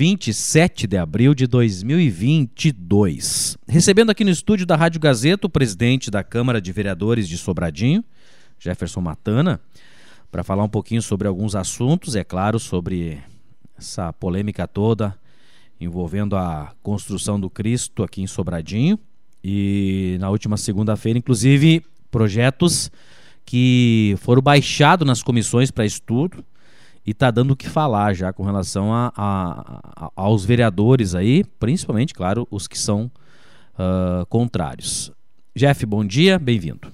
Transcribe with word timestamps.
27 0.00 0.86
de 0.86 0.96
abril 0.96 1.34
de 1.34 1.46
2022. 1.46 3.58
Recebendo 3.68 4.08
aqui 4.08 4.24
no 4.24 4.30
estúdio 4.30 4.64
da 4.64 4.74
Rádio 4.74 4.98
Gazeta 4.98 5.46
o 5.46 5.50
presidente 5.50 6.10
da 6.10 6.24
Câmara 6.24 6.58
de 6.58 6.72
Vereadores 6.72 7.28
de 7.28 7.36
Sobradinho, 7.36 8.02
Jefferson 8.58 9.02
Matana, 9.02 9.60
para 10.32 10.42
falar 10.42 10.64
um 10.64 10.70
pouquinho 10.70 11.02
sobre 11.02 11.28
alguns 11.28 11.54
assuntos, 11.54 12.16
é 12.16 12.24
claro, 12.24 12.58
sobre 12.58 13.18
essa 13.76 14.10
polêmica 14.10 14.66
toda 14.66 15.14
envolvendo 15.78 16.34
a 16.34 16.72
construção 16.82 17.38
do 17.38 17.50
Cristo 17.50 18.02
aqui 18.02 18.22
em 18.22 18.26
Sobradinho. 18.26 18.98
E 19.44 20.16
na 20.18 20.30
última 20.30 20.56
segunda-feira, 20.56 21.18
inclusive, 21.18 21.84
projetos 22.10 22.90
que 23.44 24.14
foram 24.16 24.40
baixados 24.40 25.06
nas 25.06 25.22
comissões 25.22 25.70
para 25.70 25.84
estudo 25.84 26.42
e 27.06 27.12
está 27.12 27.30
dando 27.30 27.52
o 27.52 27.56
que 27.56 27.68
falar 27.68 28.14
já 28.14 28.32
com 28.32 28.44
relação 28.44 28.92
a, 28.92 29.12
a, 29.16 30.04
a, 30.06 30.12
aos 30.14 30.44
vereadores 30.44 31.14
aí, 31.14 31.44
principalmente, 31.58 32.14
claro, 32.14 32.46
os 32.50 32.68
que 32.68 32.78
são 32.78 33.10
uh, 33.74 34.24
contrários. 34.26 35.10
Jeff, 35.54 35.84
bom 35.86 36.04
dia, 36.04 36.38
bem-vindo. 36.38 36.88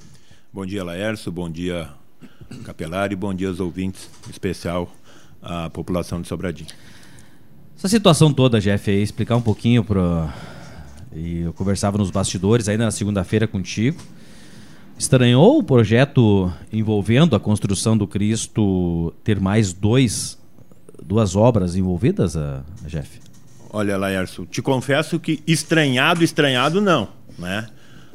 Bom 0.53 0.65
dia, 0.65 0.83
Laércio, 0.83 1.31
bom 1.31 1.51
dia, 1.51 1.89
Capelari, 2.65 3.15
bom 3.15 3.35
dia 3.35 3.49
aos 3.49 3.61
ouvintes, 3.61 4.09
em 4.27 4.31
especial 4.31 4.91
a 5.43 5.69
população 5.71 6.21
de 6.23 6.29
Sobradinho. 6.29 6.71
Essa 7.77 7.89
situação 7.89 8.33
toda, 8.33 8.61
Jeff, 8.61 8.91
aí, 8.91 9.03
explicar 9.03 9.37
um 9.37 9.43
pouquinho 9.43 9.85
para 9.85 10.33
e 11.17 11.41
eu 11.41 11.53
conversava 11.55 11.97
nos 11.97 12.11
bastidores 12.11 12.69
ainda 12.69 12.85
na 12.85 12.91
segunda-feira 12.91 13.47
contigo. 13.47 13.99
Estranhou 14.99 15.59
o 15.59 15.63
projeto 15.63 16.51
envolvendo 16.73 17.37
a 17.37 17.41
construção 17.41 17.97
do 17.97 18.07
Cristo 18.07 19.13
ter 19.23 19.39
mais 19.39 19.75
dois, 19.75 20.39
duas 21.05 21.37
obras 21.37 21.77
envolvidas, 21.77 22.35
a, 22.35 22.65
a 22.83 22.89
Jeff? 22.89 23.21
Olha, 23.71 23.99
Laércio, 23.99 24.47
te 24.47 24.63
confesso 24.63 25.21
que 25.21 25.43
estranhado, 25.47 26.25
estranhado 26.25 26.81
não, 26.81 27.09
né? 27.39 27.69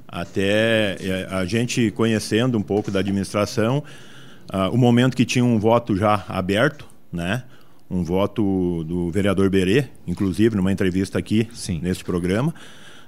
Até 0.07 0.97
é, 0.99 1.27
a 1.29 1.45
gente 1.45 1.91
conhecendo 1.91 2.57
um 2.57 2.63
pouco 2.63 2.89
da 2.89 2.99
administração, 2.99 3.83
uh, 4.51 4.73
o 4.73 4.77
momento 4.77 5.15
que 5.15 5.23
tinha 5.23 5.45
um 5.45 5.59
voto 5.59 5.95
já 5.95 6.25
aberto, 6.27 6.87
né? 7.13 7.43
Um 7.89 8.03
voto 8.03 8.83
do 8.85 9.11
vereador 9.11 9.51
Berê, 9.51 9.85
inclusive 10.07 10.55
numa 10.55 10.71
entrevista 10.71 11.19
aqui 11.19 11.47
Sim. 11.53 11.79
nesse 11.81 12.03
programa, 12.03 12.55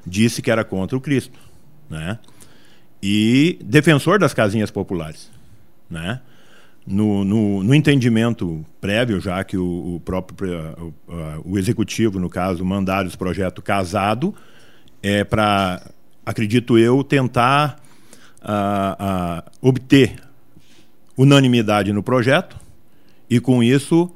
disse 0.06 0.42
que 0.42 0.52
era 0.52 0.64
contra 0.64 0.96
o 0.96 1.02
Cristo, 1.02 1.40
né? 1.90 2.20
E 3.06 3.60
defensor 3.62 4.18
das 4.18 4.34
casinhas 4.34 4.72
populares, 4.72 5.30
né? 5.90 6.22
No, 6.88 7.26
no, 7.26 7.62
no 7.62 7.76
entendimento 7.76 8.66
prévio, 8.80 9.20
já 9.20 9.44
que 9.44 9.58
o, 9.58 9.96
o 9.96 10.00
próprio 10.00 10.94
o, 11.06 11.52
o, 11.52 11.60
executivo, 11.60 12.18
no 12.18 12.30
caso, 12.30 12.64
mandaram 12.64 13.06
esse 13.06 13.18
projeto 13.18 13.62
casado, 13.62 14.34
é 15.02 15.26
para, 15.26 15.86
acredito 16.26 16.78
eu, 16.78 17.04
tentar 17.04 17.78
uh, 18.42 19.04
uh, 19.04 19.52
obter 19.62 20.16
unanimidade 21.18 21.92
no 21.92 22.02
projeto 22.02 22.56
e, 23.30 23.38
com 23.38 23.62
isso, 23.62 24.10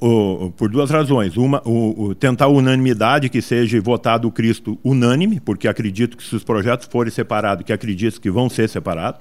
o, 0.00 0.52
por 0.56 0.68
duas 0.68 0.90
razões. 0.90 1.36
Uma, 1.36 1.62
o, 1.64 2.04
o, 2.04 2.14
tentar 2.14 2.48
unanimidade, 2.48 3.28
que 3.28 3.42
seja 3.42 3.80
votado 3.80 4.28
o 4.28 4.32
Cristo 4.32 4.78
unânime, 4.84 5.40
porque 5.40 5.68
acredito 5.68 6.16
que 6.16 6.22
se 6.22 6.34
os 6.34 6.44
projetos 6.44 6.88
forem 6.90 7.10
separados, 7.10 7.64
que 7.64 7.72
acredito 7.72 8.20
que 8.20 8.30
vão 8.30 8.48
ser 8.48 8.68
separados, 8.68 9.20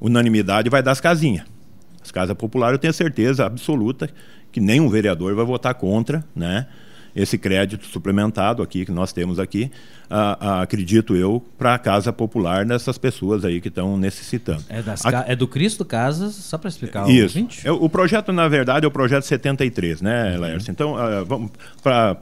unanimidade 0.00 0.68
vai 0.68 0.82
dar 0.82 0.92
as 0.92 1.00
casinhas. 1.00 1.46
As 2.02 2.10
casas 2.10 2.36
populares 2.36 2.74
eu 2.74 2.78
tenho 2.78 2.92
certeza 2.92 3.44
absoluta 3.44 4.08
que 4.50 4.60
nenhum 4.60 4.88
vereador 4.88 5.34
vai 5.34 5.44
votar 5.44 5.74
contra, 5.74 6.24
né? 6.34 6.66
Esse 7.18 7.36
crédito 7.36 7.84
suplementado 7.86 8.62
aqui 8.62 8.84
que 8.84 8.92
nós 8.92 9.12
temos 9.12 9.40
aqui, 9.40 9.70
acredito 10.60 11.16
eu, 11.16 11.44
para 11.58 11.74
a 11.74 11.78
casa 11.78 12.12
popular 12.12 12.64
dessas 12.64 12.96
pessoas 12.96 13.44
aí 13.44 13.60
que 13.60 13.68
estão 13.68 13.96
necessitando. 13.96 14.64
É, 14.68 14.78
a, 14.78 15.32
é, 15.32 15.34
do 15.34 15.48
Cristo 15.48 15.84
Casas, 15.84 16.34
só 16.34 16.56
para 16.56 16.68
explicar 16.68 17.10
Isso. 17.10 17.44
É, 17.64 17.72
o 17.72 17.88
projeto, 17.88 18.32
na 18.32 18.46
verdade, 18.46 18.86
é 18.86 18.88
o 18.88 18.90
projeto 18.90 19.24
73, 19.24 20.00
né, 20.00 20.34
uhum. 20.34 20.40
Laércio? 20.40 20.70
Então, 20.70 20.94
uh, 20.94 21.24
vamos 21.26 21.50
para 21.82 22.16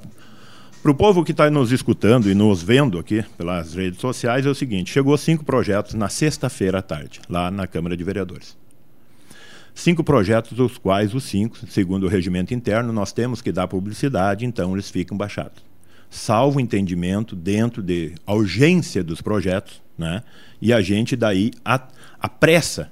para 0.82 0.92
o 0.92 0.94
povo 0.94 1.24
que 1.24 1.32
está 1.32 1.50
nos 1.50 1.72
escutando 1.72 2.30
e 2.30 2.34
nos 2.34 2.62
vendo 2.62 2.96
aqui 2.96 3.24
pelas 3.36 3.74
redes 3.74 4.00
sociais, 4.00 4.46
é 4.46 4.48
o 4.48 4.54
seguinte: 4.54 4.92
chegou 4.92 5.18
cinco 5.18 5.44
projetos 5.44 5.94
na 5.94 6.08
sexta-feira 6.08 6.78
à 6.78 6.82
tarde, 6.82 7.20
lá 7.28 7.50
na 7.50 7.66
Câmara 7.66 7.96
de 7.96 8.04
Vereadores. 8.04 8.56
Cinco 9.78 10.02
projetos, 10.02 10.52
dos 10.54 10.78
quais 10.78 11.14
os 11.14 11.24
cinco, 11.24 11.58
segundo 11.68 12.06
o 12.06 12.08
regimento 12.08 12.54
interno, 12.54 12.94
nós 12.94 13.12
temos 13.12 13.42
que 13.42 13.52
dar 13.52 13.68
publicidade, 13.68 14.46
então 14.46 14.72
eles 14.72 14.88
ficam 14.88 15.18
baixados. 15.18 15.62
Salvo 16.08 16.58
entendimento 16.58 17.36
dentro 17.36 17.82
de 17.82 18.14
a 18.26 18.32
urgência 18.32 19.04
dos 19.04 19.20
projetos, 19.20 19.82
né? 19.98 20.22
e 20.62 20.72
a 20.72 20.80
gente 20.80 21.14
daí 21.14 21.50
apressa 22.18 22.90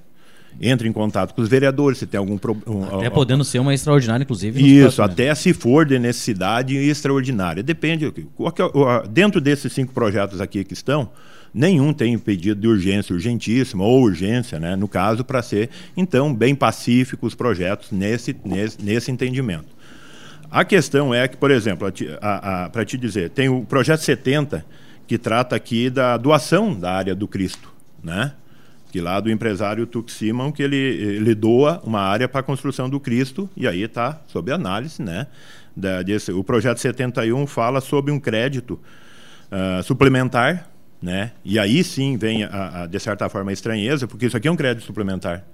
entra 0.61 0.87
em 0.87 0.93
contato 0.93 1.33
com 1.33 1.41
os 1.41 1.49
vereadores, 1.49 1.97
se 1.97 2.05
tem 2.05 2.19
algum 2.19 2.37
problema. 2.37 2.99
Até 2.99 3.09
podendo 3.09 3.43
ser 3.43 3.59
uma 3.59 3.73
extraordinária, 3.73 4.23
inclusive. 4.23 4.61
Isso, 4.61 5.01
até 5.01 5.33
se 5.33 5.53
for 5.53 5.85
de 5.85 5.97
necessidade 5.97 6.77
extraordinária. 6.77 7.63
Depende. 7.63 8.13
Dentro 9.09 9.41
desses 9.41 9.73
cinco 9.73 9.91
projetos 9.91 10.39
aqui 10.39 10.63
que 10.63 10.73
estão, 10.73 11.09
nenhum 11.55 11.93
tem 11.93 12.19
pedido 12.19 12.59
de 12.59 12.67
urgência, 12.67 13.13
urgentíssima 13.13 13.85
ou 13.85 14.01
urgência, 14.01 14.59
né? 14.59 14.75
no 14.75 14.89
caso, 14.89 15.23
para 15.23 15.41
ser, 15.41 15.69
então, 15.95 16.33
bem 16.35 16.53
pacífico 16.53 17.25
os 17.25 17.33
projetos 17.33 17.91
nesse, 17.91 18.35
nesse, 18.43 18.81
nesse 18.83 19.09
entendimento. 19.09 19.73
A 20.51 20.65
questão 20.65 21.13
é 21.13 21.27
que, 21.27 21.37
por 21.37 21.49
exemplo, 21.49 21.87
para 22.71 22.85
te 22.85 22.97
dizer, 22.97 23.29
tem 23.29 23.47
o 23.47 23.61
projeto 23.61 24.01
70, 24.01 24.65
que 25.07 25.17
trata 25.17 25.55
aqui 25.55 25.89
da 25.89 26.17
doação 26.17 26.77
da 26.77 26.91
área 26.91 27.15
do 27.15 27.27
Cristo, 27.27 27.71
né? 28.03 28.33
que 28.91 29.01
lá 29.01 29.19
do 29.19 29.29
empresário 29.29 29.85
Tuk 29.85 30.11
Simon, 30.11 30.51
que 30.51 30.63
ele, 30.63 30.77
ele 30.77 31.35
doa 31.35 31.81
uma 31.83 31.99
área 31.99 32.29
para 32.29 32.39
a 32.39 32.43
construção 32.43 32.89
do 32.89 32.99
Cristo, 32.99 33.49
e 33.55 33.67
aí 33.67 33.83
está 33.83 34.21
sob 34.27 34.51
análise, 34.51 35.01
né? 35.01 35.27
Da, 35.75 36.01
desse, 36.01 36.31
o 36.31 36.41
projeto 36.41 36.77
71 36.77 37.45
fala 37.45 37.81
sobre 37.81 38.09
um 38.13 38.19
crédito 38.19 38.79
uh, 39.51 39.83
suplementar, 39.83 40.69
né? 41.05 41.33
E 41.43 41.59
aí 41.59 41.83
sim 41.83 42.17
vem, 42.17 42.43
a, 42.45 42.81
a, 42.81 42.87
de 42.87 42.99
certa 42.99 43.29
forma, 43.29 43.51
a 43.51 43.53
estranheza, 43.53 44.07
porque 44.07 44.25
isso 44.25 44.35
aqui 44.35 44.47
é 44.47 44.51
um 44.51 44.55
crédito 44.55 44.83
suplementar, 44.83 45.45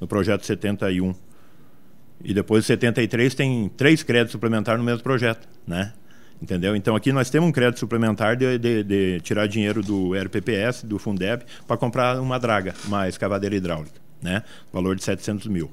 no 0.00 0.06
projeto 0.06 0.46
71. 0.46 1.12
E 2.22 2.32
depois 2.32 2.64
73 2.64 3.34
tem 3.34 3.68
três 3.76 4.04
créditos 4.04 4.30
suplementares 4.30 4.78
no 4.78 4.86
mesmo 4.86 5.02
projeto, 5.02 5.48
né? 5.66 5.92
Entendeu? 6.40 6.76
Então 6.76 6.94
aqui 6.94 7.10
nós 7.10 7.28
temos 7.28 7.48
um 7.48 7.52
crédito 7.52 7.80
suplementar 7.80 8.36
de, 8.36 8.56
de, 8.56 8.84
de 8.84 9.20
tirar 9.22 9.48
dinheiro 9.48 9.82
do 9.82 10.14
RPPS, 10.14 10.84
do 10.84 10.96
Fundeb, 10.96 11.42
para 11.66 11.76
comprar 11.76 12.20
uma 12.20 12.38
draga, 12.38 12.72
uma 12.86 13.08
escavadeira 13.08 13.56
hidráulica, 13.56 14.00
né? 14.22 14.44
Valor 14.72 14.94
de 14.94 15.02
700 15.02 15.48
mil. 15.48 15.72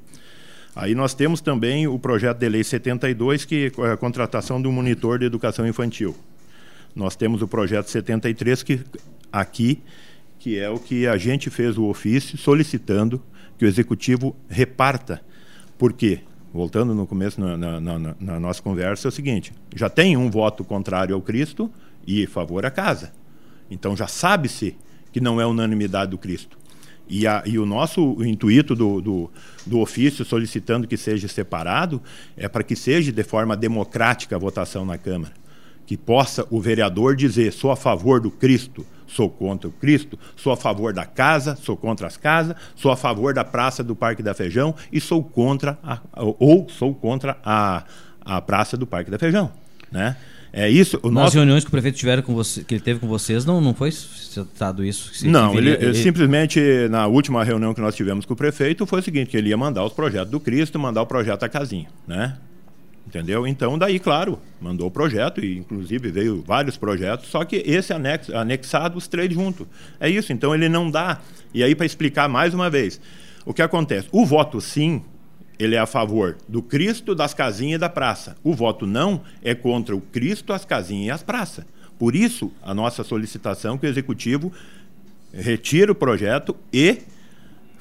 Aí 0.76 0.96
nós 0.96 1.14
temos 1.14 1.42
também 1.42 1.86
o 1.88 2.00
projeto 2.00 2.40
de 2.40 2.50
lei 2.50 2.64
72, 2.64 3.46
que 3.46 3.72
é 3.78 3.92
a 3.92 3.98
contratação 3.98 4.60
do 4.60 4.72
monitor 4.72 5.20
de 5.20 5.26
educação 5.26 5.68
infantil. 5.68 6.16
Nós 6.96 7.16
temos 7.16 7.44
o 7.44 7.48
projeto 7.48 7.88
73, 7.88 8.64
que 8.64 8.82
aqui, 9.32 9.82
que 10.40 10.58
é 10.58 10.70
o 10.70 10.80
que 10.80 11.08
a 11.08 11.18
gente 11.18 11.50
fez 11.50 11.78
o 11.78 11.86
ofício 11.86 12.38
solicitando 12.38 13.22
que 13.58 13.66
o 13.66 13.68
executivo 13.68 14.36
reparta. 14.50 15.22
Por 15.78 15.94
quê? 15.94 16.22
voltando 16.54 16.96
no 16.96 17.06
começo 17.06 17.40
na, 17.40 17.58
na, 17.58 17.80
na, 17.80 18.16
na, 18.20 18.40
nossa 18.40 18.62
conversa, 18.62 19.08
é 19.08 19.10
o 19.10 19.12
seguinte: 19.12 19.54
já 19.76 19.90
tem 19.90 20.18
um 20.18 20.30
voto 20.30 20.64
contrário 20.64 21.14
ao 21.14 21.22
Cristo 21.22 21.72
e 22.06 22.26
favor 22.26 22.66
à 22.66 22.72
casa. 22.72 23.14
Então 23.70 23.96
já 23.96 24.08
sabe-se 24.08 24.76
que 25.12 25.22
não 25.22 25.40
é 25.40 25.46
unanimidade 25.46 26.12
do 26.12 26.18
Cristo. 26.18 26.58
E, 27.10 27.26
a, 27.26 27.42
e 27.46 27.58
o 27.58 27.66
nosso 27.66 28.18
intuito 28.24 28.76
do, 28.76 29.00
do, 29.00 29.32
do, 29.66 29.80
ofício 29.80 30.26
solicitando 30.26 30.86
que 30.86 30.98
seja 30.98 31.26
separado 31.30 32.02
é 32.36 32.50
para 32.50 32.64
que 32.64 32.76
seja 32.76 33.14
de 33.14 33.24
forma 33.24 33.56
democrática 33.56 34.36
a 34.36 34.40
votação 34.40 34.86
na 34.86 34.98
Câmara. 34.98 35.34
Que 35.86 35.96
possa 35.96 36.46
o 36.50 36.60
vereador 36.60 37.16
dizer: 37.16 37.54
sou 37.54 37.72
a 37.72 37.76
favor 37.76 38.20
do 38.20 38.32
Cristo, 38.32 38.86
sou 39.08 39.30
contra 39.30 39.70
o 39.70 39.72
Cristo, 39.72 40.20
sou 40.36 40.54
a 40.54 40.58
favor 40.58 40.94
da 40.94 41.06
casa, 41.06 41.56
sou 41.56 41.76
contra 41.76 42.08
as 42.08 42.18
casas, 42.18 42.56
sou 42.76 42.92
a 42.92 42.98
favor 42.98 43.34
da 43.34 43.44
praça 43.44 43.84
do 43.84 43.96
Parque 43.96 44.22
da 44.22 44.34
Feijão 44.34 44.76
e 44.92 45.00
sou 45.00 45.24
contra 45.24 45.78
a, 45.84 46.00
ou 46.14 46.68
sou 46.70 46.94
contra 46.94 47.38
a, 47.44 47.84
a 48.22 48.42
praça 48.42 48.78
do 48.78 48.86
Parque 48.86 49.10
da 49.10 49.18
Feijão, 49.18 49.52
né? 49.92 50.18
É 50.52 50.70
isso. 50.70 51.00
Nas 51.04 51.14
nosso... 51.14 51.36
reuniões 51.36 51.64
que 51.64 51.68
o 51.68 51.72
prefeito 51.72 51.98
tiveram 51.98 52.24
com 52.24 52.34
você, 52.34 52.64
que 52.64 52.74
ele 52.74 52.82
teve 52.82 53.00
com 53.00 53.08
vocês, 53.08 53.46
não, 53.46 53.62
não 53.62 53.74
foi 53.74 53.92
citado 53.92 54.84
isso? 54.84 55.12
não, 55.28 55.52
viria, 55.52 55.74
ele, 55.76 55.86
ele, 55.86 55.94
simplesmente 55.94 56.60
na 56.90 57.06
última 57.06 57.44
reunião 57.44 57.74
que 57.74 57.82
nós 57.82 57.96
tivemos 57.96 58.26
com 58.26 58.34
o 58.34 58.38
prefeito 58.38 58.86
foi 58.86 59.00
o 59.00 59.04
seguinte, 59.04 59.30
que 59.30 59.38
ele 59.38 59.50
ia 59.50 59.58
mandar 59.58 59.84
os 59.84 59.94
projetos 59.94 60.32
do 60.32 60.40
Cristo, 60.40 60.80
mandar 60.80 61.02
o 61.02 61.06
projeto 61.06 61.42
da 61.42 61.50
casinha, 61.50 61.88
né? 62.08 62.38
Entendeu? 63.08 63.48
Então, 63.48 63.78
daí, 63.78 64.00
claro, 64.00 64.38
mandou 64.60 64.88
o 64.88 64.92
projeto, 64.92 65.44
e 65.44 65.58
inclusive 65.58 66.12
veio 66.12 66.44
vários 66.46 66.76
projetos, 66.76 67.30
só 67.30 67.46
que 67.46 67.56
esse 67.66 67.94
anexo, 67.94 68.36
anexado, 68.36 68.98
os 68.98 69.08
três 69.08 69.34
juntos. 69.34 69.66
É 69.98 70.10
isso, 70.10 70.34
então 70.34 70.54
ele 70.54 70.68
não 70.68 70.92
dá. 70.92 71.22
E 71.54 71.64
aí, 71.64 71.74
para 71.74 71.86
explicar 71.86 72.28
mais 72.28 72.54
uma 72.54 72.70
vez, 72.70 73.00
o 73.46 73.54
que 73.54 73.62
acontece? 73.62 74.10
O 74.12 74.26
voto 74.26 74.60
sim, 74.60 75.02
ele 75.58 75.74
é 75.74 75.80
a 75.80 75.86
favor 75.86 76.38
do 76.50 76.62
Cristo, 76.62 77.16
das 77.16 77.34
casinhas 77.34 77.78
e 77.78 77.80
da 77.80 77.88
praça. 77.88 78.36
O 78.44 78.54
voto 78.54 78.86
não 78.86 79.22
é 79.42 79.56
contra 79.56 79.96
o 79.96 80.02
Cristo, 80.02 80.52
as 80.52 80.66
casinhas 80.66 81.08
e 81.08 81.12
as 81.12 81.24
praças. 81.24 81.66
Por 81.98 82.14
isso, 82.14 82.52
a 82.62 82.74
nossa 82.74 83.06
solicitação 83.06 83.78
que 83.78 83.88
o 83.88 83.90
Executivo 83.90 84.52
retire 85.34 85.90
o 85.90 85.96
projeto 85.96 86.54
e 86.74 86.98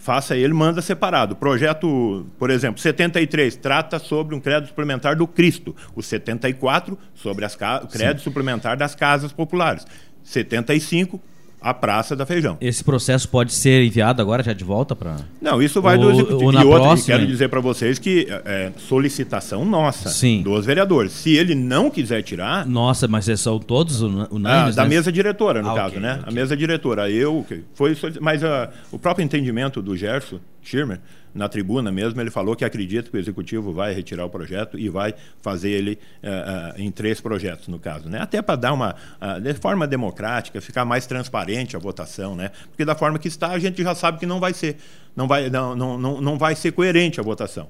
faça 0.07 0.37
ele, 0.37 0.55
manda 0.55 0.81
separado. 0.81 1.35
Projeto, 1.35 2.25
por 2.39 2.49
exemplo, 2.49 2.81
73 2.81 3.57
trata 3.57 3.99
sobre 3.99 4.37
um 4.37 4.41
crédito 4.41 4.69
suplementar 4.69 5.17
do 5.17 5.27
Cristo. 5.27 5.75
O 5.97 6.03
74 6.03 6.97
sobre 7.13 7.45
as 7.45 7.55
o 7.55 7.89
crédito 7.89 8.19
Sim. 8.19 8.25
suplementar 8.25 8.77
das 8.77 8.95
casas 8.95 9.33
populares. 9.33 9.85
75 10.23 11.21
a 11.67 11.75
Praça 11.75 12.15
da 12.15 12.25
Feijão. 12.25 12.57
Esse 12.61 12.85
processo 12.85 13.29
pode 13.29 13.53
ser 13.53 13.83
enviado 13.85 14.23
agora 14.23 14.41
já 14.41 14.53
de 14.53 14.63
volta 14.63 14.95
para. 14.95 15.17
Não, 15.41 15.61
isso 15.61 15.83
vai 15.83 15.99
do 15.99 16.13
executivo. 16.13 16.53
e 16.53 16.65
outra, 16.65 16.81
próxima... 16.81 17.19
quero 17.19 17.27
dizer 17.27 17.49
para 17.49 17.59
vocês 17.59 17.99
que 17.99 18.29
é, 18.31 18.43
é 18.45 18.73
solicitação 18.79 19.65
nossa 19.65 20.09
Sim. 20.09 20.43
dos 20.43 20.65
vereadores. 20.65 21.11
Se 21.11 21.35
ele 21.35 21.57
não 21.57 21.91
quiser 21.91 22.23
tirar. 22.23 22.65
Nossa, 22.65 23.09
mas 23.09 23.25
são 23.41 23.59
todos 23.59 24.01
unânimes, 24.01 24.45
ah, 24.45 24.71
Da 24.71 24.83
né? 24.85 24.91
mesa 24.91 25.11
diretora, 25.11 25.61
no 25.61 25.71
ah, 25.71 25.75
caso, 25.75 25.89
okay, 25.97 26.01
né? 26.01 26.13
Okay. 26.21 26.25
A 26.29 26.31
mesa 26.31 26.57
diretora. 26.57 27.11
Eu, 27.11 27.45
foi, 27.75 27.97
mas 28.21 28.45
uh, 28.45 28.69
o 28.93 28.99
próprio 28.99 29.25
entendimento 29.25 29.83
do 29.83 29.97
Gerson 29.97 30.39
Schirmer 30.63 31.01
na 31.37 31.49
tribuna 31.49 31.93
mesmo, 31.93 32.21
ele 32.21 32.31
falou 32.31 32.57
que 32.57 32.65
acredita 32.65 33.11
que 33.11 33.17
o 33.17 33.21
executivo 33.21 33.73
vai 33.73 33.93
retirar 33.93 34.25
o 34.25 34.31
projeto 34.31 34.79
e 34.79 34.89
vai 34.89 35.15
fazer 35.41 35.71
ele 35.71 35.99
uh, 36.23 36.79
uh, 36.79 36.81
em 36.81 36.91
três 36.91 37.21
projetos, 37.21 37.69
no 37.69 37.79
caso. 37.79 38.09
Né? 38.09 38.19
Até 38.21 38.41
para 38.41 38.57
dar 38.57 38.73
uma, 38.73 38.95
uh, 39.21 39.41
de 39.41 39.55
forma 39.55 39.87
democrática, 39.87 40.61
ficar 40.61 40.85
mais 40.85 41.07
transparente 41.07 41.77
a 41.77 41.79
votação, 41.79 42.35
né? 42.35 42.51
porque 42.69 42.85
da 42.85 42.95
forma 42.95 43.19
que 43.19 43.29
está, 43.29 43.49
a 43.49 43.59
gente 43.59 43.83
já 43.83 43.95
sabe 43.95 44.19
que 44.19 44.27
não 44.27 44.41
vai 44.41 44.55
ser, 44.55 44.77
não 45.15 45.29
vai, 45.29 45.51
não, 45.51 45.77
não, 45.77 45.99
não, 45.99 46.21
não 46.21 46.39
vai 46.39 46.55
ser 46.55 46.73
coerente 46.73 47.21
a 47.21 47.23
votação. 47.23 47.69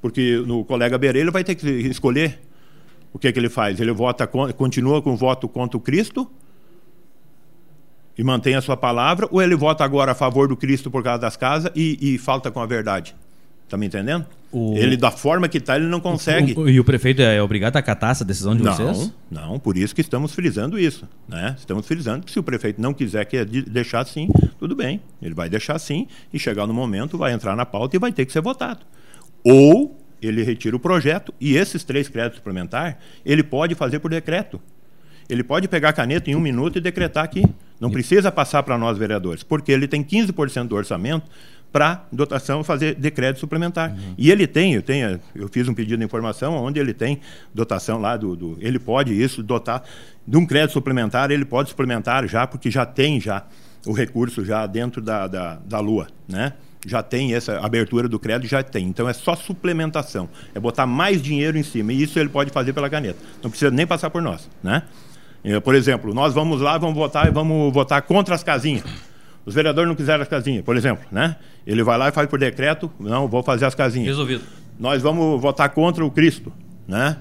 Porque 0.00 0.42
no 0.46 0.64
colega 0.64 0.96
Bereiro 0.96 1.32
vai 1.32 1.42
ter 1.42 1.54
que 1.54 1.66
escolher 1.66 2.38
o 3.12 3.18
que, 3.18 3.32
que 3.32 3.38
ele 3.38 3.48
faz. 3.48 3.80
Ele 3.80 3.90
vota, 3.90 4.26
continua 4.26 5.02
com 5.02 5.14
o 5.14 5.16
voto 5.16 5.48
contra 5.48 5.76
o 5.76 5.80
Cristo 5.80 6.30
e 8.18 8.24
mantém 8.24 8.56
a 8.56 8.60
sua 8.60 8.76
palavra, 8.76 9.28
ou 9.30 9.40
ele 9.40 9.54
vota 9.54 9.84
agora 9.84 10.10
a 10.10 10.14
favor 10.14 10.48
do 10.48 10.56
Cristo 10.56 10.90
por 10.90 11.04
causa 11.04 11.20
das 11.20 11.36
casas 11.36 11.70
e, 11.74 12.14
e 12.14 12.18
falta 12.18 12.50
com 12.50 12.60
a 12.60 12.66
verdade? 12.66 13.14
Está 13.64 13.76
me 13.76 13.86
entendendo? 13.86 14.26
O... 14.50 14.74
Ele, 14.76 14.96
da 14.96 15.10
forma 15.10 15.46
que 15.46 15.58
está, 15.58 15.76
ele 15.76 15.86
não 15.86 16.00
consegue. 16.00 16.54
O, 16.54 16.62
o, 16.62 16.70
e 16.70 16.80
o 16.80 16.84
prefeito 16.84 17.20
é 17.20 17.40
obrigado 17.40 17.76
a 17.76 17.80
acatar 17.80 18.10
essa 18.10 18.24
decisão 18.24 18.56
de 18.56 18.62
não, 18.62 18.74
vocês? 18.74 19.12
Não, 19.30 19.58
por 19.58 19.76
isso 19.76 19.94
que 19.94 20.00
estamos 20.00 20.34
frisando 20.34 20.78
isso. 20.78 21.06
Né? 21.28 21.54
Estamos 21.56 21.86
frisando 21.86 22.24
que 22.24 22.32
se 22.32 22.38
o 22.40 22.42
prefeito 22.42 22.80
não 22.80 22.94
quiser 22.94 23.26
que 23.26 23.44
deixar 23.44 24.00
assim, 24.00 24.30
tudo 24.58 24.74
bem. 24.74 25.02
Ele 25.20 25.34
vai 25.34 25.50
deixar 25.50 25.76
assim 25.76 26.08
e 26.32 26.38
chegar 26.38 26.66
no 26.66 26.72
momento, 26.72 27.18
vai 27.18 27.32
entrar 27.32 27.54
na 27.54 27.66
pauta 27.66 27.94
e 27.94 27.98
vai 27.98 28.10
ter 28.10 28.24
que 28.24 28.32
ser 28.32 28.40
votado. 28.40 28.80
Ou 29.44 29.96
ele 30.20 30.42
retira 30.42 30.74
o 30.74 30.80
projeto 30.80 31.32
e 31.38 31.54
esses 31.56 31.84
três 31.84 32.08
créditos 32.08 32.38
suplementares, 32.38 32.96
ele 33.24 33.42
pode 33.42 33.74
fazer 33.74 34.00
por 34.00 34.10
decreto. 34.10 34.60
Ele 35.28 35.42
pode 35.42 35.68
pegar 35.68 35.90
a 35.90 35.92
caneta 35.92 36.30
em 36.30 36.34
um 36.34 36.40
minuto 36.40 36.78
e 36.78 36.80
decretar 36.80 37.24
aqui. 37.24 37.44
Não 37.80 37.90
precisa 37.90 38.32
passar 38.32 38.62
para 38.62 38.78
nós, 38.78 38.98
vereadores, 38.98 39.42
porque 39.42 39.70
ele 39.70 39.86
tem 39.86 40.02
15% 40.02 40.68
do 40.68 40.74
orçamento 40.74 41.28
para 41.72 42.06
dotação 42.10 42.64
fazer 42.64 42.94
decreto 42.94 43.38
suplementar. 43.38 43.90
Uhum. 43.90 44.14
E 44.16 44.30
ele 44.30 44.46
tem, 44.46 44.74
eu 44.74 44.82
tenho, 44.82 45.20
eu 45.34 45.48
fiz 45.48 45.68
um 45.68 45.74
pedido 45.74 45.98
de 45.98 46.04
informação 46.04 46.54
onde 46.54 46.80
ele 46.80 46.94
tem 46.94 47.20
dotação 47.54 48.00
lá 48.00 48.16
do, 48.16 48.34
do, 48.34 48.58
ele 48.60 48.78
pode 48.78 49.12
isso 49.12 49.42
dotar 49.42 49.84
de 50.26 50.36
um 50.36 50.46
crédito 50.46 50.72
suplementar, 50.72 51.30
ele 51.30 51.44
pode 51.44 51.68
suplementar 51.70 52.26
já 52.26 52.46
porque 52.46 52.70
já 52.70 52.86
tem 52.86 53.20
já 53.20 53.46
o 53.86 53.92
recurso 53.92 54.44
já 54.44 54.66
dentro 54.66 55.00
da, 55.00 55.26
da, 55.26 55.54
da 55.56 55.80
lua, 55.80 56.08
né? 56.26 56.54
Já 56.86 57.02
tem 57.02 57.34
essa 57.34 57.58
abertura 57.58 58.08
do 58.08 58.18
crédito, 58.18 58.48
já 58.48 58.62
tem. 58.62 58.86
Então 58.86 59.08
é 59.08 59.12
só 59.12 59.34
suplementação, 59.34 60.28
é 60.54 60.60
botar 60.60 60.86
mais 60.86 61.20
dinheiro 61.20 61.58
em 61.58 61.62
cima 61.62 61.92
e 61.92 62.02
isso 62.02 62.18
ele 62.18 62.28
pode 62.28 62.50
fazer 62.50 62.72
pela 62.72 62.88
caneta. 62.88 63.18
Não 63.42 63.50
precisa 63.50 63.70
nem 63.70 63.86
passar 63.86 64.10
por 64.10 64.22
nós, 64.22 64.48
né? 64.62 64.84
É, 65.44 65.58
por 65.60 65.74
exemplo, 65.74 66.12
nós 66.12 66.34
vamos 66.34 66.60
lá, 66.60 66.76
vamos 66.78 66.96
votar 66.96 67.26
e 67.28 67.30
vamos 67.30 67.72
votar 67.72 68.02
contra 68.02 68.34
as 68.34 68.42
casinhas. 68.42 68.84
Os 69.44 69.54
vereadores 69.54 69.88
não 69.88 69.94
quiseram 69.94 70.22
as 70.22 70.28
casinhas, 70.28 70.62
por 70.64 70.76
exemplo, 70.76 71.04
né? 71.10 71.36
Ele 71.66 71.82
vai 71.82 71.96
lá 71.96 72.08
e 72.08 72.12
faz 72.12 72.28
por 72.28 72.38
decreto, 72.38 72.90
não, 73.00 73.28
vou 73.28 73.42
fazer 73.42 73.64
as 73.64 73.74
casinhas. 73.74 74.08
Resolvido. 74.08 74.44
Nós 74.78 75.00
vamos 75.02 75.40
votar 75.40 75.70
contra 75.70 76.04
o 76.04 76.10
Cristo, 76.10 76.52
né? 76.86 77.16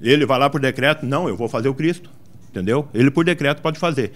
Ele 0.00 0.26
vai 0.26 0.38
lá 0.38 0.50
por 0.50 0.60
decreto, 0.60 1.06
não, 1.06 1.28
eu 1.28 1.36
vou 1.36 1.48
fazer 1.48 1.68
o 1.68 1.74
Cristo, 1.74 2.10
entendeu? 2.50 2.88
Ele 2.92 3.10
por 3.10 3.24
decreto 3.24 3.62
pode 3.62 3.78
fazer, 3.78 4.12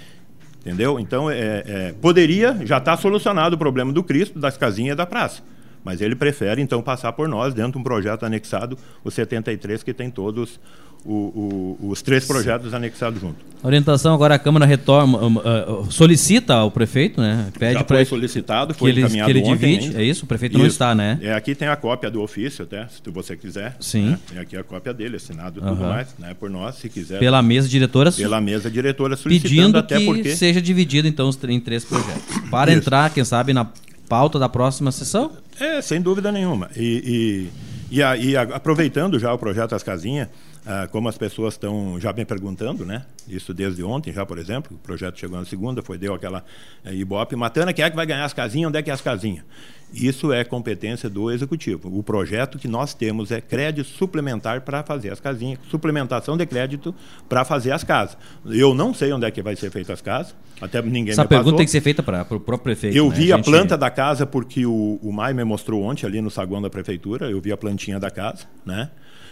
entendeu? 0.61 1.01
Então, 1.01 1.31
é, 1.31 1.63
é 1.67 1.95
poderia, 2.01 2.59
já 2.67 2.79
está 2.79 2.97
solucionado 2.97 3.55
o 3.55 3.59
problema 3.59 3.93
do 3.93 4.03
Cristo, 4.03 4.39
das 4.39 4.57
casinhas 4.57 4.95
e 4.95 4.97
da 4.97 5.07
praça. 5.07 5.43
Mas 5.87 6.01
ele 6.01 6.17
prefere, 6.17 6.61
então, 6.61 6.83
passar 6.83 7.13
por 7.13 7.29
nós, 7.29 7.55
dentro 7.55 7.73
de 7.73 7.79
um 7.79 7.83
projeto 7.83 8.27
anexado, 8.27 8.77
o 9.05 9.11
73, 9.11 9.85
que 9.85 9.95
tem 9.95 10.11
todos 10.11 10.59
o, 11.07 11.77
o, 11.81 11.89
os 11.89 12.03
três 12.03 12.25
projetos 12.25 12.75
anexados 12.75 13.21
junto. 13.21 13.37
orientação 13.63 14.13
agora 14.13 14.35
a 14.35 14.39
Câmara 14.39 14.67
retorna, 14.67 15.19
uh, 15.19 15.91
solicita 15.91 16.55
ao 16.55 16.71
prefeito, 16.71 17.21
né? 17.21 17.47
Pede 17.59 17.85
para 17.85 18.05
solicitado, 18.05 18.75
foi 18.75 18.93
que 18.93 18.99
ele, 18.99 19.07
encaminhado 19.07 19.33
que 19.33 19.39
ele 19.39 19.47
divide, 19.47 19.97
é 19.97 20.03
isso? 20.03 20.25
O 20.25 20.29
prefeito 20.29 20.53
isso. 20.53 20.59
não 20.59 20.67
está, 20.67 20.95
né? 20.95 21.19
É, 21.23 21.33
aqui 21.33 21.55
tem 21.55 21.69
a 21.69 21.77
cópia 21.77 22.11
do 22.11 22.21
ofício, 22.21 22.65
até, 22.65 22.87
se 22.89 23.11
você 23.11 23.37
quiser. 23.37 23.77
Sim. 23.79 24.11
Né? 24.11 24.19
Tem 24.29 24.39
aqui 24.39 24.57
a 24.57 24.65
cópia 24.65 24.93
dele, 24.93 25.17
assinado 25.17 25.61
e 25.61 25.63
tudo 25.63 25.83
mais, 25.83 26.09
né? 26.19 26.35
Por 26.39 26.51
nós, 26.51 26.75
se 26.77 26.89
quiser. 26.89 27.19
Pela 27.19 27.41
mesa 27.41 27.69
diretora. 27.69 28.11
Pela 28.11 28.41
mesa 28.41 28.71
diretora 28.71 29.17
solicitando 29.17 29.49
pedindo 29.49 29.79
até 29.79 29.99
que 29.99 30.07
porque 30.07 30.35
seja 30.35 30.61
dividido 30.61 31.07
então 31.07 31.31
em 31.49 31.61
três 31.61 31.85
projetos. 31.85 32.23
Para 32.51 32.73
isso. 32.73 32.81
entrar, 32.81 33.11
quem 33.11 33.25
sabe 33.25 33.53
na 33.53 33.67
pauta 34.09 34.39
da 34.39 34.49
próxima 34.49 34.91
sessão? 34.91 35.33
É, 35.59 35.81
sem 35.81 36.01
dúvida 36.01 36.31
nenhuma. 36.33 36.71
E, 36.77 37.49
e, 37.91 37.97
e, 37.97 38.03
a, 38.03 38.17
e 38.17 38.37
a, 38.37 38.43
aproveitando 38.43 39.19
já 39.19 39.33
o 39.33 39.39
projeto 39.39 39.75
As 39.75 39.83
Casinhas, 39.83 40.29
ah, 40.67 40.89
como 40.91 41.09
as 41.09 41.17
pessoas 41.17 41.55
estão 41.55 42.01
já 42.01 42.13
bem 42.13 42.25
perguntando, 42.25 42.85
né? 42.85 43.05
Isso 43.29 43.55
desde 43.55 43.85
ontem 43.85 44.13
já, 44.13 44.27
por 44.27 44.37
exemplo, 44.37 44.77
o 44.77 44.79
projeto 44.81 45.17
chegou 45.17 45.39
na 45.39 45.45
segunda, 45.45 45.81
foi 45.81 45.97
deu 45.97 46.13
aquela 46.13 46.45
é, 46.85 46.93
ibope, 46.93 47.37
Matana, 47.37 47.73
quem 47.73 47.85
é 47.85 47.91
que 47.91 47.95
vai 47.95 48.05
ganhar 48.05 48.25
as 48.25 48.33
casinhas? 48.33 48.69
Onde 48.69 48.79
é 48.79 48.83
que 48.83 48.91
é 48.91 48.93
as 48.93 49.01
casinhas? 49.01 49.45
Isso 49.95 50.33
é 50.33 50.43
competência 50.43 51.09
do 51.09 51.31
executivo. 51.31 51.97
O 51.97 52.03
projeto 52.03 52.59
que 52.59 52.67
nós 52.67 52.93
temos 52.95 53.31
é 53.31 53.41
crédito 53.41 53.87
suplementar 53.87 54.63
para 54.63 54.83
fazer 54.83 55.13
as 55.13 55.21
casinhas, 55.21 55.61
suplementação 55.71 56.37
de 56.37 56.45
crédito 56.45 56.93
para 57.29 57.45
fazer 57.45 57.71
as 57.71 57.85
casas. 57.85 58.19
Eu 58.45 58.75
não 58.75 58.93
sei 58.93 59.13
onde 59.13 59.25
é 59.25 59.31
que 59.31 59.41
vai 59.41 59.55
ser 59.55 59.71
feita 59.71 59.93
as 59.93 60.03
casas, 60.03 60.35
até 60.61 60.83
ninguém 60.83 61.13
Essa 61.13 61.23
me 61.23 61.29
pergunta 61.29 61.45
passou. 61.45 61.59
tem 61.59 61.67
que 61.67 61.71
ser 61.71 61.81
feita 61.81 62.03
para 62.03 62.23
o 62.23 62.41
próprio 62.41 62.59
prefeito. 62.59 62.97
Eu 62.97 63.09
né? 63.09 63.15
vi 63.15 63.33
a, 63.33 63.37
gente... 63.37 63.49
a, 63.49 63.53
planta 63.53 63.79
da 63.79 63.89
casa 63.89 64.27
porque 64.27 64.67
o, 64.67 64.99
o 65.01 65.13
Mai 65.13 65.33
me 65.33 65.45
mostrou 65.45 65.85
ontem 65.85 66.05
ali 66.05 66.21
no 66.21 66.31
saguão 66.31 66.61
da 66.61 66.69
prefeitura, 66.69 67.31
eu 67.31 67.41
vi 67.41 67.53
a 67.53 67.57
plantinha 67.57 68.01
da 68.01 68.11
casa, 68.11 68.47
né? 68.65 68.91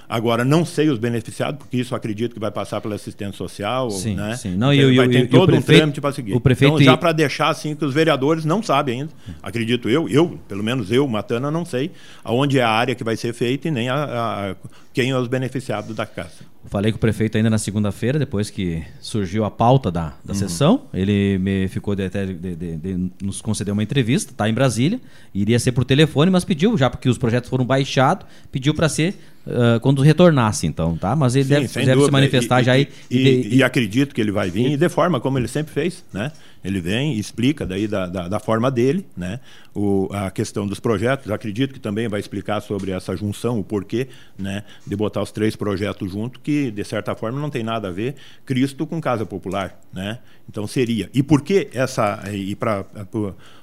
Agora, 0.09 0.45
não 0.45 0.65
sei 0.65 0.89
os 0.89 0.99
beneficiados, 0.99 1.59
porque 1.59 1.77
isso 1.77 1.95
acredito 1.95 2.35
que 2.35 2.41
vai 2.41 2.51
passar 2.51 2.81
pela 2.81 2.95
assistência 2.95 3.37
social. 3.37 3.91
Sim, 3.91 4.17
né? 4.17 4.37
sim. 4.37 4.57
Não, 4.57 4.73
e, 4.73 4.97
vai 4.97 5.09
ter 5.09 5.29
todo 5.29 5.55
um 5.55 5.63
trâmite 5.63 6.01
para 6.01 6.13
seguir. 6.13 6.35
O 6.35 6.41
prefeito 6.41 6.75
então, 6.75 6.85
já 6.85 6.97
para 6.97 7.13
deixar 7.13 7.49
assim 7.49 7.75
que 7.75 7.85
os 7.85 7.95
vereadores 7.95 8.45
não 8.45 8.63
sabem 8.63 9.03
ainda, 9.03 9.13
acredito 9.43 9.89
eu, 9.89 10.09
eu, 10.09 10.39
pelo 10.49 10.63
menos 10.63 10.93
eu, 10.93 11.07
Matana, 11.09 11.51
não 11.51 11.65
sei 11.65 11.91
aonde 12.23 12.59
é 12.59 12.63
a 12.63 12.71
área 12.71 12.95
que 12.95 13.05
vai 13.05 13.17
ser 13.17 13.33
feita 13.33 13.69
e 13.69 13.71
nem 13.71 13.89
a, 13.89 13.95
a 13.95 14.57
quem 14.95 15.11
é 15.11 15.19
os 15.19 15.27
beneficiados 15.27 15.95
da 15.95 16.07
casa. 16.07 16.55
Falei 16.67 16.93
com 16.93 16.97
o 16.97 17.01
prefeito 17.01 17.37
ainda 17.37 17.51
na 17.51 17.59
segunda-feira, 17.59 18.17
depois 18.17 18.49
que 18.49 18.83
surgiu 19.01 19.45
a 19.45 19.51
pauta 19.51 19.91
da, 19.91 20.15
da 20.25 20.33
uhum. 20.33 20.35
sessão. 20.35 20.83
Ele 20.95 21.37
me 21.37 21.67
ficou 21.67 21.97
de, 21.97 22.09
de, 22.09 22.57
de, 22.57 22.77
de, 22.77 23.11
nos 23.21 23.43
concedeu 23.43 23.75
uma 23.75 23.83
entrevista, 23.83 24.31
está 24.31 24.49
em 24.49 24.55
Brasília. 24.55 25.01
Iria 25.35 25.59
ser 25.59 25.73
por 25.73 25.85
telefone, 25.85 26.31
mas 26.31 26.45
pediu, 26.45 26.79
já 26.79 26.89
porque 26.89 27.09
os 27.09 27.19
projetos 27.19 27.51
foram 27.51 27.67
baixados, 27.67 28.25
pediu 28.53 28.73
para 28.73 28.89
ser 28.89 29.17
uh, 29.47 29.81
quando 29.81 30.01
retornasse, 30.01 30.65
então, 30.67 30.97
tá? 30.97 31.15
Mas 31.17 31.35
ele 31.35 31.45
Sim, 31.45 31.51
deve, 31.51 31.87
deve 31.87 32.05
se 32.05 32.11
manifestar 32.13 32.63
e, 32.63 32.65
já 32.65 32.79
e, 32.79 32.89
e, 33.11 33.19
e, 33.19 33.57
e 33.57 33.63
acredito 33.65 34.15
que 34.15 34.21
ele 34.21 34.31
vai 34.31 34.49
vir 34.49 34.73
e 34.73 34.77
de 34.77 34.89
forma 34.89 35.21
como 35.21 35.39
ele 35.39 35.49
sempre 35.49 35.75
fez, 35.75 36.05
né? 36.13 36.31
Ele 36.65 36.81
vem 36.81 37.15
e 37.15 37.21
explica 37.21 37.67
daí 37.67 37.87
da, 37.87 38.07
da, 38.07 38.27
da, 38.27 38.41
forma 38.41 38.71
dele, 38.71 39.07
né? 39.15 39.39
O, 39.75 40.09
a 40.11 40.31
questão 40.31 40.67
dos 40.67 40.81
projetos. 40.81 41.31
Acredito 41.31 41.75
que 41.75 41.79
também 41.79 42.09
vai 42.09 42.19
explicar 42.19 42.63
sobre 42.63 42.91
essa 42.91 43.15
junção, 43.15 43.61
o 43.61 43.65
porquê, 43.65 44.09
né? 44.39 44.65
De 44.87 44.97
botar 44.97 45.21
os 45.21 45.31
três 45.31 45.55
projetos 45.55 46.11
junto, 46.11 46.41
que 46.41 46.71
de 46.71 46.85
certa 46.85 47.15
forma 47.15 47.39
não 47.39 47.51
tem 47.51 47.63
nada 47.63 47.89
a 47.89 47.91
ver 47.91 48.15
Cristo 48.47 48.87
com 48.87 48.99
Casa 48.99 49.27
Popular, 49.27 49.79
né? 49.93 50.21
Então 50.49 50.67
seria. 50.67 51.11
E 51.13 51.23
por 51.23 51.43
que 51.43 51.69
essa 51.75 52.23
e 52.33 52.57
para 52.57 52.87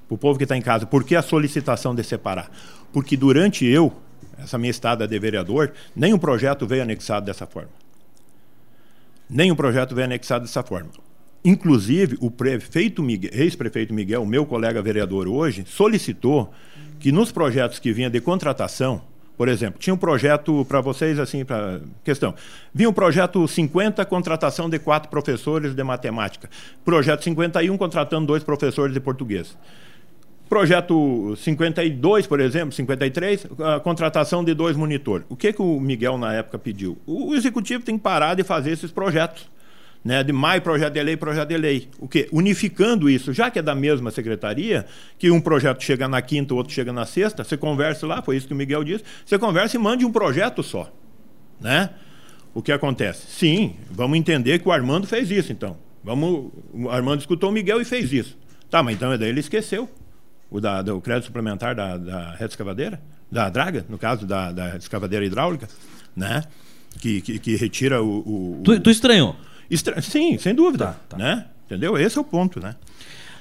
o 0.07 0.17
povo 0.17 0.37
que 0.37 0.43
está 0.43 0.55
em 0.55 0.61
casa, 0.61 0.85
por 0.85 1.03
que 1.03 1.15
a 1.15 1.23
solicitação 1.23 1.95
de 1.95 2.03
separar? 2.03 2.51
Porque 2.93 3.17
durante 3.17 3.65
eu 3.65 3.91
essa 4.37 4.57
minha 4.57 4.71
estada 4.71 5.07
de 5.07 5.19
vereador, 5.19 5.73
nenhum 5.95 6.17
projeto 6.17 6.67
veio 6.67 6.83
anexado 6.83 7.25
dessa 7.25 7.45
forma. 7.45 7.69
Nenhum 9.29 9.55
projeto 9.55 9.95
veio 9.95 10.05
anexado 10.05 10.45
dessa 10.45 10.63
forma. 10.63 10.89
Inclusive, 11.43 12.17
o 12.21 12.29
prefeito 12.29 13.03
ex-prefeito 13.31 13.93
Miguel, 13.93 14.25
meu 14.25 14.45
colega 14.45 14.81
vereador 14.81 15.27
hoje, 15.27 15.63
solicitou 15.65 16.53
que 16.99 17.11
nos 17.11 17.31
projetos 17.31 17.79
que 17.79 17.91
vinha 17.91 18.09
de 18.09 18.21
contratação, 18.21 19.01
por 19.35 19.47
exemplo, 19.47 19.79
tinha 19.79 19.91
um 19.91 19.97
projeto 19.97 20.63
para 20.65 20.81
vocês 20.81 21.17
assim, 21.17 21.43
para 21.43 21.81
questão. 22.03 22.35
Vinha 22.71 22.87
um 22.87 22.93
projeto 22.93 23.47
50 23.47 24.05
contratação 24.05 24.69
de 24.69 24.77
quatro 24.77 25.09
professores 25.09 25.73
de 25.73 25.83
matemática. 25.83 26.47
Projeto 26.85 27.23
51 27.23 27.75
contratando 27.75 28.27
dois 28.27 28.43
professores 28.43 28.93
de 28.93 28.99
português. 28.99 29.57
Projeto 30.47 31.33
52, 31.37 32.27
por 32.27 32.39
exemplo, 32.39 32.71
53, 32.71 33.47
a 33.57 33.79
contratação 33.79 34.43
de 34.43 34.53
dois 34.53 34.75
monitores. 34.75 35.25
O 35.27 35.35
que, 35.35 35.51
que 35.53 35.61
o 35.61 35.79
Miguel, 35.79 36.19
na 36.19 36.33
época, 36.33 36.59
pediu? 36.59 36.99
O 37.07 37.33
executivo 37.33 37.83
tem 37.83 37.97
que 37.97 38.03
parar 38.03 38.35
de 38.35 38.43
fazer 38.43 38.71
esses 38.71 38.91
projetos. 38.91 39.49
Né, 40.03 40.23
de 40.23 40.33
mais 40.33 40.63
projeto 40.63 40.93
de 40.93 41.03
lei, 41.03 41.15
projeto 41.15 41.49
de 41.49 41.57
lei. 41.57 41.87
O 41.99 42.07
quê? 42.07 42.27
Unificando 42.31 43.07
isso, 43.07 43.31
já 43.31 43.51
que 43.51 43.59
é 43.59 43.61
da 43.61 43.75
mesma 43.75 44.09
secretaria, 44.09 44.85
que 45.19 45.29
um 45.29 45.39
projeto 45.39 45.83
chega 45.83 46.07
na 46.07 46.19
quinta, 46.23 46.55
o 46.55 46.57
outro 46.57 46.73
chega 46.73 46.91
na 46.91 47.05
sexta, 47.05 47.43
você 47.43 47.55
conversa 47.55 48.07
lá, 48.07 48.19
foi 48.19 48.35
isso 48.35 48.47
que 48.47 48.53
o 48.53 48.55
Miguel 48.55 48.83
disse, 48.83 49.03
você 49.23 49.37
conversa 49.37 49.77
e 49.77 49.79
mande 49.79 50.03
um 50.03 50.11
projeto 50.11 50.63
só. 50.63 50.91
Né? 51.59 51.91
O 52.51 52.63
que 52.63 52.71
acontece? 52.71 53.27
Sim, 53.27 53.75
vamos 53.91 54.17
entender 54.17 54.57
que 54.57 54.67
o 54.67 54.71
Armando 54.71 55.05
fez 55.05 55.29
isso, 55.29 55.51
então. 55.51 55.77
Vamos, 56.03 56.51
o 56.73 56.89
Armando 56.89 57.19
escutou 57.19 57.51
o 57.51 57.53
Miguel 57.53 57.79
e 57.79 57.85
fez 57.85 58.11
isso. 58.11 58.35
Tá, 58.71 58.81
mas 58.81 58.95
então 58.95 59.15
daí 59.17 59.29
ele 59.29 59.39
esqueceu 59.39 59.87
o 60.49 60.59
da, 60.59 60.81
do 60.81 60.99
crédito 60.99 61.25
suplementar 61.25 61.75
da, 61.75 61.97
da 61.97 62.31
rede 62.31 62.51
escavadeira, 62.51 63.01
da 63.31 63.49
draga, 63.49 63.85
no 63.87 63.97
caso 63.97 64.25
da, 64.25 64.51
da 64.51 64.75
escavadeira 64.75 65.25
hidráulica, 65.25 65.67
né? 66.15 66.43
Que, 66.99 67.21
que, 67.21 67.39
que 67.39 67.55
retira 67.55 68.03
o. 68.03 68.19
o, 68.19 68.59
o... 68.59 68.63
Tu, 68.63 68.79
tu 68.81 68.89
estranhou? 68.89 69.35
Estra... 69.71 70.01
Sim, 70.01 70.37
sem 70.37 70.53
dúvida. 70.53 70.87
Tá, 70.87 70.97
tá. 71.09 71.17
Né? 71.17 71.45
Entendeu? 71.65 71.97
Esse 71.97 72.17
é 72.17 72.21
o 72.21 72.23
ponto, 72.23 72.59
né? 72.59 72.75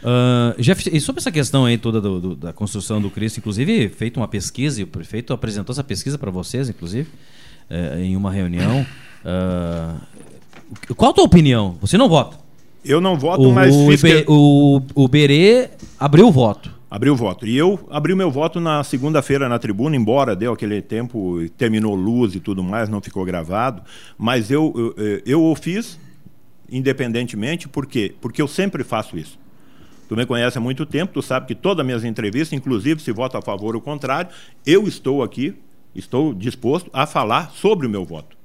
Uh, 0.03 0.61
Jeff, 0.63 0.89
e 0.91 1.01
sobre 1.01 1.21
essa 1.21 1.31
questão 1.31 1.67
aí 1.67 1.77
toda 1.77 2.01
do, 2.01 2.21
do, 2.21 2.37
da 2.37 2.53
construção 2.53 3.03
do 3.03 3.11
Cristo, 3.11 3.39
inclusive 3.39 3.89
feito 3.91 4.19
uma 4.19 4.29
pesquisa, 4.29 4.81
e 4.81 4.85
o 4.85 4.87
prefeito 4.87 5.33
apresentou 5.33 5.73
essa 5.73 5.85
pesquisa 5.85 6.17
para 6.17 6.31
vocês, 6.31 6.71
inclusive, 6.71 7.09
uh, 7.71 7.99
em 7.99 8.17
uma 8.17 8.31
reunião. 8.31 8.87
Uh, 9.25 10.95
qual 10.95 11.11
a 11.11 11.15
tua 11.15 11.25
opinião? 11.25 11.77
Você 11.81 11.99
não 11.99 12.09
vota? 12.09 12.39
Eu 12.83 13.01
não 13.01 13.19
voto, 13.19 13.43
o, 13.43 13.53
mas 13.53 13.75
fiz 13.77 14.01
que... 14.01 14.25
o, 14.27 14.81
o 14.95 15.09
Berê 15.09 15.69
abriu 15.99 16.29
o 16.29 16.33
voto. 16.33 16.73
Abriu 16.91 17.13
o 17.13 17.17
voto. 17.17 17.47
E 17.47 17.57
eu 17.57 17.79
abri 17.91 18.13
o 18.13 18.17
meu 18.17 18.31
voto 18.31 18.59
na 18.59 18.83
segunda-feira 18.83 19.49
na 19.49 19.59
tribuna, 19.59 19.95
embora 19.95 20.35
deu 20.35 20.53
aquele 20.53 20.81
tempo, 20.81 21.39
terminou 21.59 21.95
luz 21.95 22.35
e 22.35 22.41
tudo 22.41 22.65
mais, 22.65 22.89
não 22.89 23.01
ficou 23.01 23.25
gravado. 23.25 23.83
Mas 24.17 24.51
eu, 24.51 24.95
eu, 24.97 25.23
eu 25.27 25.45
o 25.45 25.55
fiz 25.55 25.99
independentemente, 26.71 27.69
por 27.69 27.87
quê? 27.87 28.15
Porque 28.21 28.41
eu 28.41 28.49
sempre 28.49 28.85
faço 28.85 29.19
isso. 29.19 29.39
Tu 30.09 30.17
me 30.17 30.27
conhece 30.27 30.59
há 30.59 30.61
muito 30.61 30.85
tempo, 30.85 31.13
tu 31.13 31.23
sabe 31.23 31.47
que 31.47 31.55
todas 31.55 31.81
as 31.81 31.87
minhas 31.87 32.05
entrevistas, 32.05 32.53
inclusive 32.53 33.01
se 33.01 33.13
voto 33.13 33.37
a 33.37 33.43
favor 33.43 33.77
ou 33.77 33.81
contrário, 33.81 34.31
eu 34.67 34.89
estou 34.89 35.23
aqui, 35.23 35.55
estou 35.95 36.35
disposto 36.35 36.91
a 36.93 37.07
falar 37.07 37.51
sobre 37.53 37.87
o 37.87 37.91
meu 37.91 38.05
voto. 38.05 38.37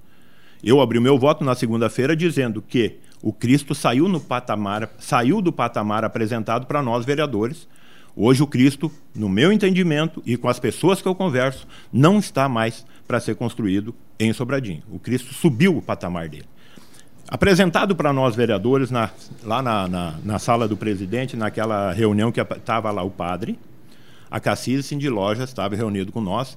Eu 0.63 0.79
abri 0.79 0.97
o 0.97 1.01
meu 1.01 1.17
voto 1.17 1.43
na 1.43 1.55
segunda-feira 1.55 2.15
dizendo 2.15 2.61
que 2.61 2.97
o 3.21 3.33
Cristo 3.33 3.73
saiu 3.73 4.07
no 4.07 4.19
patamar, 4.19 4.89
saiu 4.99 5.41
do 5.41 5.51
patamar 5.51 6.03
apresentado 6.03 6.67
para 6.67 6.83
nós 6.83 7.03
vereadores. 7.05 7.67
Hoje 8.15 8.43
o 8.43 8.47
Cristo, 8.47 8.91
no 9.15 9.27
meu 9.27 9.51
entendimento 9.51 10.21
e 10.25 10.37
com 10.37 10.47
as 10.47 10.59
pessoas 10.59 11.01
que 11.01 11.07
eu 11.07 11.15
converso, 11.15 11.67
não 11.91 12.19
está 12.19 12.47
mais 12.47 12.85
para 13.07 13.19
ser 13.19 13.35
construído 13.35 13.93
em 14.19 14.31
Sobradinho. 14.31 14.83
O 14.91 14.99
Cristo 14.99 15.33
subiu 15.33 15.77
o 15.77 15.81
patamar 15.81 16.29
dele. 16.29 16.45
Apresentado 17.27 17.95
para 17.95 18.13
nós 18.13 18.35
vereadores 18.35 18.91
na, 18.91 19.09
lá 19.43 19.61
na, 19.61 19.87
na, 19.87 20.15
na, 20.23 20.39
sala 20.39 20.67
do 20.67 20.77
presidente, 20.77 21.35
naquela 21.35 21.91
reunião 21.91 22.31
que 22.31 22.39
estava 22.39 22.91
lá 22.91 23.01
o 23.01 23.09
padre, 23.09 23.57
a 24.29 24.39
Cassis 24.39 24.89
de 24.89 25.09
Lojas 25.09 25.49
estava 25.49 25.75
reunido 25.75 26.11
com 26.11 26.21
nós, 26.21 26.55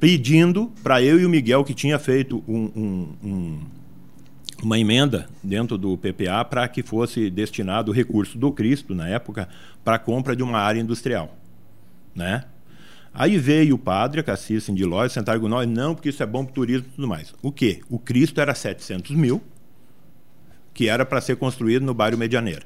pedindo 0.00 0.72
para 0.82 1.02
eu 1.02 1.20
e 1.20 1.26
o 1.26 1.28
Miguel, 1.28 1.64
que 1.64 1.74
tinha 1.74 1.98
feito 1.98 2.42
um, 2.48 2.70
um, 2.74 3.08
um, 3.22 3.60
uma 4.62 4.78
emenda 4.78 5.26
dentro 5.42 5.76
do 5.76 5.98
PPA 5.98 6.44
para 6.44 6.66
que 6.66 6.82
fosse 6.82 7.28
destinado 7.28 7.90
o 7.90 7.94
recurso 7.94 8.38
do 8.38 8.50
Cristo, 8.50 8.94
na 8.94 9.06
época, 9.08 9.46
para 9.84 9.96
a 9.96 9.98
compra 9.98 10.34
de 10.34 10.42
uma 10.42 10.58
área 10.58 10.80
industrial. 10.80 11.36
Né? 12.14 12.44
Aí 13.12 13.36
veio 13.36 13.74
o 13.74 13.78
padre, 13.78 14.20
a 14.20 14.22
Cassis 14.22 14.66
de 14.66 14.84
Lojas, 14.84 15.12
sentaram 15.12 15.40
com 15.40 15.48
nós, 15.48 15.68
não, 15.68 15.94
porque 15.94 16.08
isso 16.08 16.22
é 16.22 16.26
bom 16.26 16.42
para 16.42 16.52
o 16.52 16.54
turismo 16.54 16.86
e 16.88 16.94
tudo 16.96 17.06
mais. 17.06 17.34
O 17.42 17.52
quê? 17.52 17.80
O 17.90 17.98
Cristo 17.98 18.40
era 18.40 18.54
700 18.54 19.10
mil, 19.12 19.42
que 20.76 20.90
era 20.90 21.06
para 21.06 21.22
ser 21.22 21.36
construído 21.36 21.86
no 21.86 21.94
bairro 21.94 22.18
Medianeira. 22.18 22.62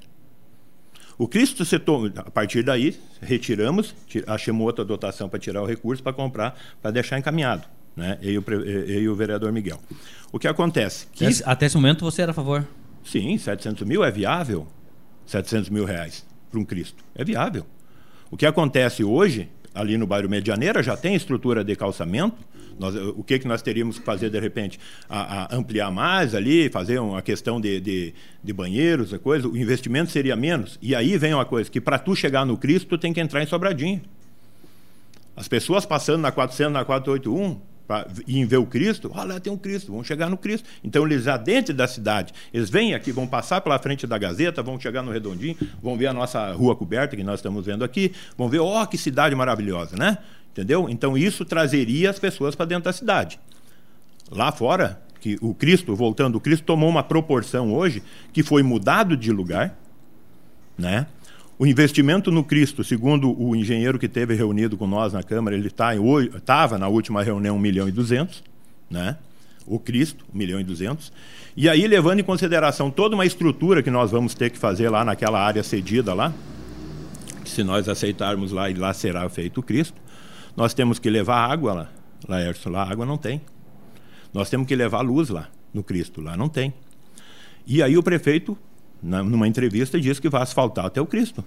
O 1.17 1.29
Cristo 1.29 1.65
setor, 1.65 2.13
a 2.17 2.29
partir 2.29 2.65
daí, 2.65 2.99
retiramos, 3.21 3.95
achamos 4.27 4.67
outra 4.67 4.85
dotação 4.85 5.29
para 5.29 5.39
tirar 5.39 5.63
o 5.63 5.67
recurso 5.67 6.03
para 6.03 6.13
comprar, 6.13 6.59
para 6.83 6.91
deixar 6.91 7.21
encaminhado. 7.21 7.69
Né? 7.95 8.19
Eu, 8.21 8.33
e 8.33 8.39
o, 8.39 8.45
eu 8.53 9.03
e 9.03 9.09
o 9.09 9.15
vereador 9.15 9.53
Miguel. 9.53 9.79
O 10.33 10.41
que 10.41 10.49
acontece? 10.49 11.07
Que... 11.13 11.25
Até 11.45 11.67
esse 11.67 11.77
momento 11.77 12.05
você 12.05 12.23
era 12.23 12.33
a 12.33 12.35
favor? 12.35 12.67
Sim, 13.05 13.39
700 13.39 13.87
mil 13.87 14.03
é 14.03 14.11
viável. 14.11 14.67
700 15.25 15.71
mil 15.71 15.85
reais 15.85 16.27
para 16.51 16.59
um 16.59 16.65
Cristo. 16.65 17.05
É 17.15 17.25
viável. 17.25 17.65
O 18.29 18.37
que 18.37 18.45
acontece 18.45 19.05
hoje, 19.05 19.49
ali 19.73 19.97
no 19.97 20.07
bairro 20.07 20.29
Medianeira, 20.29 20.83
já 20.83 20.97
tem 20.97 21.15
estrutura 21.15 21.63
de 21.63 21.77
calçamento, 21.77 22.37
nós, 22.81 22.97
o 22.97 23.23
que, 23.23 23.39
que 23.39 23.47
nós 23.47 23.61
teríamos 23.61 23.99
que 23.99 24.05
fazer 24.05 24.31
de 24.31 24.41
repente? 24.41 24.81
A, 25.07 25.43
a 25.43 25.57
ampliar 25.57 25.91
mais 25.91 26.35
ali, 26.35 26.71
fazer 26.71 26.99
uma 26.99 27.21
questão 27.21 27.61
de, 27.61 27.79
de, 27.79 28.15
de, 28.43 28.53
banheiros, 28.55 29.13
a 29.13 29.19
coisa, 29.19 29.47
o 29.47 29.55
investimento 29.55 30.11
seria 30.11 30.35
menos. 30.35 30.79
E 30.81 30.95
aí 30.95 31.19
vem 31.19 31.35
uma 31.35 31.45
coisa, 31.45 31.71
que 31.71 31.81
para 31.81 31.99
tu 31.99 32.17
chegar 32.17 32.47
no 32.47 32.57
Cristo, 32.57 32.89
tu 32.89 32.99
tem 32.99 33.13
que 33.13 33.21
entrar 33.21 33.43
em 33.43 33.47
Sobradinho. 33.47 34.01
As 35.37 35.47
pessoas 35.47 35.85
passando 35.85 36.23
na 36.23 36.33
400, 36.33 36.73
na 36.73 36.83
481, 36.83 37.61
para 37.87 38.07
ir 38.27 38.47
ver 38.47 38.57
o 38.57 38.65
Cristo, 38.65 39.11
olha 39.15 39.35
lá 39.35 39.41
tem 39.41 39.53
um 39.53 39.59
Cristo, 39.59 39.93
vão 39.93 40.03
chegar 40.03 40.31
no 40.31 40.39
Cristo. 40.39 40.67
Então 40.83 41.05
eles 41.05 41.25
já 41.25 41.37
dentro 41.37 41.75
da 41.75 41.87
cidade, 41.87 42.33
eles 42.55 42.71
vêm 42.71 42.95
aqui, 42.95 43.13
vão 43.13 43.27
passar 43.27 43.61
pela 43.61 43.79
frente 43.79 44.07
da 44.07 44.17
Gazeta, 44.17 44.63
vão 44.63 44.81
chegar 44.81 45.03
no 45.03 45.11
Redondinho, 45.11 45.57
vão 45.83 45.99
ver 45.99 46.07
a 46.07 46.13
nossa 46.13 46.53
rua 46.53 46.75
coberta 46.75 47.15
que 47.15 47.25
nós 47.25 47.41
estamos 47.41 47.67
vendo 47.67 47.85
aqui, 47.85 48.13
vão 48.39 48.49
ver, 48.49 48.61
ó, 48.61 48.83
oh, 48.83 48.87
que 48.87 48.97
cidade 48.97 49.35
maravilhosa, 49.35 49.97
né? 49.97 50.17
Entendeu? 50.53 50.89
Então 50.89 51.17
isso 51.17 51.45
trazeria 51.45 52.11
as 52.11 52.19
pessoas 52.19 52.55
para 52.55 52.67
dentro 52.67 52.85
da 52.85 52.93
cidade. 52.93 53.39
Lá 54.31 54.51
fora, 54.53 55.01
que 55.21 55.39
o 55.41 55.55
Cristo, 55.55 55.95
voltando, 55.95 56.37
o 56.37 56.41
Cristo 56.41 56.65
tomou 56.65 56.89
uma 56.89 57.03
proporção 57.03 57.73
hoje 57.73 58.03
que 58.33 58.43
foi 58.43 58.63
mudado 58.63 59.17
de 59.17 59.31
lugar, 59.31 59.77
né? 60.77 61.07
O 61.59 61.67
investimento 61.67 62.31
no 62.31 62.43
Cristo, 62.43 62.83
segundo 62.83 63.39
o 63.39 63.55
engenheiro 63.55 63.99
que 63.99 64.09
teve 64.09 64.35
reunido 64.35 64.79
com 64.79 64.87
nós 64.87 65.13
na 65.13 65.23
Câmara, 65.23 65.55
ele 65.55 65.69
estava 65.69 66.41
tá, 66.41 66.79
na 66.79 66.89
última 66.89 67.23
reunião 67.23 67.57
1 67.57 67.59
milhão 67.59 67.89
e 67.89 67.93
200, 67.93 68.43
né? 68.89 69.19
o 69.67 69.79
Cristo, 69.79 70.25
1 70.35 70.39
milhão 70.39 70.61
e 70.61 70.65
200. 70.65 71.13
E 71.57 71.69
aí, 71.69 71.87
levando 71.87 72.21
em 72.21 72.25
consideração 72.25 72.91
toda 72.91 73.15
uma 73.15 73.25
estrutura 73.25 73.83
que 73.83 73.91
nós 73.91 74.11
vamos 74.11 74.35
ter 74.35 74.51
que 74.51 74.59
fazer 74.59 74.89
lá 74.89 75.05
naquela 75.05 75.41
área 75.41 75.63
cedida 75.63 76.13
lá, 76.13 76.33
que 77.45 77.51
se 77.51 77.63
nós 77.63 77.89
aceitarmos 77.89 78.53
lá, 78.53 78.69
e 78.69 78.75
lá 78.75 78.93
será 78.93 79.29
feito 79.29 79.61
o 79.61 79.63
Cristo, 79.63 80.01
nós 80.61 80.75
temos 80.75 80.99
que 80.99 81.09
levar 81.09 81.51
água 81.51 81.73
lá, 81.73 81.89
Laércio, 82.29 82.71
lá 82.71 82.83
água 82.83 83.07
não 83.07 83.17
tem. 83.17 83.41
Nós 84.31 84.51
temos 84.51 84.67
que 84.67 84.77
levar 84.77 85.01
luz 85.01 85.31
lá, 85.31 85.49
no 85.73 85.83
Cristo, 85.83 86.21
lá 86.21 86.37
não 86.37 86.51
tem. 86.51 86.75
E 87.67 87.83
aí 87.83 87.97
o 87.97 88.03
prefeito, 88.03 88.59
na, 89.03 89.23
numa 89.23 89.49
entrevista, 89.49 89.99
diz 89.99 90.21
que 90.21 90.29
vai 90.29 90.43
asfaltar 90.43 90.85
até 90.85 91.01
o 91.01 91.07
Cristo. 91.07 91.43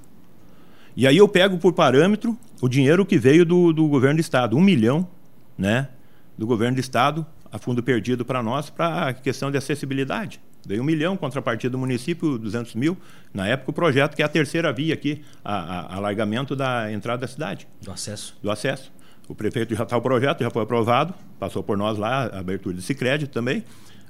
E 0.97 1.05
aí 1.05 1.15
eu 1.15 1.27
pego 1.27 1.59
por 1.59 1.73
parâmetro 1.73 2.35
o 2.59 2.67
dinheiro 2.67 3.05
que 3.05 3.19
veio 3.19 3.45
do, 3.45 3.71
do 3.71 3.87
governo 3.87 4.15
do 4.15 4.21
Estado, 4.21 4.57
um 4.57 4.61
milhão 4.61 5.07
né, 5.55 5.89
do 6.35 6.47
governo 6.47 6.77
do 6.77 6.79
Estado, 6.79 7.23
a 7.51 7.59
fundo 7.59 7.83
perdido 7.83 8.25
para 8.25 8.41
nós, 8.41 8.71
para 8.71 9.09
a 9.09 9.13
questão 9.13 9.51
de 9.51 9.59
acessibilidade. 9.59 10.41
Veio 10.65 10.81
um 10.81 10.85
milhão, 10.85 11.15
contrapartida 11.15 11.69
do 11.69 11.77
município, 11.77 12.39
200 12.39 12.73
mil. 12.73 12.97
Na 13.31 13.45
época, 13.45 13.69
o 13.69 13.73
projeto, 13.73 14.15
que 14.15 14.23
é 14.23 14.25
a 14.25 14.29
terceira 14.29 14.73
via 14.73 14.95
aqui, 14.95 15.23
a, 15.45 15.53
a, 15.53 15.95
alargamento 15.97 16.55
da 16.55 16.91
entrada 16.91 17.21
da 17.21 17.27
cidade. 17.27 17.67
Do 17.79 17.91
acesso. 17.91 18.35
Do 18.41 18.49
acesso. 18.49 18.91
O 19.27 19.35
prefeito 19.35 19.73
já 19.73 19.83
está 19.83 19.95
o 19.95 20.01
projeto, 20.01 20.41
já 20.41 20.49
foi 20.49 20.63
aprovado, 20.63 21.13
passou 21.39 21.63
por 21.63 21.77
nós 21.77 21.97
lá, 21.97 22.25
a 22.25 22.39
abertura 22.39 22.75
desse 22.75 22.93
crédito 22.93 23.31
também. 23.31 23.63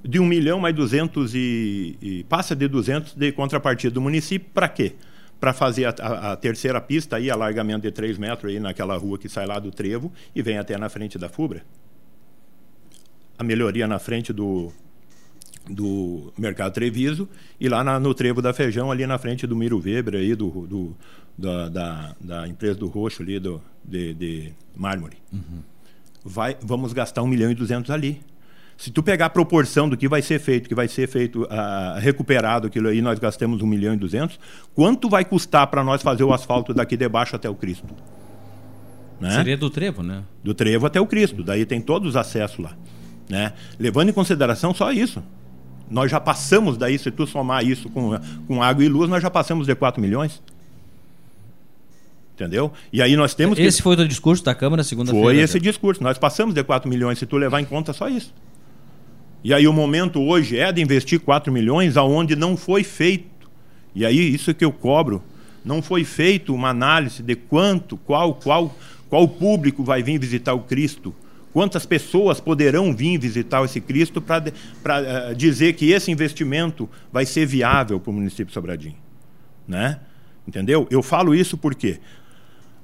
De 0.04 0.20
um 0.20 0.26
milhão 0.26 0.60
mais 0.60 0.76
200 0.76 1.34
e, 1.36 1.98
e 2.02 2.24
passa 2.26 2.56
de 2.56 2.68
200 2.68 3.14
de 3.14 3.32
contrapartida 3.32 3.94
do 3.94 4.02
município, 4.02 4.50
para 4.54 4.68
quê? 4.68 4.96
Para 5.40 5.54
fazer 5.54 5.86
a, 5.86 5.96
a, 6.00 6.32
a, 6.32 6.36
terceira 6.36 6.82
pista 6.82 7.18
aí, 7.18 7.30
alargamento 7.30 7.84
de 7.84 7.92
3 7.92 8.18
metros 8.18 8.52
aí 8.52 8.60
naquela 8.60 8.98
rua 8.98 9.18
que 9.18 9.30
sai 9.30 9.46
lá 9.46 9.60
do 9.60 9.72
Trevo 9.72 10.12
e 10.36 10.42
vem 10.42 10.58
até 10.58 10.78
na 10.78 10.90
frente 10.90 11.18
da 11.18 11.30
Fubra. 11.30 11.64
A 13.38 13.44
melhoria 13.44 13.88
na 13.88 14.00
frente 14.00 14.34
do, 14.34 14.74
do 15.70 16.34
Mercado 16.38 16.74
Treviso 16.74 17.28
e 17.60 17.70
lá 17.70 17.84
na, 17.84 18.00
no 18.00 18.14
Trevo 18.14 18.42
da 18.42 18.54
Feijão, 18.54 18.92
ali 18.92 19.08
na 19.08 19.18
frente 19.18 19.48
do 19.48 19.56
Miro 19.56 19.82
Weber, 19.84 20.16
aí, 20.16 20.36
do, 20.36 20.50
do 20.68 20.96
da, 21.38 21.70
da, 21.70 22.16
da, 22.20 22.48
empresa 22.48 22.76
do 22.76 22.88
Roxo 22.88 23.22
ali, 23.22 23.40
do, 23.40 23.62
de, 23.84 24.14
de 24.14 24.54
mármore. 24.76 25.18
Uhum. 25.32 25.62
Vai, 26.24 26.58
vamos 26.62 26.94
gastar 26.94 27.22
1 27.22 27.28
milhão 27.28 27.52
e 27.52 27.56
200 27.56 27.90
ali. 27.92 28.22
Se 28.78 28.92
tu 28.92 29.04
pegar 29.04 29.28
a 29.28 29.30
proporção 29.30 29.88
do 29.88 29.96
que 29.96 30.08
vai 30.08 30.22
ser 30.22 30.40
feito, 30.40 30.68
que 30.68 30.76
vai 30.76 30.88
ser 30.88 31.08
feito, 31.08 31.44
uh, 31.44 32.00
recuperado 32.00 32.68
aquilo 32.68 32.88
aí, 32.88 33.02
nós 33.02 33.20
gastamos 33.20 33.62
1 33.62 33.68
milhão 33.68 33.94
e 33.94 33.98
200, 33.98 34.40
quanto 34.74 35.10
vai 35.10 35.24
custar 35.24 35.68
para 35.68 35.84
nós 35.84 36.02
fazer 36.02 36.24
o 36.24 36.34
asfalto 36.34 36.74
daqui 36.74 36.98
de 36.98 37.08
baixo 37.08 37.36
até 37.36 37.50
o 37.50 37.56
Cristo? 37.56 37.88
Né? 39.20 39.32
Seria 39.32 39.58
do 39.58 39.70
Trevo, 39.70 40.04
né? 40.04 40.24
Do 40.44 40.54
Trevo 40.54 40.86
até 40.86 41.00
o 41.00 41.06
Cristo, 41.06 41.44
daí 41.44 41.66
tem 41.66 41.80
todos 41.80 42.10
os 42.10 42.16
acessos 42.16 42.60
lá. 42.60 42.76
Né? 43.30 43.54
Levando 43.80 44.10
em 44.10 44.14
consideração 44.14 44.74
só 44.74 44.92
isso. 44.92 45.24
Nós 45.90 46.10
já 46.10 46.20
passamos 46.20 46.78
daí, 46.78 46.98
se 46.98 47.12
tu 47.12 47.28
somar 47.28 47.66
isso 47.66 47.90
com, 47.90 48.18
com 48.48 48.64
água 48.64 48.84
e 48.84 48.90
luz, 48.90 49.10
nós 49.10 49.22
já 49.22 49.30
passamos 49.30 49.68
de 49.68 49.76
4 49.76 50.02
milhões. 50.02 50.42
Entendeu? 52.36 52.72
E 52.92 53.02
aí 53.02 53.16
nós 53.16 53.36
temos 53.36 53.60
Esse 53.60 53.78
que... 53.78 53.84
foi 53.84 53.96
o 53.96 54.08
discurso 54.08 54.44
da 54.44 54.56
Câmara 54.56 54.84
segunda-feira? 54.84 55.26
Foi 55.26 55.38
esse 55.38 55.60
discurso. 55.60 56.02
Nós 56.02 56.18
passamos 56.18 56.56
de 56.56 56.64
4 56.64 56.90
milhões, 56.90 57.20
se 57.20 57.26
tu 57.26 57.38
levar 57.38 57.62
em 57.62 57.66
conta 57.66 57.94
só 57.94 58.10
isso. 58.10 58.34
E 59.44 59.54
aí 59.54 59.68
o 59.68 59.74
momento 59.74 60.22
hoje 60.22 60.58
é 60.58 60.72
de 60.72 60.82
investir 60.82 61.20
4 61.20 61.52
milhões 61.52 61.96
aonde 61.96 62.36
não 62.36 62.58
foi 62.58 62.84
feito. 62.84 63.50
E 63.94 64.06
aí 64.06 64.34
isso 64.34 64.54
que 64.54 64.66
eu 64.66 64.72
cobro, 64.72 65.22
não 65.64 65.82
foi 65.82 66.04
feito 66.04 66.56
uma 66.56 66.70
análise 66.70 67.22
de 67.22 67.36
quanto, 67.36 67.98
qual, 67.98 68.34
qual, 68.34 68.76
qual 69.10 69.28
público 69.28 69.84
vai 69.84 70.02
vir 70.02 70.18
visitar 70.18 70.54
o 70.54 70.62
Cristo. 70.62 71.14
Quantas 71.54 71.86
pessoas 71.86 72.40
poderão 72.40 72.96
vir 72.96 73.20
visitar 73.20 73.64
esse 73.64 73.80
Cristo 73.80 74.20
para 74.20 74.42
uh, 74.42 75.36
dizer 75.36 75.74
que 75.74 75.92
esse 75.92 76.12
investimento 76.12 76.90
vai 77.12 77.28
ser 77.28 77.46
viável 77.46 78.00
para 78.00 78.10
o 78.10 78.14
município 78.14 78.48
de 78.48 78.54
Sobradinho? 78.54 78.98
Né? 79.68 80.00
Entendeu? 80.48 80.88
Eu 80.90 81.04
falo 81.04 81.36
isso 81.36 81.56
porque 81.56 82.00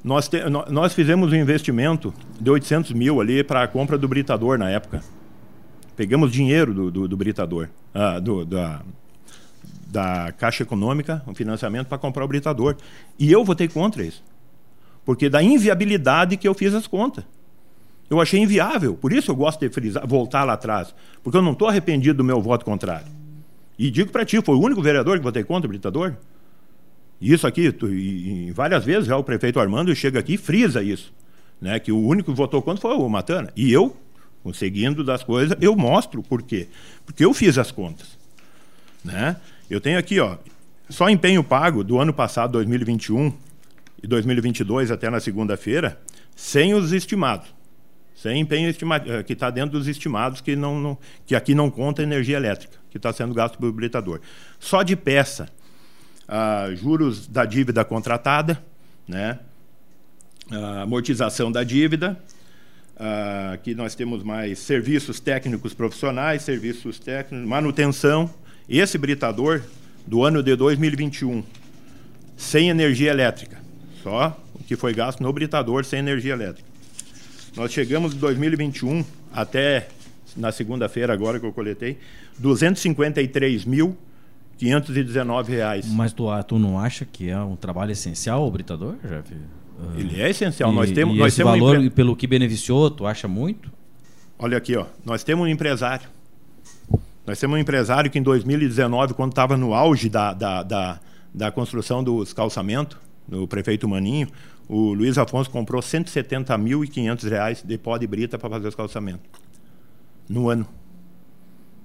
nós, 0.03 0.27
te, 0.27 0.37
nós 0.69 0.93
fizemos 0.93 1.33
um 1.33 1.35
investimento 1.35 2.13
de 2.39 2.49
800 2.51 2.91
mil 2.93 3.19
ali 3.19 3.43
para 3.43 3.63
a 3.63 3.67
compra 3.67 3.97
do 3.97 4.07
britador 4.07 4.59
na 4.59 4.69
época. 4.69 5.03
Pegamos 5.95 6.31
dinheiro 6.31 6.71
do, 6.71 6.91
do, 6.91 7.07
do 7.07 7.17
britador, 7.17 7.69
ah, 7.91 8.19
do, 8.19 8.45
da, 8.45 8.81
da 9.87 10.31
Caixa 10.31 10.61
Econômica, 10.61 11.23
um 11.27 11.33
financiamento 11.33 11.87
para 11.87 11.97
comprar 11.97 12.23
o 12.23 12.27
britador. 12.27 12.77
E 13.17 13.31
eu 13.31 13.43
votei 13.43 13.67
contra 13.67 14.03
isso. 14.03 14.23
Porque 15.03 15.27
da 15.27 15.41
inviabilidade 15.41 16.37
que 16.37 16.47
eu 16.47 16.53
fiz 16.53 16.73
as 16.75 16.85
contas. 16.85 17.25
Eu 18.09 18.19
achei 18.19 18.39
inviável. 18.39 18.95
Por 18.95 19.13
isso 19.13 19.31
eu 19.31 19.35
gosto 19.35 19.59
de 19.59 19.69
frisar, 19.69 20.05
voltar 20.07 20.43
lá 20.43 20.53
atrás. 20.53 20.93
Porque 21.23 21.37
eu 21.37 21.41
não 21.41 21.51
estou 21.51 21.67
arrependido 21.67 22.17
do 22.17 22.23
meu 22.23 22.41
voto 22.41 22.65
contrário. 22.65 23.07
E 23.77 23.91
digo 23.91 24.11
para 24.11 24.25
ti, 24.25 24.41
foi 24.41 24.55
o 24.55 24.59
único 24.59 24.81
vereador 24.81 25.17
que 25.17 25.23
votei 25.23 25.43
contra 25.43 25.67
o 25.67 25.69
britador. 25.69 26.15
Isso 27.21 27.45
aqui, 27.45 27.71
tu, 27.71 27.87
e, 27.87 28.47
e 28.47 28.51
várias 28.51 28.83
vezes 28.83 29.05
já 29.05 29.17
o 29.17 29.23
prefeito 29.23 29.59
Armando 29.59 29.93
chega 29.95 30.19
aqui 30.19 30.33
e 30.33 30.37
frisa 30.37 30.81
isso. 30.81 31.13
Né, 31.61 31.77
que 31.77 31.91
o 31.91 31.99
único 31.99 32.31
que 32.31 32.37
votou 32.37 32.61
contra 32.61 32.81
foi 32.81 32.95
o 32.95 33.09
Matana. 33.09 33.51
E 33.55 33.71
eu, 33.71 33.95
conseguindo 34.41 35.03
das 35.03 35.23
coisas, 35.23 35.57
eu 35.59 35.75
mostro 35.75 36.23
por 36.23 36.41
quê. 36.41 36.67
Porque 37.05 37.23
eu 37.23 37.33
fiz 37.33 37.57
as 37.57 37.69
contas. 37.69 38.17
Né? 39.03 39.35
Eu 39.69 39.81
tenho 39.81 39.99
aqui, 39.99 40.19
ó, 40.21 40.37
só 40.89 41.09
empenho 41.09 41.43
pago 41.43 41.83
do 41.83 41.99
ano 41.99 42.13
passado, 42.13 42.53
2021 42.53 43.33
e 44.01 44.07
2022 44.07 44.89
até 44.89 45.09
na 45.09 45.19
segunda-feira, 45.19 45.99
sem 46.35 46.73
os 46.73 46.93
estimados. 46.93 47.58
Sem 48.21 48.41
empenho 48.41 48.69
estimado, 48.69 49.09
eh, 49.09 49.23
que 49.23 49.31
está 49.31 49.49
dentro 49.49 49.79
dos 49.79 49.87
estimados 49.87 50.41
que, 50.41 50.53
não, 50.53 50.77
não, 50.77 50.97
que 51.25 51.33
aqui 51.33 51.55
não 51.55 51.71
conta 51.71 52.03
energia 52.03 52.35
elétrica, 52.35 52.77
que 52.91 52.97
está 52.97 53.13
sendo 53.13 53.33
gasto 53.33 53.57
pelo 53.57 53.71
habilitador. 53.71 54.19
Só 54.59 54.83
de 54.83 54.93
peça, 54.93 55.47
ah, 56.27 56.69
juros 56.75 57.27
da 57.27 57.45
dívida 57.45 57.85
contratada, 57.85 58.61
né? 59.07 59.39
Ah, 60.51 60.81
amortização 60.81 61.49
da 61.49 61.63
dívida, 61.63 62.21
ah, 62.97 63.51
aqui 63.53 63.73
nós 63.73 63.95
temos 63.95 64.21
mais 64.21 64.59
serviços 64.59 65.21
técnicos 65.21 65.73
profissionais, 65.73 66.41
serviços 66.41 66.99
técnicos, 66.99 67.47
manutenção. 67.47 68.29
Esse 68.67 68.97
britador 68.97 69.61
do 70.05 70.25
ano 70.25 70.43
de 70.43 70.57
2021, 70.57 71.41
sem 72.35 72.67
energia 72.67 73.11
elétrica, 73.11 73.59
só 74.03 74.37
o 74.53 74.61
que 74.61 74.75
foi 74.75 74.93
gasto 74.93 75.23
no 75.23 75.31
britador 75.31 75.85
sem 75.85 75.99
energia 75.99 76.33
elétrica. 76.33 76.68
Nós 77.55 77.71
chegamos 77.71 78.13
em 78.13 78.17
2021 78.17 79.03
até 79.33 79.87
na 80.35 80.51
segunda-feira 80.51 81.13
agora 81.13 81.39
que 81.39 81.45
eu 81.45 81.51
coletei, 81.51 81.97
253 82.37 83.65
mil 83.65 83.97
519 84.57 85.53
reais. 85.53 85.87
Mas 85.87 86.11
tu, 86.11 86.25
tu 86.47 86.59
não 86.59 86.77
acha 86.77 87.05
que 87.05 87.29
é 87.29 87.39
um 87.39 87.55
trabalho 87.55 87.91
essencial 87.91 88.45
o 88.45 88.51
britador, 88.51 88.95
Jeff? 89.03 89.33
Ele 89.97 90.21
é 90.21 90.29
essencial. 90.29 90.71
E, 90.71 90.75
nós 90.75 90.91
temos, 90.91 91.15
e 91.15 91.19
nós 91.19 91.27
esse 91.29 91.37
temos 91.37 91.53
valor, 91.53 91.77
um 91.77 91.79
empre... 91.79 91.89
pelo 91.91 92.15
que 92.15 92.27
beneficiou, 92.27 92.91
tu 92.91 93.05
acha 93.07 93.27
muito? 93.27 93.71
Olha 94.37 94.57
aqui, 94.57 94.75
ó. 94.75 94.85
Nós 95.05 95.23
temos 95.23 95.45
um 95.45 95.47
empresário. 95.47 96.07
Nós 97.25 97.39
temos 97.39 97.57
um 97.57 97.61
empresário 97.61 98.11
que 98.11 98.19
em 98.19 98.23
2019, 98.23 99.13
quando 99.13 99.31
estava 99.31 99.55
no 99.55 99.73
auge 99.73 100.09
da, 100.09 100.33
da, 100.33 100.63
da, 100.63 100.99
da 101.33 101.51
construção 101.51 102.03
dos 102.03 102.33
calçamentos, 102.33 102.97
no 103.27 103.47
prefeito 103.47 103.87
Maninho, 103.87 104.27
o 104.69 104.93
Luiz 104.93 105.17
Afonso 105.17 105.49
comprou 105.49 105.81
170.500 105.81 107.27
reais 107.27 107.63
de 107.63 107.75
pó 107.75 107.97
de 107.97 108.05
brita 108.05 108.37
para 108.37 108.49
fazer 108.51 108.67
os 108.67 108.75
calçamentos. 108.75 109.25
No 110.29 110.47
ano. 110.47 110.67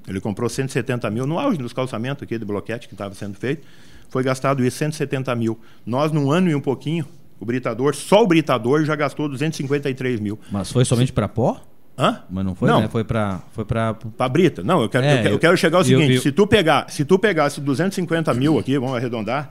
Ele 0.07 0.21
comprou 0.21 0.51
170 0.51 1.11
mil 1.11 1.27
no 1.27 1.39
auge 1.39 1.57
dos 1.57 1.73
calçamentos 1.73 2.23
aqui 2.23 2.37
do 2.37 2.45
bloquete 2.45 2.87
que 2.87 2.93
estava 2.93 3.15
sendo 3.15 3.39
feito. 3.39 3.67
Foi 4.11 4.23
gastado 4.23 4.63
isso, 4.63 4.77
170 4.77 5.35
mil. 5.35 5.59
Nós, 5.87 6.13
num 6.13 6.31
ano 6.31 6.51
e 6.51 6.55
um 6.55 6.61
pouquinho, 6.61 7.07
o 7.41 7.47
britador, 7.47 7.95
só 7.95 8.23
o 8.23 8.27
britador 8.27 8.85
já 8.85 8.95
gastou 8.95 9.31
253 9.31 10.21
mil. 10.21 10.39
Mas 10.53 10.71
foi 10.71 10.85
somente 10.85 11.11
para 11.11 11.27
pó? 11.27 11.59
Hã? 11.97 12.23
Mas 12.29 12.45
não 12.45 12.55
foi, 12.55 12.69
não. 12.69 12.83
né? 12.83 12.89
Foi 12.89 13.03
para 13.03 13.41
foi 13.53 13.65
para 13.65 13.95
para 13.95 14.29
brita. 14.29 14.63
Não, 14.63 14.83
eu 14.83 14.91
quero, 14.91 15.07
é, 15.07 15.13
eu, 15.13 15.23
quero, 15.23 15.35
eu 15.35 15.39
quero 15.39 15.57
chegar 15.57 15.79
ao 15.79 15.85
seguinte, 15.85 16.17
eu... 16.17 16.21
se 16.21 16.33
tu 16.33 16.47
pegar, 16.47 16.91
se 16.91 17.05
tu 17.05 17.19
pegasse 17.19 17.63
250 17.63 18.35
mil 18.35 18.59
aqui, 18.59 18.77
vamos 18.79 18.97
arredondar, 18.97 19.51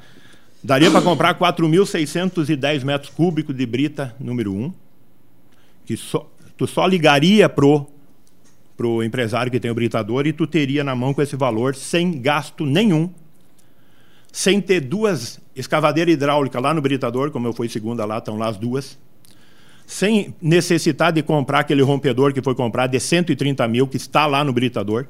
daria 0.64 0.90
para 0.90 1.02
comprar 1.02 1.38
4.610 1.38 2.84
metros 2.84 3.12
cúbicos 3.12 3.56
de 3.56 3.66
brita 3.66 4.16
número 4.20 4.54
1, 4.54 4.74
que 5.86 5.98
só, 5.98 6.30
tu 6.58 6.66
só 6.66 6.86
ligaria 6.88 7.50
pro 7.50 7.88
para 8.76 8.88
o 8.88 9.04
empresário 9.04 9.52
que 9.52 9.60
tem 9.60 9.70
o 9.70 9.76
britador 9.76 10.26
e 10.26 10.34
tu 10.34 10.48
teria 10.48 10.84
na 10.84 10.96
mão 10.96 11.14
com 11.14 11.22
esse 11.22 11.36
valor 11.36 11.76
sem 11.76 12.20
gasto 12.20 12.66
nenhum, 12.66 13.10
sem 14.32 14.60
ter 14.60 14.82
duas 14.82 15.40
escavadeiras 15.56 16.14
hidráulicas 16.14 16.62
lá 16.62 16.74
no 16.74 16.82
britador, 16.82 17.30
como 17.30 17.48
eu 17.48 17.54
fui 17.54 17.70
segunda 17.70 18.04
lá, 18.04 18.18
estão 18.18 18.36
lá 18.36 18.50
as 18.50 18.58
duas, 18.58 18.98
sem 19.86 20.34
necessitar 20.42 21.12
de 21.12 21.22
comprar 21.22 21.60
aquele 21.60 21.84
rompedor 21.84 22.34
que 22.34 22.42
foi 22.42 22.56
comprado 22.56 22.92
de 22.92 23.00
130 23.00 23.68
mil, 23.68 23.88
que 23.88 23.98
está 23.98 24.26
lá 24.26 24.44
no 24.44 24.52
britador, 24.52 25.06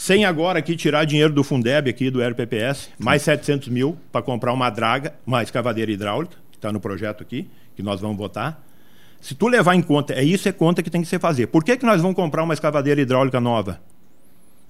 sem 0.00 0.24
agora 0.24 0.58
aqui 0.58 0.76
tirar 0.76 1.04
dinheiro 1.04 1.30
do 1.30 1.44
Fundeb 1.44 1.90
aqui, 1.90 2.10
do 2.10 2.26
RPPS, 2.26 2.88
mais 2.98 3.20
700 3.20 3.68
mil 3.68 3.98
para 4.10 4.22
comprar 4.22 4.50
uma 4.50 4.70
draga, 4.70 5.12
uma 5.26 5.42
escavadeira 5.42 5.92
hidráulica, 5.92 6.38
que 6.50 6.56
está 6.56 6.72
no 6.72 6.80
projeto 6.80 7.22
aqui, 7.22 7.46
que 7.76 7.82
nós 7.82 8.00
vamos 8.00 8.16
votar, 8.16 8.64
se 9.20 9.34
tu 9.34 9.46
levar 9.46 9.74
em 9.74 9.82
conta, 9.82 10.14
é 10.14 10.24
isso 10.24 10.48
é 10.48 10.52
conta 10.52 10.82
que 10.82 10.88
tem 10.88 11.02
que 11.02 11.06
se 11.06 11.18
fazer. 11.18 11.48
Por 11.48 11.62
que, 11.62 11.76
que 11.76 11.84
nós 11.84 12.00
vamos 12.00 12.16
comprar 12.16 12.42
uma 12.42 12.54
escavadeira 12.54 12.98
hidráulica 12.98 13.38
nova? 13.38 13.78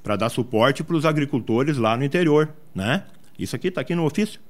Para 0.03 0.17
dar 0.17 0.31
suporte 0.31 0.83
para 0.83 0.97
os 0.97 1.07
agricultores 1.07 1.77
lá 1.77 1.97
no 1.97 2.03
interior, 2.03 2.53
né? 2.75 3.05
Isso 3.39 3.55
aqui 3.55 3.69
está 3.69 3.83
aqui 3.83 3.95
no 3.95 4.05
ofício. 4.05 4.41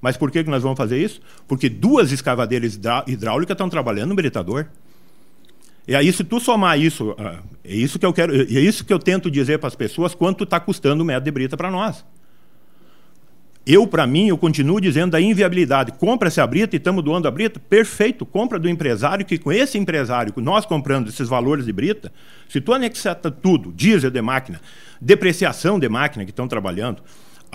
Mas 0.00 0.16
por 0.16 0.32
que, 0.32 0.42
que 0.42 0.50
nós 0.50 0.64
vamos 0.64 0.76
fazer 0.76 0.98
isso? 0.98 1.20
Porque 1.46 1.68
duas 1.68 2.10
escavadeiras 2.10 2.76
hidráulicas 3.06 3.54
estão 3.54 3.68
trabalhando 3.68 4.08
no 4.08 4.16
britador. 4.16 4.66
E 5.86 5.94
aí, 5.94 6.12
se 6.12 6.24
tu 6.24 6.40
somar 6.40 6.78
isso, 6.78 7.14
ah, 7.18 7.40
é 7.62 7.74
isso 7.74 7.98
que 7.98 8.06
eu 8.06 8.12
quero, 8.12 8.34
é 8.34 8.60
isso 8.60 8.84
que 8.84 8.92
eu 8.92 8.98
tento 8.98 9.30
dizer 9.30 9.58
para 9.58 9.68
as 9.68 9.74
pessoas, 9.74 10.14
quanto 10.14 10.44
está 10.44 10.58
custando 10.58 11.02
o 11.02 11.06
metro 11.06 11.24
de 11.24 11.30
brita 11.30 11.56
para 11.56 11.70
nós. 11.70 12.04
Eu, 13.66 13.86
para 13.86 14.06
mim, 14.06 14.28
eu 14.28 14.36
continuo 14.36 14.78
dizendo 14.78 15.12
da 15.12 15.20
inviabilidade. 15.20 15.92
Compra 15.92 16.28
essa 16.28 16.46
brita 16.46 16.76
e 16.76 16.78
estamos 16.78 17.02
doando 17.02 17.26
a 17.26 17.30
brita? 17.30 17.58
Perfeito. 17.58 18.26
Compra 18.26 18.58
do 18.58 18.68
empresário, 18.68 19.24
que 19.24 19.38
com 19.38 19.50
esse 19.50 19.78
empresário, 19.78 20.34
nós 20.36 20.66
comprando 20.66 21.08
esses 21.08 21.28
valores 21.28 21.64
de 21.64 21.72
brita, 21.72 22.12
se 22.46 22.60
tu 22.60 22.74
anexar 22.74 23.14
tudo, 23.16 23.72
diesel 23.72 24.10
de 24.10 24.20
máquina, 24.20 24.60
depreciação 25.00 25.78
de 25.78 25.88
máquina 25.88 26.26
que 26.26 26.30
estão 26.30 26.46
trabalhando, 26.46 27.02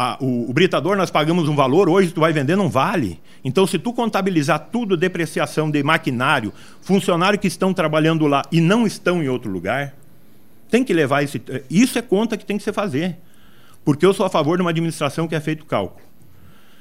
a, 0.01 0.17
o, 0.21 0.49
o, 0.49 0.53
britador 0.53 0.95
nós 0.95 1.11
pagamos 1.11 1.49
um 1.49 1.55
valor, 1.57 1.89
hoje 1.89 2.13
tu 2.13 2.21
vai 2.21 2.31
vender, 2.31 2.55
não 2.55 2.69
vale. 2.69 3.19
Então, 3.43 3.67
se 3.67 3.77
tu 3.77 3.91
contabilizar 3.91 4.69
tudo, 4.71 4.95
depreciação 4.95 5.69
de 5.69 5.83
maquinário, 5.83 6.53
funcionários 6.81 7.41
que 7.41 7.49
estão 7.49 7.73
trabalhando 7.73 8.25
lá 8.25 8.43
e 8.49 8.61
não 8.61 8.87
estão 8.87 9.21
em 9.21 9.27
outro 9.27 9.51
lugar, 9.51 9.93
tem 10.71 10.85
que 10.85 10.93
levar 10.93 11.21
esse. 11.23 11.41
Isso 11.69 11.99
é 11.99 12.01
conta 12.01 12.37
que 12.37 12.45
tem 12.45 12.57
que 12.57 12.63
se 12.63 12.71
fazer. 12.71 13.17
Porque 13.83 14.05
eu 14.05 14.13
sou 14.13 14.25
a 14.25 14.29
favor 14.29 14.55
de 14.55 14.61
uma 14.61 14.69
administração 14.69 15.27
que 15.27 15.35
é 15.35 15.39
feito 15.41 15.65
cálculo. 15.65 16.01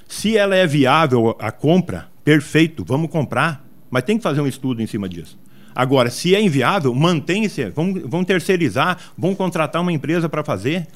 Se 0.07 0.37
ela 0.37 0.54
é 0.54 0.64
viável 0.64 1.35
a 1.40 1.50
compra, 1.50 2.07
perfeito, 2.22 2.85
vamos 2.87 3.11
comprar, 3.11 3.66
mas 3.90 4.04
tem 4.04 4.16
que 4.16 4.22
fazer 4.22 4.40
um 4.40 4.46
estudo 4.46 4.81
em 4.81 4.87
cima 4.87 5.09
disso. 5.09 5.37
Agora, 5.74 6.09
se 6.09 6.37
é 6.37 6.40
inviável, 6.40 6.94
mantém-se, 6.94 7.68
vamos, 7.70 8.00
vamos 8.04 8.28
terceirizar, 8.28 8.96
vamos 9.18 9.37
contratar 9.37 9.83
uma 9.83 9.92
empresa 9.92 10.28
para 10.28 10.44
fazer. 10.44 10.87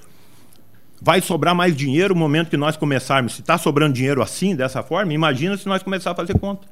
Vai 1.04 1.20
sobrar 1.20 1.52
mais 1.52 1.74
dinheiro 1.74 2.14
no 2.14 2.20
momento 2.20 2.48
que 2.48 2.56
nós 2.56 2.76
começarmos. 2.76 3.32
Se 3.34 3.40
está 3.40 3.58
sobrando 3.58 3.92
dinheiro 3.92 4.22
assim, 4.22 4.54
dessa 4.54 4.84
forma, 4.84 5.12
imagina 5.12 5.56
se 5.56 5.66
nós 5.66 5.82
começar 5.82 6.12
a 6.12 6.14
fazer 6.14 6.38
conta. 6.38 6.64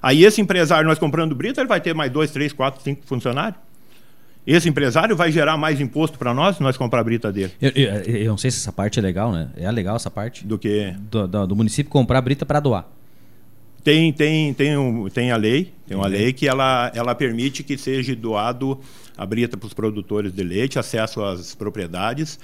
Aí 0.00 0.24
esse 0.24 0.40
empresário, 0.40 0.88
nós 0.88 0.98
comprando 0.98 1.34
brita, 1.34 1.60
ele 1.60 1.68
vai 1.68 1.78
ter 1.78 1.94
mais 1.94 2.10
dois, 2.10 2.30
três, 2.30 2.54
quatro, 2.54 2.82
cinco 2.82 3.02
funcionários. 3.04 3.60
Esse 4.46 4.66
empresário 4.66 5.14
vai 5.14 5.30
gerar 5.30 5.58
mais 5.58 5.78
imposto 5.78 6.18
para 6.18 6.32
nós 6.32 6.56
se 6.56 6.62
nós 6.62 6.76
comprar 6.78 7.00
a 7.00 7.04
brita 7.04 7.30
dele. 7.30 7.52
Eu, 7.60 7.70
eu, 7.74 7.92
eu, 7.92 8.30
não 8.30 8.38
sei 8.38 8.50
se 8.50 8.58
essa 8.58 8.72
parte 8.72 8.98
é 8.98 9.02
legal, 9.02 9.30
né? 9.30 9.50
É 9.56 9.70
legal 9.70 9.96
essa 9.96 10.10
parte? 10.10 10.46
Do 10.46 10.58
que? 10.58 10.94
Do, 11.10 11.28
do, 11.28 11.46
do 11.48 11.56
município 11.56 11.92
comprar 11.92 12.18
a 12.18 12.22
brita 12.22 12.46
para 12.46 12.60
doar. 12.60 12.88
Tem, 13.84 14.10
tem, 14.10 14.54
tem, 14.54 14.76
um, 14.78 15.08
tem 15.10 15.32
a 15.32 15.36
lei, 15.36 15.72
tem 15.86 15.96
uma 15.96 16.06
lei 16.06 16.32
que 16.32 16.48
ela, 16.48 16.90
ela 16.94 17.14
permite 17.14 17.62
que 17.62 17.76
seja 17.76 18.16
doado 18.16 18.80
a 19.18 19.26
brita 19.26 19.56
para 19.56 19.66
os 19.66 19.74
produtores 19.74 20.32
de 20.32 20.42
leite, 20.42 20.78
acesso 20.78 21.22
às 21.22 21.54
propriedades. 21.54 22.38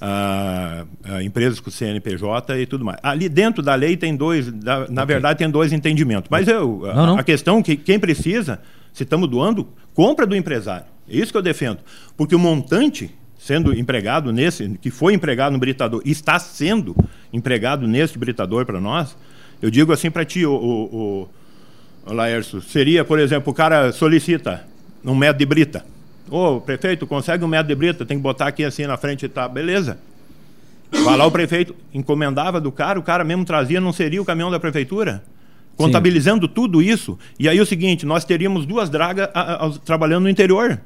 Ah, 0.00 0.84
ah, 1.04 1.22
empresas 1.22 1.60
com 1.60 1.70
CNPJ 1.70 2.60
e 2.60 2.66
tudo 2.66 2.84
mais. 2.84 2.98
Ali 3.02 3.28
dentro 3.28 3.62
da 3.62 3.74
lei 3.74 3.96
tem 3.96 4.16
dois, 4.16 4.50
da, 4.50 4.88
na 4.88 5.02
okay. 5.02 5.06
verdade 5.06 5.38
tem 5.38 5.50
dois 5.50 5.72
entendimentos. 5.72 6.28
Mas 6.30 6.48
eu, 6.48 6.82
não, 6.94 7.06
não. 7.06 7.18
a 7.18 7.22
questão 7.22 7.62
que 7.62 7.76
quem 7.76 7.98
precisa, 7.98 8.60
se 8.92 9.02
estamos 9.02 9.28
doando, 9.28 9.68
compra 9.94 10.26
do 10.26 10.34
empresário. 10.36 10.86
É 11.08 11.16
isso 11.16 11.32
que 11.32 11.38
eu 11.38 11.42
defendo. 11.42 11.78
Porque 12.16 12.34
o 12.34 12.38
montante 12.38 13.10
sendo 13.42 13.76
empregado 13.76 14.32
nesse, 14.32 14.78
que 14.80 14.88
foi 14.88 15.14
empregado 15.14 15.52
no 15.52 15.58
britador, 15.58 16.00
está 16.04 16.38
sendo 16.38 16.94
empregado 17.32 17.88
nesse 17.88 18.16
britador 18.16 18.64
para 18.64 18.80
nós, 18.80 19.16
eu 19.60 19.68
digo 19.68 19.92
assim 19.92 20.12
para 20.12 20.24
ti, 20.24 20.46
o, 20.46 20.54
o, 20.54 21.28
o, 22.06 22.12
Laércio, 22.12 22.62
seria, 22.62 23.04
por 23.04 23.18
exemplo, 23.18 23.52
o 23.52 23.54
cara 23.54 23.90
solicita 23.90 24.64
um 25.04 25.14
metro 25.14 25.38
de 25.38 25.46
brita. 25.46 25.84
Ô, 26.30 26.60
prefeito, 26.60 27.06
consegue 27.06 27.44
um 27.44 27.48
metro 27.48 27.68
de 27.68 27.74
brita, 27.74 28.06
tem 28.06 28.16
que 28.16 28.22
botar 28.22 28.46
aqui 28.46 28.64
assim 28.64 28.86
na 28.86 28.96
frente 28.96 29.26
e 29.26 29.28
tá. 29.28 29.48
Beleza. 29.48 29.98
Vai 31.04 31.16
lá 31.16 31.26
o 31.26 31.30
prefeito, 31.30 31.74
encomendava 31.92 32.60
do 32.60 32.70
cara, 32.70 32.98
o 32.98 33.02
cara 33.02 33.24
mesmo 33.24 33.44
trazia, 33.44 33.80
não 33.80 33.92
seria 33.92 34.20
o 34.20 34.24
caminhão 34.24 34.50
da 34.50 34.60
prefeitura? 34.60 35.22
Contabilizando 35.74 36.46
Sim. 36.46 36.52
tudo 36.52 36.82
isso. 36.82 37.18
E 37.38 37.48
aí 37.48 37.58
o 37.60 37.66
seguinte, 37.66 38.04
nós 38.04 38.24
teríamos 38.24 38.66
duas 38.66 38.90
dragas 38.90 39.28
a, 39.32 39.66
a, 39.66 39.70
trabalhando 39.70 40.24
no 40.24 40.28
interior. 40.28 40.78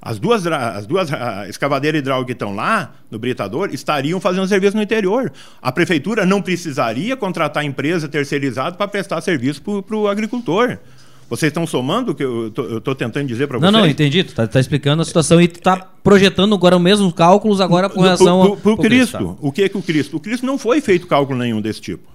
As 0.00 0.18
duas, 0.18 0.46
as 0.46 0.86
duas 0.86 1.08
escavadeiras 1.48 1.98
hidráulicas 1.98 2.26
que 2.26 2.32
estão 2.32 2.54
lá 2.54 2.92
no 3.10 3.18
britador 3.18 3.70
estariam 3.72 4.20
fazendo 4.20 4.46
serviço 4.46 4.76
no 4.76 4.82
interior. 4.82 5.32
A 5.62 5.72
prefeitura 5.72 6.26
não 6.26 6.42
precisaria 6.42 7.16
contratar 7.16 7.64
empresa 7.64 8.06
terceirizada 8.06 8.76
para 8.76 8.86
prestar 8.86 9.22
serviço 9.22 9.62
para 9.62 9.96
o 9.96 10.06
agricultor. 10.06 10.78
Vocês 11.28 11.50
estão 11.50 11.66
somando 11.66 12.12
o 12.12 12.14
que 12.14 12.22
eu 12.22 12.48
estou 12.48 12.94
tentando 12.94 13.26
dizer 13.26 13.46
para 13.46 13.58
vocês? 13.58 13.72
Não, 13.72 13.80
não, 13.80 13.86
entendi. 13.86 14.22
Tu 14.22 14.30
está 14.30 14.46
tá 14.46 14.60
explicando 14.60 15.02
a 15.02 15.04
situação 15.04 15.40
e 15.40 15.48
tu 15.48 15.56
está 15.56 15.76
projetando 15.76 16.54
agora 16.54 16.76
os 16.76 16.82
mesmos 16.82 17.12
cálculos 17.12 17.60
agora 17.60 17.88
com 17.88 18.00
relação 18.00 18.42
ao. 18.42 18.56
Para 18.56 18.72
o 18.72 18.76
Cristo. 18.76 19.18
Cristo 19.18 19.34
tá? 19.34 19.36
O 19.40 19.52
que 19.52 19.62
é 19.62 19.68
que 19.68 19.76
o 19.76 19.82
Cristo? 19.82 20.16
O 20.16 20.20
Cristo 20.20 20.46
não 20.46 20.58
foi 20.58 20.80
feito 20.80 21.06
cálculo 21.06 21.38
nenhum 21.38 21.60
desse 21.60 21.80
tipo. 21.80 22.14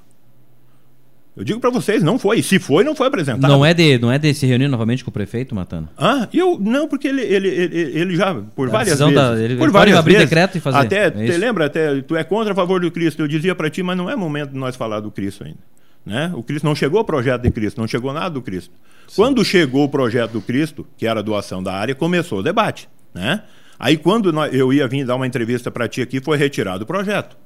Eu 1.40 1.46
digo 1.46 1.60
para 1.60 1.70
vocês, 1.70 2.04
não 2.04 2.20
foi. 2.20 2.42
Se 2.42 2.60
foi, 2.60 2.84
não 2.84 2.94
foi 2.94 3.08
apresentado. 3.08 3.50
Não 3.50 3.66
é 3.66 3.74
de, 3.74 3.98
não 3.98 4.12
é 4.12 4.18
de 4.18 4.34
se 4.34 4.46
reunir 4.46 4.68
novamente 4.68 5.06
com 5.06 5.10
o 5.10 5.14
prefeito, 5.14 5.56
Matando? 5.56 5.88
Ah, 5.98 6.28
eu 6.34 6.60
não, 6.60 6.86
porque 6.86 7.08
ele, 7.08 7.22
ele, 7.22 7.48
ele, 7.48 7.80
ele 7.98 8.16
já 8.18 8.36
por 8.36 8.68
a 8.68 8.72
várias 8.72 9.00
vezes, 9.00 9.16
da, 9.16 9.42
ele, 9.42 9.56
por 9.56 9.72
várias 9.72 9.98
abrir 9.98 10.16
vezes, 10.16 10.30
decreto 10.30 10.58
e 10.58 10.60
fazer. 10.60 10.78
Até, 10.78 11.06
é 11.08 11.12
te 11.12 11.38
lembra 11.38 11.68
até, 11.68 12.02
tu 12.02 12.16
é 12.18 12.26
contra 12.26 12.52
a 12.52 12.56
favor 12.56 12.82
do 12.82 12.92
Cristo. 12.92 13.22
Eu 13.22 13.28
dizia 13.28 13.56
para 13.56 13.70
ti, 13.70 13.82
mas 13.82 13.96
não 13.96 14.10
é 14.10 14.18
momento 14.18 14.52
de 14.52 14.58
nós 14.58 14.76
falar 14.76 15.00
do 15.00 15.12
Cristo 15.12 15.46
ainda. 15.46 15.60
Né? 16.06 16.30
O 16.36 16.44
Cristo 16.44 16.66
não 16.66 16.76
chegou 16.76 17.00
o 17.00 17.06
projeto 17.06 17.42
de 17.42 17.52
Cristo, 17.52 17.80
não 17.80 17.88
chegou 17.88 18.12
nada 18.12 18.32
do 18.32 18.42
Cristo. 18.42 18.74
Quando 19.16 19.44
chegou 19.44 19.86
o 19.86 19.90
projeto 19.90 20.32
do 20.32 20.42
Cristo, 20.42 20.86
que 20.98 21.08
era 21.08 21.20
a 21.20 21.24
doação 21.24 21.64
da 21.64 21.74
área, 21.74 21.96
começou 21.96 22.40
o 22.40 22.44
debate, 22.44 22.88
né? 23.14 23.44
Aí 23.78 23.98
quando 23.98 24.30
eu 24.48 24.74
ia 24.74 24.88
vir 24.88 25.06
dar 25.06 25.16
uma 25.16 25.26
entrevista 25.26 25.72
para 25.72 25.88
ti 25.88 26.02
aqui, 26.02 26.20
foi 26.20 26.38
retirado 26.38 26.84
o 26.84 26.88
projeto. 26.88 27.38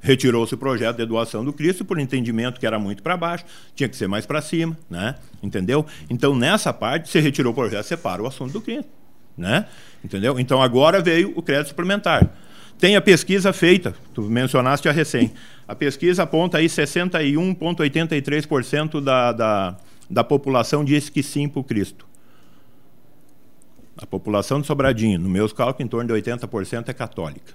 Retirou-se 0.00 0.54
o 0.54 0.58
projeto 0.58 0.96
de 0.96 1.06
doação 1.06 1.44
do 1.44 1.52
Cristo 1.52 1.84
por 1.84 1.98
entendimento 1.98 2.58
que 2.58 2.66
era 2.66 2.78
muito 2.78 3.02
para 3.02 3.16
baixo, 3.16 3.44
tinha 3.74 3.88
que 3.88 3.96
ser 3.96 4.08
mais 4.08 4.24
para 4.24 4.40
cima, 4.40 4.76
né? 4.88 5.16
Entendeu? 5.42 5.84
Então 6.08 6.34
nessa 6.34 6.72
parte, 6.72 7.08
você 7.08 7.20
retirou 7.20 7.52
o 7.52 7.54
projeto, 7.54 7.84
separa 7.84 8.22
o 8.22 8.26
assunto 8.26 8.52
do 8.52 8.60
Cristo, 8.60 8.88
né? 9.36 9.66
Entendeu? 10.04 10.40
Então 10.40 10.62
agora 10.62 11.02
veio 11.02 11.32
o 11.36 11.42
crédito 11.42 11.68
suplementar. 11.68 12.30
Tem 12.78 12.94
a 12.94 13.00
pesquisa 13.00 13.52
feita, 13.52 13.94
tu 14.12 14.22
mencionaste 14.22 14.88
a 14.88 14.92
recém. 14.92 15.32
A 15.66 15.74
pesquisa 15.74 16.22
aponta 16.24 16.58
aí 16.58 16.66
61,83% 16.66 19.00
da, 19.00 19.32
da, 19.32 19.76
da 20.08 20.22
população 20.22 20.84
diz 20.84 21.08
que 21.08 21.22
sim 21.22 21.48
para 21.48 21.60
o 21.60 21.64
Cristo. 21.64 22.06
A 23.96 24.06
população 24.06 24.60
de 24.60 24.66
Sobradinho, 24.66 25.18
no 25.18 25.28
meus 25.28 25.52
cálculos, 25.52 25.86
em 25.86 25.88
torno 25.88 26.12
de 26.12 26.22
80% 26.22 26.88
é 26.88 26.92
católica. 26.92 27.54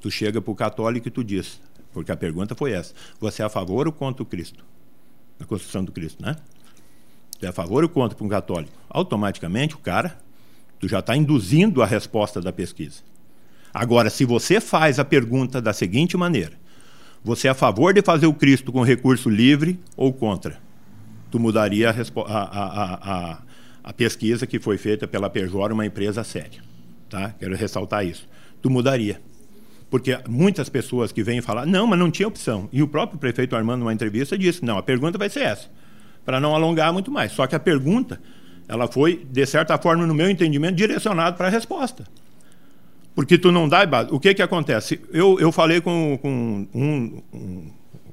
Tu 0.00 0.10
chega 0.10 0.40
para 0.40 0.50
o 0.50 0.54
católico 0.54 1.08
e 1.08 1.10
tu 1.10 1.24
diz, 1.24 1.60
porque 1.92 2.12
a 2.12 2.16
pergunta 2.16 2.54
foi 2.54 2.72
essa: 2.72 2.94
você 3.18 3.42
é 3.42 3.44
a 3.44 3.48
favor 3.48 3.86
ou 3.86 3.92
contra 3.92 4.22
o 4.22 4.26
Cristo? 4.26 4.64
A 5.40 5.44
construção 5.44 5.84
do 5.84 5.90
Cristo, 5.90 6.22
né? 6.22 6.36
Tu 7.38 7.46
é 7.46 7.48
a 7.48 7.52
favor 7.52 7.82
ou 7.82 7.88
contra 7.88 8.16
para 8.16 8.26
um 8.26 8.28
católico? 8.28 8.72
Automaticamente 8.88 9.74
o 9.74 9.78
cara, 9.78 10.18
tu 10.78 10.86
já 10.86 10.98
está 10.98 11.16
induzindo 11.16 11.82
a 11.82 11.86
resposta 11.86 12.40
da 12.40 12.52
pesquisa. 12.52 13.02
Agora, 13.72 14.10
se 14.10 14.24
você 14.24 14.60
faz 14.60 14.98
a 14.98 15.04
pergunta 15.04 15.60
da 15.60 15.72
seguinte 15.72 16.16
maneira: 16.16 16.52
você 17.24 17.48
é 17.48 17.50
a 17.50 17.54
favor 17.54 17.94
de 17.94 18.02
fazer 18.02 18.26
o 18.26 18.34
Cristo 18.34 18.70
com 18.70 18.82
recurso 18.82 19.30
livre 19.30 19.80
ou 19.96 20.12
contra? 20.12 20.60
Tu 21.32 21.40
mudaria 21.40 21.88
a, 21.88 21.94
a, 22.28 22.94
a, 22.94 23.38
a 23.82 23.92
pesquisa 23.94 24.46
que 24.46 24.60
foi 24.60 24.76
feita 24.76 25.08
pela 25.08 25.30
Pejor, 25.30 25.72
uma 25.72 25.86
empresa 25.86 26.22
séria. 26.22 26.60
Tá? 27.08 27.34
Quero 27.38 27.56
ressaltar 27.56 28.04
isso. 28.04 28.28
Tu 28.60 28.68
mudaria. 28.68 29.18
Porque 29.90 30.18
muitas 30.28 30.68
pessoas 30.68 31.10
que 31.10 31.22
vêm 31.22 31.40
falar, 31.40 31.64
não, 31.64 31.86
mas 31.86 31.98
não 31.98 32.10
tinha 32.10 32.28
opção. 32.28 32.68
E 32.70 32.82
o 32.82 32.86
próprio 32.86 33.18
prefeito 33.18 33.56
Armando, 33.56 33.80
numa 33.80 33.94
entrevista, 33.94 34.36
disse: 34.36 34.62
não, 34.62 34.76
a 34.76 34.82
pergunta 34.82 35.16
vai 35.16 35.30
ser 35.30 35.40
essa, 35.40 35.70
para 36.22 36.38
não 36.38 36.54
alongar 36.54 36.92
muito 36.92 37.10
mais. 37.10 37.32
Só 37.32 37.46
que 37.46 37.56
a 37.56 37.60
pergunta, 37.60 38.20
ela 38.68 38.86
foi, 38.86 39.26
de 39.30 39.46
certa 39.46 39.78
forma, 39.78 40.06
no 40.06 40.14
meu 40.14 40.28
entendimento, 40.28 40.76
direcionada 40.76 41.34
para 41.34 41.46
a 41.46 41.50
resposta. 41.50 42.04
Porque 43.14 43.38
tu 43.38 43.50
não 43.50 43.66
dá. 43.66 43.86
O 44.10 44.20
que, 44.20 44.34
que 44.34 44.42
acontece? 44.42 45.00
Eu, 45.10 45.40
eu 45.40 45.50
falei 45.50 45.80
com, 45.80 46.18
com, 46.20 46.66
um, 46.74 47.22
um, 47.32 47.72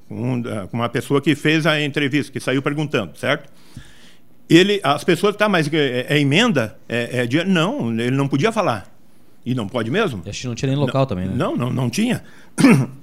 um, 0.09 0.41
com 0.67 0.77
uma 0.77 0.89
pessoa 0.89 1.21
que 1.21 1.35
fez 1.35 1.65
a 1.65 1.81
entrevista, 1.81 2.31
que 2.31 2.39
saiu 2.39 2.61
perguntando, 2.61 3.17
certo? 3.17 3.49
Ele, 4.49 4.79
as 4.83 5.03
pessoas, 5.03 5.35
tá, 5.35 5.47
mas 5.47 5.71
é, 5.71 6.07
é 6.09 6.19
emenda? 6.19 6.77
É, 6.87 7.27
é, 7.27 7.45
não, 7.45 7.91
ele 7.91 8.15
não 8.15 8.27
podia 8.27 8.51
falar. 8.51 8.91
E 9.45 9.53
não 9.55 9.67
pode 9.67 9.89
mesmo? 9.89 10.23
Acho 10.27 10.41
que 10.41 10.47
não 10.47 10.55
tinha 10.55 10.69
nem 10.69 10.77
local 10.77 11.01
não, 11.01 11.07
também, 11.07 11.27
né? 11.27 11.33
Não, 11.35 11.55
não, 11.55 11.71
não 11.71 11.89
tinha. 11.89 12.23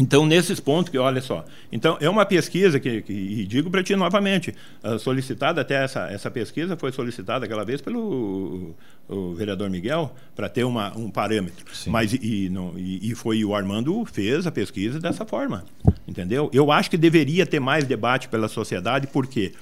Então, 0.00 0.24
nesses 0.24 0.58
pontos 0.58 0.90
que, 0.90 0.96
olha 0.96 1.20
só, 1.20 1.44
então 1.70 1.98
é 2.00 2.08
uma 2.08 2.24
pesquisa 2.24 2.80
que, 2.80 3.02
que 3.02 3.12
e 3.12 3.44
digo 3.44 3.70
para 3.70 3.82
ti 3.82 3.94
novamente, 3.94 4.54
uh, 4.82 4.98
solicitada 4.98 5.60
até 5.60 5.84
essa, 5.84 6.10
essa 6.10 6.30
pesquisa 6.30 6.74
foi 6.74 6.90
solicitada 6.90 7.44
aquela 7.44 7.66
vez 7.66 7.82
pelo 7.82 8.74
o, 9.06 9.34
vereador 9.34 9.68
Miguel 9.68 10.10
para 10.34 10.48
ter 10.48 10.64
uma, 10.64 10.96
um 10.96 11.10
parâmetro, 11.10 11.66
Sim. 11.74 11.90
mas 11.90 12.14
e, 12.14 12.48
não, 12.48 12.72
e, 12.78 13.10
e, 13.10 13.14
foi 13.14 13.44
o 13.44 13.54
Armando 13.54 14.02
fez 14.06 14.46
a 14.46 14.50
pesquisa 14.50 14.98
dessa 14.98 15.26
forma, 15.26 15.66
entendeu? 16.08 16.48
Eu 16.50 16.72
acho 16.72 16.88
que 16.88 16.96
deveria 16.96 17.44
ter 17.44 17.60
mais 17.60 17.84
debate 17.84 18.26
pela 18.26 18.48
sociedade, 18.48 19.06
porque 19.06 19.52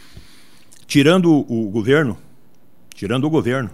tirando 0.87 1.33
o, 1.33 1.66
o 1.66 1.68
governo, 1.68 2.16
tirando 2.94 3.24
o 3.24 3.31
governo 3.31 3.72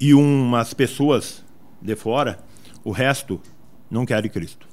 e 0.00 0.14
umas 0.14 0.72
pessoas 0.72 1.44
de 1.82 1.94
fora, 1.94 2.38
o 2.82 2.90
resto 2.90 3.38
não 3.90 4.06
quer 4.06 4.26
Cristo 4.30 4.67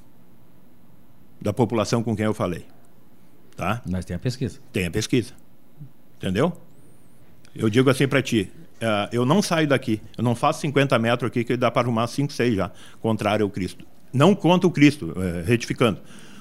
da 1.46 1.52
população 1.52 2.02
com 2.02 2.16
quem 2.16 2.24
eu 2.24 2.34
falei. 2.34 2.66
Tá? 3.56 3.80
Mas 3.88 4.04
tem 4.04 4.16
a 4.16 4.18
pesquisa. 4.18 4.58
Tem 4.72 4.86
a 4.86 4.90
pesquisa. 4.90 5.32
Entendeu? 6.16 6.52
Eu 7.54 7.70
digo 7.70 7.88
assim 7.88 8.08
para 8.08 8.20
ti, 8.20 8.50
uh, 8.82 9.08
eu 9.12 9.24
não 9.24 9.40
saio 9.40 9.68
daqui, 9.68 10.02
eu 10.18 10.24
não 10.24 10.34
faço 10.34 10.60
50 10.62 10.98
metros 10.98 11.28
aqui 11.28 11.44
que 11.44 11.56
dá 11.56 11.70
para 11.70 11.82
arrumar 11.82 12.08
5, 12.08 12.32
6 12.32 12.56
já, 12.56 12.72
contrário 13.00 13.44
ao 13.44 13.50
Cristo. 13.50 13.86
Não 14.12 14.34
contra 14.34 14.66
o 14.66 14.72
Cristo, 14.72 15.12
uh, 15.12 15.46
retificando, 15.46 16.00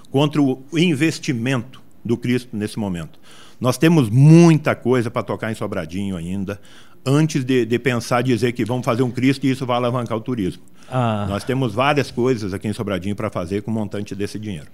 contra 0.10 0.42
o 0.42 0.64
investimento 0.74 1.84
do 2.04 2.18
Cristo 2.18 2.50
nesse 2.58 2.80
momento. 2.80 3.20
Nós 3.60 3.78
temos 3.78 4.10
muita 4.10 4.74
coisa 4.76 5.12
para 5.12 5.22
tocar 5.22 5.52
em 5.52 5.56
Sobradinho 5.56 6.18
ainda, 6.18 6.60
antes 7.06 7.44
de, 7.44 7.66
de 7.66 7.80
pensar 7.80 8.22
dizer 8.22 8.52
que 8.54 8.66
vamos 8.66 8.86
fazer 8.86 9.04
um 9.04 9.12
Cristo 9.12 9.46
e 9.46 9.52
isso 9.52 9.66
vai 9.66 9.78
alavancar 9.78 10.18
o 10.18 10.22
turismo. 10.22 10.64
Ah. 10.90 11.26
Nós 11.30 11.44
temos 11.44 11.74
várias 11.74 12.12
coisas 12.12 12.54
aqui 12.54 12.68
em 12.68 12.74
Sobradinho 12.74 13.16
para 13.16 13.30
fazer 13.30 13.62
com 13.62 13.72
o 13.72 13.74
montante 13.74 14.16
desse 14.16 14.40
dinheiro. 14.40 14.68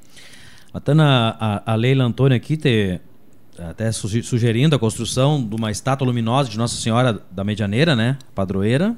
Matana, 0.74 1.36
a, 1.40 1.74
a 1.74 1.76
Leila 1.76 2.04
Antônia 2.06 2.38
aqui 2.38 2.56
te, 2.56 3.00
até 3.58 3.92
sugerindo 3.92 4.76
a 4.76 4.80
construção 4.80 5.44
de 5.44 5.56
uma 5.56 5.70
estátua 5.70 6.08
luminosa 6.08 6.50
de 6.50 6.58
Nossa 6.58 6.76
Senhora 6.76 7.22
da 7.30 7.44
Medianeira, 7.44 7.96
né? 7.96 8.18
Padroeira. 8.34 8.96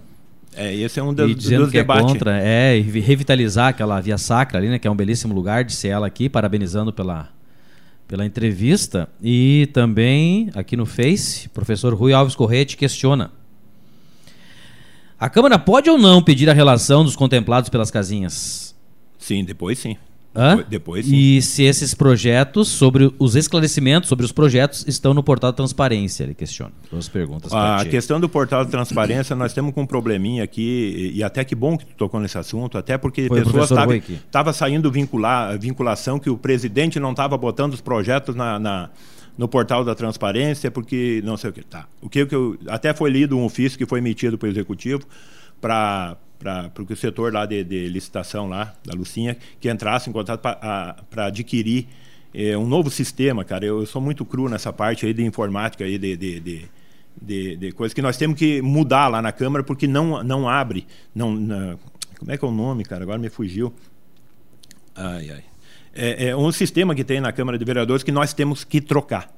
É, 0.56 0.74
esse 0.76 1.00
é 1.00 1.04
um 1.04 1.12
dos, 1.12 1.32
e 1.32 1.34
dizendo 1.34 1.63
dos 1.63 1.72
que 1.72 1.78
debates. 1.80 2.06
É 2.06 2.08
contra, 2.08 2.39
é, 2.39 2.78
e 2.78 2.82
revitalizar 3.00 3.69
aquela 3.69 4.00
via 4.00 4.19
sacra 4.19 4.60
ali, 4.60 4.69
né? 4.69 4.78
Que 4.78 4.88
é 4.88 4.91
um 4.91 4.96
belíssimo 4.96 5.34
lugar 5.34 5.63
de 5.63 5.74
ser 5.74 5.89
ela 5.89 6.06
aqui, 6.06 6.30
parabenizando 6.30 6.93
pela, 6.93 7.30
pela 8.08 8.26
entrevista. 8.26 9.10
E 9.22 9.70
também, 9.74 10.50
aqui 10.54 10.76
no 10.76 10.86
Face, 10.86 11.50
professor 11.50 11.94
Rui 11.94 12.13
Alves 12.13 12.36
Correia 12.36 12.66
questiona. 12.66 13.32
A 15.20 15.30
Câmara 15.30 15.58
pode 15.58 15.89
ou 15.89 15.98
não 15.98 16.22
pedir 16.22 16.50
a 16.50 16.54
relação 16.54 17.04
dos 17.04 17.16
contemplados 17.16 17.70
pelas 17.70 17.89
casinhas? 17.89 18.76
Sim, 19.18 19.44
depois 19.44 19.80
sim. 19.80 19.98
Hã? 20.36 20.63
Depois 20.67 21.06
sim. 21.06 21.15
E 21.15 21.41
se 21.41 21.63
esses 21.63 21.93
projetos, 21.93 22.67
sobre 22.67 23.13
os 23.19 23.36
esclarecimentos 23.36 24.10
sobre 24.10 24.26
os 24.26 24.32
projetos, 24.32 24.84
estão 24.88 25.13
no 25.13 25.22
portal 25.22 25.54
transparência? 25.54 26.24
Ele 26.24 26.34
questiona. 26.34 26.72
Duas 26.89 27.08
perguntas. 27.08 27.54
A 27.54 27.86
questão 27.86 28.19
do 28.19 28.28
portal 28.28 28.65
de 28.65 28.72
transparência, 28.72 29.36
nós 29.36 29.54
temos 29.54 29.74
um 29.76 29.86
probleminha 29.86 30.43
aqui, 30.43 31.12
e 31.13 31.24
até 31.24 31.43
que 31.43 31.56
bom 31.56 31.78
que 31.78 31.86
tu 31.86 31.93
tocou 31.96 32.19
nesse 32.19 32.38
assunto, 32.38 32.78
até 32.78 32.98
porque 32.98 33.28
Foi 33.28 33.43
pessoas 33.43 33.72
estavam 33.72 34.54
saindo 34.54 34.91
vincular, 34.91 35.58
vinculação 35.60 36.17
que 36.17 36.30
o 36.30 36.38
presidente 36.38 37.00
não 37.00 37.12
estava 37.12 37.38
botando 37.38 37.74
os 37.74 37.82
projetos 37.82 38.36
na, 38.36 38.60
na 38.60 38.89
no 39.38 39.48
portal 39.48 39.84
da 39.84 39.96
transparência, 39.96 40.69
porque 40.69 41.22
não 41.24 41.38
sei 41.38 41.50
o 41.50 41.54
que. 41.54 41.63
Tá. 41.63 41.88
O 42.02 42.10
que, 42.10 42.26
que 42.26 42.36
eu. 42.36 42.58
Até 42.67 42.93
foi 42.93 43.10
lido 43.10 43.38
um 43.38 43.46
ofício 43.46 43.78
que 43.78 43.86
foi 43.86 44.00
emitido 44.00 44.38
pelo 44.38 44.52
executivo 44.52 45.04
para 45.60 46.17
para 46.39 46.72
o 46.78 46.96
setor 46.96 47.32
lá 47.32 47.46
de, 47.46 47.63
de, 47.63 47.88
licitação 47.88 48.48
lá 48.50 48.74
da 48.86 48.93
Lucinha 48.93 49.38
que 49.60 49.69
entrasse 49.69 50.10
em 50.10 50.13
contato 50.13 50.41
para 50.41 51.26
adquirir 51.26 51.88
é, 52.34 52.58
um 52.58 52.67
novo 52.67 52.89
sistema, 52.89 53.46
cara. 53.46 53.65
Eu, 53.65 53.80
eu, 53.80 53.86
sou 53.86 54.02
muito 54.02 54.26
cru 54.26 54.50
nessa 54.50 54.74
parte 54.74 55.06
aí 55.06 55.13
de 55.13 55.24
informática 55.24 55.84
aí 55.84 55.98
de, 55.98 56.17
de, 56.17 56.39
de, 56.39 56.69
de, 57.22 57.56
de 57.56 57.72
coisas 57.72 57.93
que 57.93 58.02
nós 58.02 58.17
temos 58.17 58.38
que 58.38 58.62
mudar 58.62 59.08
lá 59.08 59.22
na 59.22 59.32
Câmara 59.32 59.63
porque 59.63 59.88
não 59.88 60.24
não 60.24 60.50
abre, 60.50 60.86
não, 61.15 61.32
não 61.32 61.80
como 62.17 62.32
é 62.32 62.38
que 62.38 62.46
é 62.46 62.48
o 62.48 62.52
nome, 62.52 62.84
cara? 62.86 63.04
Agora 63.04 63.17
me 63.17 63.30
fugiu. 63.30 63.74
Ai, 64.96 65.30
ai. 65.30 65.43
É, 65.93 66.30
é 66.30 66.36
um 66.36 66.52
sistema 66.52 66.96
que 66.96 67.04
tem 67.04 67.19
na 67.19 67.32
Câmara 67.32 67.58
de 67.58 67.65
Vereadores 67.65 68.04
que 68.04 68.12
nós 68.12 68.34
temos 68.34 68.63
que 68.63 68.82
trocar. 68.82 69.30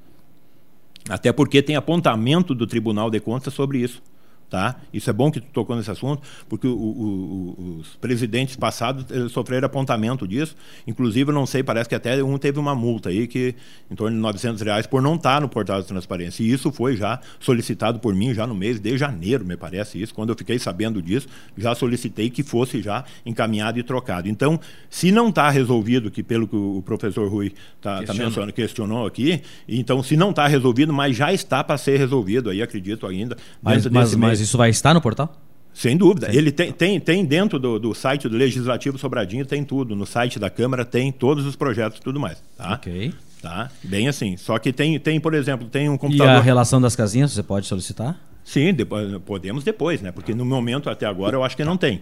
Até 1.09 1.31
porque 1.33 1.61
tem 1.61 1.75
apontamento 1.75 2.55
do 2.55 2.65
Tribunal 2.65 3.09
de 3.09 3.19
Contas 3.19 3.53
sobre 3.53 3.79
isso. 3.79 4.01
Tá? 4.49 4.75
Isso 4.93 5.09
é 5.09 5.13
bom 5.13 5.31
que 5.31 5.41
tu 5.41 5.47
tocou 5.51 5.75
nesse 5.75 5.89
assunto, 5.89 6.21
porque 6.47 6.67
o, 6.67 6.71
o, 6.71 7.77
os 7.79 7.95
presidentes 7.95 8.55
passados 8.55 9.05
sofreram 9.31 9.65
apontamento 9.65 10.27
disso. 10.27 10.55
Inclusive, 10.85 11.31
não 11.31 11.45
sei, 11.45 11.63
parece 11.63 11.89
que 11.89 11.95
até 11.95 12.23
um 12.23 12.37
teve 12.37 12.59
uma 12.59 12.75
multa 12.75 13.09
aí 13.09 13.27
que 13.27 13.55
em 13.89 13.95
torno 13.95 14.15
de 14.15 14.21
900 14.21 14.61
reais 14.61 14.87
por 14.87 15.01
não 15.01 15.15
estar 15.15 15.41
no 15.41 15.49
portal 15.49 15.81
de 15.81 15.87
transparência. 15.87 16.43
E 16.43 16.51
isso 16.51 16.71
foi 16.71 16.95
já 16.95 17.19
solicitado 17.39 17.99
por 17.99 18.13
mim 18.13 18.33
já 18.33 18.45
no 18.45 18.53
mês 18.55 18.79
de 18.79 18.97
janeiro, 18.97 19.43
me 19.43 19.57
parece 19.57 20.01
isso. 20.01 20.13
Quando 20.13 20.29
eu 20.29 20.35
fiquei 20.35 20.59
sabendo 20.59 21.01
disso, 21.01 21.27
já 21.57 21.73
solicitei 21.73 22.29
que 22.29 22.43
fosse 22.43 22.81
já 22.81 23.03
encaminhado 23.25 23.79
e 23.79 23.83
trocado. 23.83 24.29
Então, 24.29 24.59
se 24.89 25.11
não 25.11 25.29
está 25.29 25.49
resolvido, 25.49 26.11
que 26.11 26.21
pelo 26.21 26.47
que 26.47 26.55
o 26.55 26.81
professor 26.85 27.27
Rui 27.29 27.51
tá, 27.81 28.03
tá 28.03 28.13
mencionando, 28.13 28.53
questionou 28.53 29.05
aqui, 29.05 29.41
então 29.67 30.03
se 30.03 30.15
não 30.15 30.29
está 30.29 30.47
resolvido, 30.47 30.93
mas 30.93 31.15
já 31.15 31.33
está 31.33 31.63
para 31.63 31.77
ser 31.77 31.97
resolvido 31.97 32.49
aí, 32.49 32.61
acredito 32.61 33.07
ainda. 33.07 33.35
Mas, 33.61 33.85
mas, 33.87 34.15
mas 34.15 34.34
isso 34.39 34.57
vai 34.57 34.69
estar 34.69 34.93
no 34.93 35.01
portal? 35.01 35.33
Sem 35.73 35.97
dúvida. 35.97 36.33
Ele 36.33 36.51
tem, 36.51 36.71
tem, 36.71 36.99
tem 36.99 37.25
dentro 37.25 37.59
do, 37.59 37.77
do 37.77 37.93
site 37.93 38.29
do 38.29 38.37
Legislativo 38.37 38.97
Sobradinho, 38.97 39.45
tem 39.45 39.63
tudo. 39.63 39.93
No 39.93 40.05
site 40.05 40.39
da 40.39 40.49
Câmara 40.49 40.85
tem 40.85 41.11
todos 41.11 41.45
os 41.45 41.55
projetos 41.57 41.99
e 41.99 42.01
tudo 42.01 42.17
mais. 42.17 42.41
Tá? 42.57 42.75
Ok. 42.75 43.13
Tá? 43.41 43.69
Bem 43.83 44.07
assim. 44.07 44.37
Só 44.37 44.57
que 44.57 44.71
tem, 44.71 44.97
tem, 44.97 45.19
por 45.19 45.33
exemplo, 45.33 45.67
tem 45.67 45.89
um 45.89 45.97
computador. 45.97 46.33
E 46.33 46.37
a 46.37 46.41
relação 46.41 46.79
das 46.79 46.95
casinhas 46.95 47.33
você 47.33 47.43
pode 47.43 47.67
solicitar? 47.67 48.17
Sim, 48.43 48.73
depois, 48.73 49.17
podemos 49.25 49.63
depois, 49.63 50.01
né? 50.01 50.11
Porque 50.11 50.33
no 50.33 50.45
momento 50.45 50.89
até 50.89 51.05
agora 51.05 51.35
eu 51.35 51.43
acho 51.43 51.57
que 51.57 51.65
não 51.65 51.75
tem. 51.75 51.99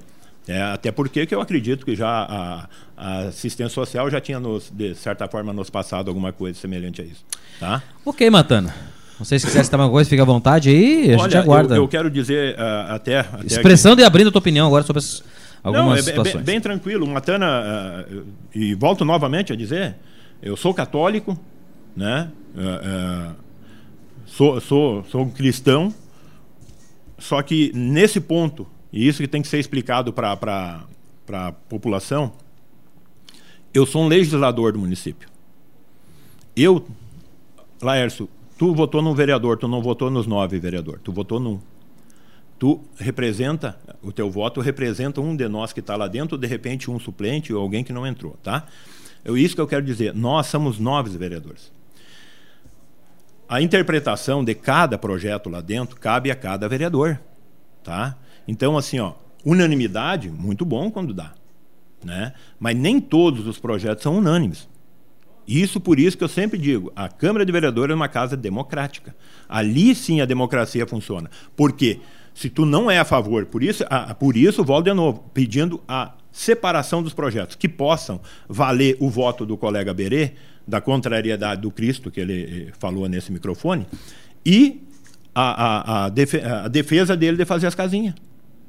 É, 0.47 0.61
até 0.61 0.91
porque 0.91 1.25
que 1.25 1.33
eu 1.33 1.41
acredito 1.41 1.85
que 1.85 1.95
já 1.95 2.09
a, 2.09 2.69
a, 2.97 3.17
assistência 3.27 3.73
social 3.73 4.09
já 4.09 4.19
tinha, 4.19 4.39
nos, 4.39 4.69
de 4.69 4.93
certa 4.93 5.27
forma, 5.27 5.53
nos 5.53 5.69
passado 5.69 6.09
alguma 6.09 6.33
coisa 6.33 6.59
semelhante 6.59 7.01
a 7.01 7.05
isso. 7.05 7.25
Tá? 7.59 7.81
Ok, 8.05 8.29
Matana. 8.29 8.75
Não 9.19 9.25
sei 9.25 9.39
se 9.39 9.45
quiser 9.45 9.63
citar 9.63 9.79
uma 9.79 9.89
coisa, 9.89 10.09
fica 10.09 10.21
à 10.21 10.25
vontade 10.25 10.69
aí, 10.69 11.13
a 11.13 11.17
Olha, 11.17 11.23
gente 11.23 11.37
aguarda. 11.37 11.75
Eu, 11.75 11.83
eu 11.83 11.87
quero 11.87 12.09
dizer 12.09 12.55
uh, 12.55 12.93
até, 12.93 13.19
até. 13.19 13.45
Expressando 13.45 13.95
aqui... 13.95 14.01
e 14.01 14.05
abrindo 14.05 14.27
a 14.29 14.31
tua 14.31 14.39
opinião 14.39 14.67
agora 14.67 14.83
sobre 14.83 14.99
as, 14.99 15.23
algumas 15.63 15.85
Não, 15.85 15.93
é, 15.93 16.01
situações. 16.01 16.43
Bem, 16.43 16.55
bem 16.55 16.61
tranquilo. 16.61 17.07
Matana, 17.07 18.05
uh, 18.09 18.25
e 18.53 18.73
volto 18.73 19.05
novamente 19.05 19.53
a 19.53 19.55
dizer, 19.55 19.95
eu 20.41 20.57
sou 20.57 20.73
católico, 20.73 21.39
né? 21.95 22.29
Uh, 22.55 23.33
sou, 24.25 24.59
sou, 24.59 25.03
sou 25.05 25.21
um 25.21 25.29
cristão, 25.29 25.93
só 27.17 27.41
que 27.41 27.71
nesse 27.73 28.19
ponto, 28.19 28.67
e 28.91 29.07
isso 29.07 29.21
que 29.21 29.27
tem 29.27 29.41
que 29.41 29.47
ser 29.47 29.59
explicado 29.59 30.11
para 30.11 30.83
a 31.31 31.51
população, 31.69 32.33
eu 33.73 33.85
sou 33.85 34.03
um 34.03 34.07
legislador 34.07 34.73
do 34.73 34.79
município. 34.79 35.29
Eu, 36.55 36.85
Laércio, 37.81 38.29
Tu 38.63 38.73
votou 38.73 39.01
num 39.01 39.13
vereador, 39.13 39.57
tu 39.57 39.67
não 39.67 39.81
votou 39.81 40.09
nos 40.09 40.25
nove 40.25 40.57
vereadores, 40.57 41.01
tu 41.03 41.11
votou 41.11 41.37
num. 41.37 41.59
Tu 42.57 42.79
representa, 42.95 43.77
o 44.01 44.09
teu 44.09 44.31
voto 44.31 44.61
representa 44.61 45.19
um 45.19 45.35
de 45.35 45.45
nós 45.49 45.73
que 45.73 45.81
está 45.81 45.97
lá 45.97 46.07
dentro, 46.07 46.37
de 46.37 46.47
repente 46.47 46.89
um 46.89 46.97
suplente 46.97 47.53
ou 47.53 47.61
alguém 47.61 47.83
que 47.83 47.91
não 47.91 48.07
entrou, 48.07 48.37
tá? 48.41 48.65
É 49.25 49.33
isso 49.33 49.53
que 49.53 49.59
eu 49.59 49.67
quero 49.67 49.85
dizer. 49.85 50.15
Nós 50.15 50.47
somos 50.47 50.79
nove 50.79 51.09
vereadores. 51.17 51.73
A 53.49 53.61
interpretação 53.61 54.45
de 54.45 54.55
cada 54.55 54.97
projeto 54.97 55.49
lá 55.49 55.59
dentro 55.59 55.99
cabe 55.99 56.31
a 56.31 56.35
cada 56.35 56.65
vereador, 56.69 57.19
tá? 57.83 58.17
Então, 58.47 58.77
assim, 58.77 58.97
ó, 58.97 59.11
unanimidade, 59.43 60.29
muito 60.29 60.63
bom 60.63 60.89
quando 60.89 61.13
dá, 61.13 61.33
né? 62.01 62.31
Mas 62.57 62.77
nem 62.77 63.01
todos 63.01 63.45
os 63.45 63.59
projetos 63.59 64.03
são 64.03 64.19
unânimes. 64.19 64.69
Isso 65.47 65.79
por 65.79 65.99
isso 65.99 66.17
que 66.17 66.23
eu 66.23 66.29
sempre 66.29 66.57
digo, 66.57 66.91
a 66.95 67.09
Câmara 67.09 67.45
de 67.45 67.51
Vereadores 67.51 67.91
é 67.91 67.95
uma 67.95 68.07
casa 68.07 68.37
democrática. 68.37 69.15
Ali 69.47 69.93
sim 69.93 70.21
a 70.21 70.25
democracia 70.25 70.87
funciona. 70.87 71.29
Por 71.55 71.73
quê? 71.73 71.99
Se 72.33 72.49
tu 72.49 72.65
não 72.65 72.89
é 72.89 72.97
a 72.97 73.05
favor, 73.05 73.45
por 73.45 73.61
isso, 73.61 73.83
a, 73.89 74.13
por 74.15 74.35
isso 74.35 74.63
volto 74.63 74.85
de 74.85 74.93
novo, 74.93 75.23
pedindo 75.33 75.81
a 75.87 76.13
separação 76.31 77.03
dos 77.03 77.13
projetos, 77.13 77.55
que 77.55 77.69
possam 77.69 78.19
valer 78.49 78.97
o 78.99 79.09
voto 79.09 79.45
do 79.45 79.55
colega 79.55 79.93
Berê, 79.93 80.31
da 80.67 80.81
contrariedade 80.81 81.61
do 81.61 81.69
Cristo, 81.69 82.09
que 82.09 82.19
ele 82.19 82.67
eh, 82.69 82.73
falou 82.79 83.07
nesse 83.07 83.31
microfone, 83.31 83.85
e 84.45 84.81
a, 85.35 86.05
a, 86.05 86.05
a 86.05 86.67
defesa 86.69 87.15
dele 87.15 87.37
de 87.37 87.45
fazer 87.45 87.67
as 87.67 87.75
casinhas. 87.75 88.15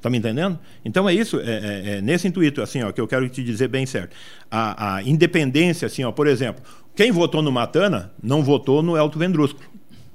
Está 0.05 0.11
me 0.11 0.19
entendendo? 0.19 0.59
Então 0.85 1.09
é 1.09 1.15
isso, 1.15 1.41
é, 1.41 1.45
é, 1.45 1.83
é, 1.97 2.01
nesse 2.03 2.29
intuito, 2.29 2.61
assim, 2.61 2.83
ó, 2.83 2.93
que 2.93 3.01
eu 3.01 3.09
quero 3.09 3.27
te 3.27 3.43
dizer 3.43 3.69
bem 3.69 3.87
certo. 3.87 4.15
A, 4.51 4.97
a, 4.97 5.03
independência, 5.03 5.87
assim, 5.87 6.05
ó, 6.05 6.13
por 6.13 6.27
exemplo, 6.27 6.63
quem 6.95 7.11
votou 7.11 7.41
no 7.41 7.51
Matana 7.51 8.13
não 8.23 8.43
votou 8.43 8.83
no 8.83 8.99
Elto 8.99 9.19
Vendrusco 9.19 9.63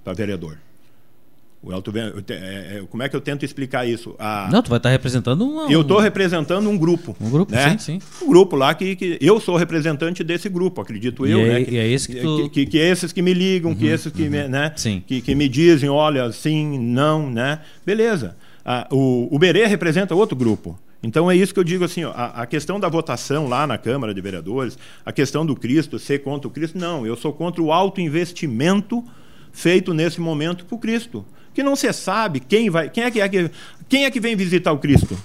para 0.03 0.13
vereador. 0.13 0.59
O 1.63 1.73
Elto 1.73 1.91
é, 1.97 2.33
é, 2.35 2.83
como 2.87 3.01
é 3.01 3.09
que 3.09 3.15
eu 3.15 3.19
tento 3.19 3.43
explicar 3.43 3.83
isso? 3.87 4.15
A, 4.19 4.47
não, 4.51 4.61
tu 4.61 4.69
vai 4.69 4.77
estar 4.77 4.89
tá 4.89 4.91
representando 4.91 5.43
um. 5.43 5.71
Eu 5.71 5.81
estou 5.81 5.99
representando 5.99 6.69
um 6.69 6.77
grupo. 6.77 7.17
Um 7.19 7.31
grupo, 7.31 7.51
né? 7.51 7.71
sim, 7.71 7.99
sim. 7.99 8.01
Um 8.21 8.27
grupo 8.27 8.55
lá 8.55 8.75
que, 8.75 8.95
que 8.95 9.17
eu 9.19 9.39
sou 9.39 9.57
representante 9.57 10.23
desse 10.23 10.49
grupo, 10.49 10.81
acredito 10.81 11.25
e 11.25 11.31
eu. 11.31 11.39
É, 11.39 11.47
né? 11.47 11.65
E 11.67 11.77
é 11.79 11.87
esse 11.87 12.07
que, 12.07 12.21
tu... 12.21 12.43
que, 12.43 12.49
que, 12.49 12.65
que 12.67 12.77
esses 12.77 13.11
que 13.11 13.23
me 13.23 13.33
ligam, 13.33 13.71
uhum, 13.71 13.75
que 13.75 13.87
esses 13.87 14.13
que, 14.13 14.21
uhum. 14.21 14.29
me, 14.29 14.47
né? 14.47 14.71
Sim. 14.75 15.03
Que, 15.05 15.19
que 15.19 15.33
me 15.33 15.49
dizem, 15.49 15.89
olha, 15.89 16.31
sim, 16.31 16.77
não, 16.77 17.27
né? 17.27 17.61
Beleza. 17.83 18.37
Ah, 18.71 18.87
o, 18.91 19.39
Berê 19.39 19.65
representa 19.65 20.13
outro 20.13 20.35
grupo. 20.35 20.77
Então 21.01 21.31
é 21.31 21.35
isso 21.35 21.51
que 21.51 21.59
eu 21.59 21.63
digo 21.63 21.83
assim, 21.83 22.03
ó, 22.03 22.11
a, 22.11 22.43
a, 22.43 22.45
questão 22.45 22.79
da 22.79 22.87
votação 22.87 23.47
lá 23.47 23.65
na 23.65 23.79
Câmara 23.79 24.13
de 24.13 24.21
Vereadores, 24.21 24.77
a 25.03 25.11
questão 25.11 25.43
do 25.43 25.55
Cristo 25.55 25.97
ser 25.97 26.19
contra 26.19 26.47
o 26.47 26.51
Cristo, 26.51 26.77
não, 26.77 27.03
eu 27.03 27.15
sou 27.15 27.33
contra 27.33 27.63
o 27.63 27.73
alto 27.73 27.99
investimento 27.99 29.03
feito 29.51 29.91
nesse 29.91 30.21
momento 30.21 30.65
para 30.65 30.75
o 30.75 30.77
Cristo, 30.77 31.25
que 31.51 31.63
não 31.63 31.75
se 31.75 31.91
sabe 31.91 32.39
quem 32.39 32.69
vai, 32.69 32.91
quem 32.91 33.05
é 33.05 33.09
que, 33.09 33.19
é 33.19 33.27
que 33.27 33.51
quem 33.87 34.05
é 34.05 34.11
que 34.11 34.19
vem 34.19 34.35
visitar 34.35 34.71
o 34.71 34.77
Cristo? 34.77 35.17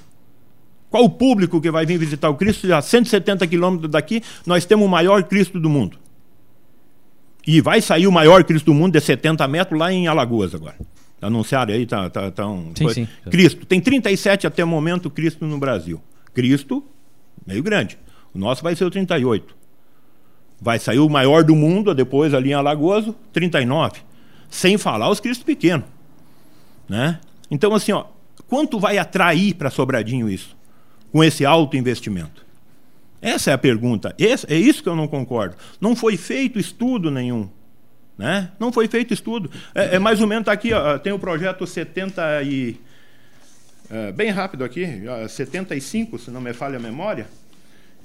Qual 0.89 1.05
o 1.05 1.11
público 1.11 1.61
que 1.61 1.71
vai 1.71 1.85
vir 1.85 1.99
visitar 1.99 2.31
o 2.31 2.37
Cristo? 2.37 2.73
A 2.73 2.81
170 2.81 3.47
quilômetros 3.47 3.91
daqui, 3.91 4.23
nós 4.47 4.65
temos 4.65 4.87
o 4.87 4.89
maior 4.89 5.23
Cristo 5.25 5.61
do 5.61 5.69
mundo. 5.69 5.99
E 7.47 7.61
vai 7.61 7.83
sair 7.83 8.07
o 8.07 8.13
maior 8.13 8.43
Cristo 8.43 8.65
do 8.65 8.75
mundo 8.75 8.95
de 8.95 9.03
70 9.03 9.47
metros 9.49 9.79
lá 9.79 9.93
em 9.93 10.07
Alagoas 10.07 10.55
agora 10.55 10.77
anunciaram 11.25 11.73
aí, 11.73 11.87
tá, 11.87 12.11
tá, 12.11 12.31
tá 12.31 12.47
um, 12.47 12.73
sim, 12.77 12.89
sim. 12.91 13.09
Cristo. 13.31 13.65
Tem 13.67 13.81
37 13.81 14.47
até 14.47 14.63
o 14.63 14.69
momento 14.69 15.11
Cristo 15.11 15.47
no 15.47 15.59
Brasil. 15.59 16.01
Cristo, 16.33 16.85
meio 17.47 17.63
grande. 17.63 17.99
O 18.35 18.39
nosso 18.39 18.63
vai 18.63 18.77
ser 18.77 18.85
o 18.85 18.91
38. 18.91 19.57
Vai 20.61 20.79
sair 20.79 20.99
o 20.99 21.09
maior 21.09 21.43
do 21.43 21.55
mundo, 21.55 21.95
depois 21.95 22.35
ali 22.35 22.51
em 22.51 22.55
Alagoas, 22.55 23.07
39. 23.33 24.01
Sem 24.51 24.77
falar 24.77 25.11
os 25.11 25.21
Cristos 25.21 25.45
pequenos. 25.45 25.87
Né? 26.89 27.19
Então, 27.51 27.75
assim, 27.75 27.93
ó, 27.93 28.05
quanto 28.47 28.79
vai 28.79 28.99
atrair 28.99 29.55
para 29.55 29.71
Sobradinho 29.71 30.29
isso? 30.29 30.57
Com 31.11 31.25
esse 31.25 31.45
alto 31.45 31.77
investimento? 31.77 32.45
Essa 33.21 33.53
é 33.53 33.55
a 33.55 33.59
pergunta. 33.59 34.15
Esse, 34.19 34.53
é 34.53 34.57
isso 34.57 34.83
que 34.83 34.89
eu 34.89 34.97
não 34.97 35.09
concordo. 35.09 35.57
Não 35.81 35.97
foi 35.97 36.17
feito 36.17 36.59
estudo 36.59 37.11
nenhum 37.11 37.49
né? 38.17 38.51
Não 38.59 38.73
foi 38.73 38.89
feito 38.89 39.13
estudo. 39.13 39.51
É, 39.75 39.97
é 39.97 39.99
mais 39.99 40.21
ou 40.21 40.27
menos, 40.27 40.45
tá 40.47 40.53
aqui, 40.53 40.73
ó, 40.73 40.99
tem 40.99 41.13
o 41.13 41.19
projeto 41.19 41.67
70 41.67 42.43
e. 42.43 42.77
É, 43.91 44.13
bem 44.13 44.31
rápido 44.31 44.65
aqui, 44.65 44.87
75, 45.29 46.19
se 46.19 46.31
não 46.31 46.41
me 46.41 46.55
falha 46.55 46.79
a 46.79 46.81
memória, 46.81 47.27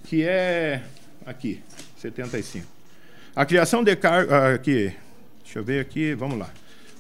que 0.04 0.24
é. 0.24 0.84
Aqui, 1.26 1.62
75. 1.98 2.66
A 3.36 3.46
criação 3.46 3.84
de 3.84 3.96
cargo. 3.96 4.34
Ah, 4.34 4.54
aqui, 4.54 4.94
deixa 5.44 5.60
eu 5.60 5.64
ver 5.64 5.80
aqui, 5.80 6.14
vamos 6.14 6.38
lá. 6.38 6.50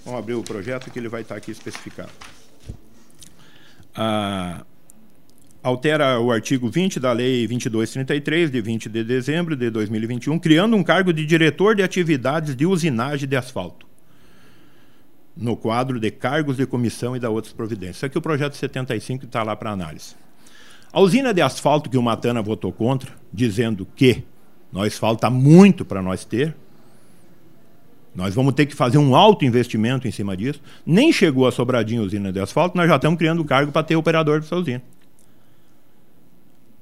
Vamos 0.05 0.19
abrir 0.19 0.35
o 0.35 0.43
projeto 0.43 0.89
que 0.89 0.97
ele 0.97 1.09
vai 1.09 1.21
estar 1.21 1.35
aqui 1.35 1.51
especificado. 1.51 2.11
Ah, 3.95 4.63
altera 5.61 6.19
o 6.19 6.31
artigo 6.31 6.69
20 6.69 6.99
da 6.99 7.11
Lei 7.11 7.47
2233, 7.47 8.51
de 8.51 8.61
20 8.61 8.89
de 8.89 9.03
dezembro 9.03 9.55
de 9.55 9.69
2021, 9.69 10.39
criando 10.39 10.75
um 10.75 10.83
cargo 10.83 11.11
de 11.11 11.25
diretor 11.25 11.75
de 11.75 11.83
atividades 11.83 12.55
de 12.55 12.65
usinagem 12.65 13.27
de 13.27 13.35
asfalto, 13.35 13.85
no 15.35 15.55
quadro 15.55 15.99
de 15.99 16.09
cargos 16.11 16.57
de 16.57 16.65
comissão 16.65 17.15
e 17.15 17.19
da 17.19 17.29
outras 17.29 17.53
providências. 17.53 17.97
Isso 17.97 18.05
aqui 18.05 18.17
é 18.17 18.19
o 18.19 18.21
projeto 18.21 18.55
75 18.55 19.25
está 19.25 19.43
lá 19.43 19.55
para 19.55 19.71
análise. 19.71 20.15
A 20.91 20.99
usina 21.01 21.33
de 21.33 21.41
asfalto 21.41 21.89
que 21.89 21.97
o 21.97 22.01
Matana 22.01 22.41
votou 22.41 22.71
contra, 22.71 23.11
dizendo 23.31 23.85
que 23.95 24.23
nós 24.71 24.97
falta 24.97 25.29
muito 25.29 25.83
para 25.85 26.01
nós 26.01 26.25
ter, 26.25 26.55
nós 28.15 28.33
vamos 28.33 28.53
ter 28.53 28.65
que 28.65 28.75
fazer 28.75 28.97
um 28.97 29.15
alto 29.15 29.45
investimento 29.45 30.07
em 30.07 30.11
cima 30.11 30.35
disso. 30.35 30.59
Nem 30.85 31.13
chegou 31.13 31.47
a 31.47 31.51
Sobradinho 31.51 32.03
usina 32.03 32.31
de 32.31 32.39
asfalto, 32.39 32.75
nós 32.75 32.87
já 32.87 32.95
estamos 32.95 33.19
criando 33.19 33.45
cargo 33.45 33.71
para 33.71 33.83
ter 33.83 33.95
operador 33.95 34.39
dessa 34.39 34.55
usina. 34.55 34.81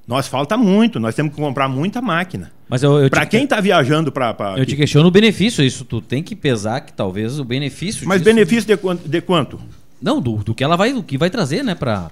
Nós 0.07 0.27
falta 0.27 0.55
muito, 0.55 0.99
nós 1.01 1.13
temos 1.13 1.33
que 1.35 1.39
comprar 1.41 1.67
muita 1.67 2.01
máquina. 2.01 2.51
Mas 2.69 2.81
eu, 2.81 2.97
eu 2.99 3.09
Para 3.09 3.25
quem 3.25 3.43
está 3.43 3.59
viajando 3.59 4.11
para. 4.11 4.55
Eu 4.57 4.65
te 4.65 4.75
questiono 4.75 5.07
o 5.09 5.11
benefício, 5.11 5.63
isso 5.63 5.83
tu 5.83 5.99
tem 6.01 6.23
que 6.23 6.35
pesar 6.35 6.79
que 6.81 6.93
talvez 6.93 7.39
o 7.39 7.43
benefício 7.43 8.07
Mas 8.07 8.21
disso- 8.21 8.33
benefício 8.33 8.67
de 8.67 8.77
quanto? 8.77 9.07
De 9.07 9.19
quanto? 9.21 9.59
Não, 10.01 10.21
do, 10.21 10.37
do 10.37 10.55
que 10.55 10.63
ela 10.63 10.77
vai, 10.77 10.93
do 10.93 11.03
que 11.03 11.17
vai 11.17 11.29
trazer, 11.29 11.63
né, 11.63 11.75
para 11.75 12.09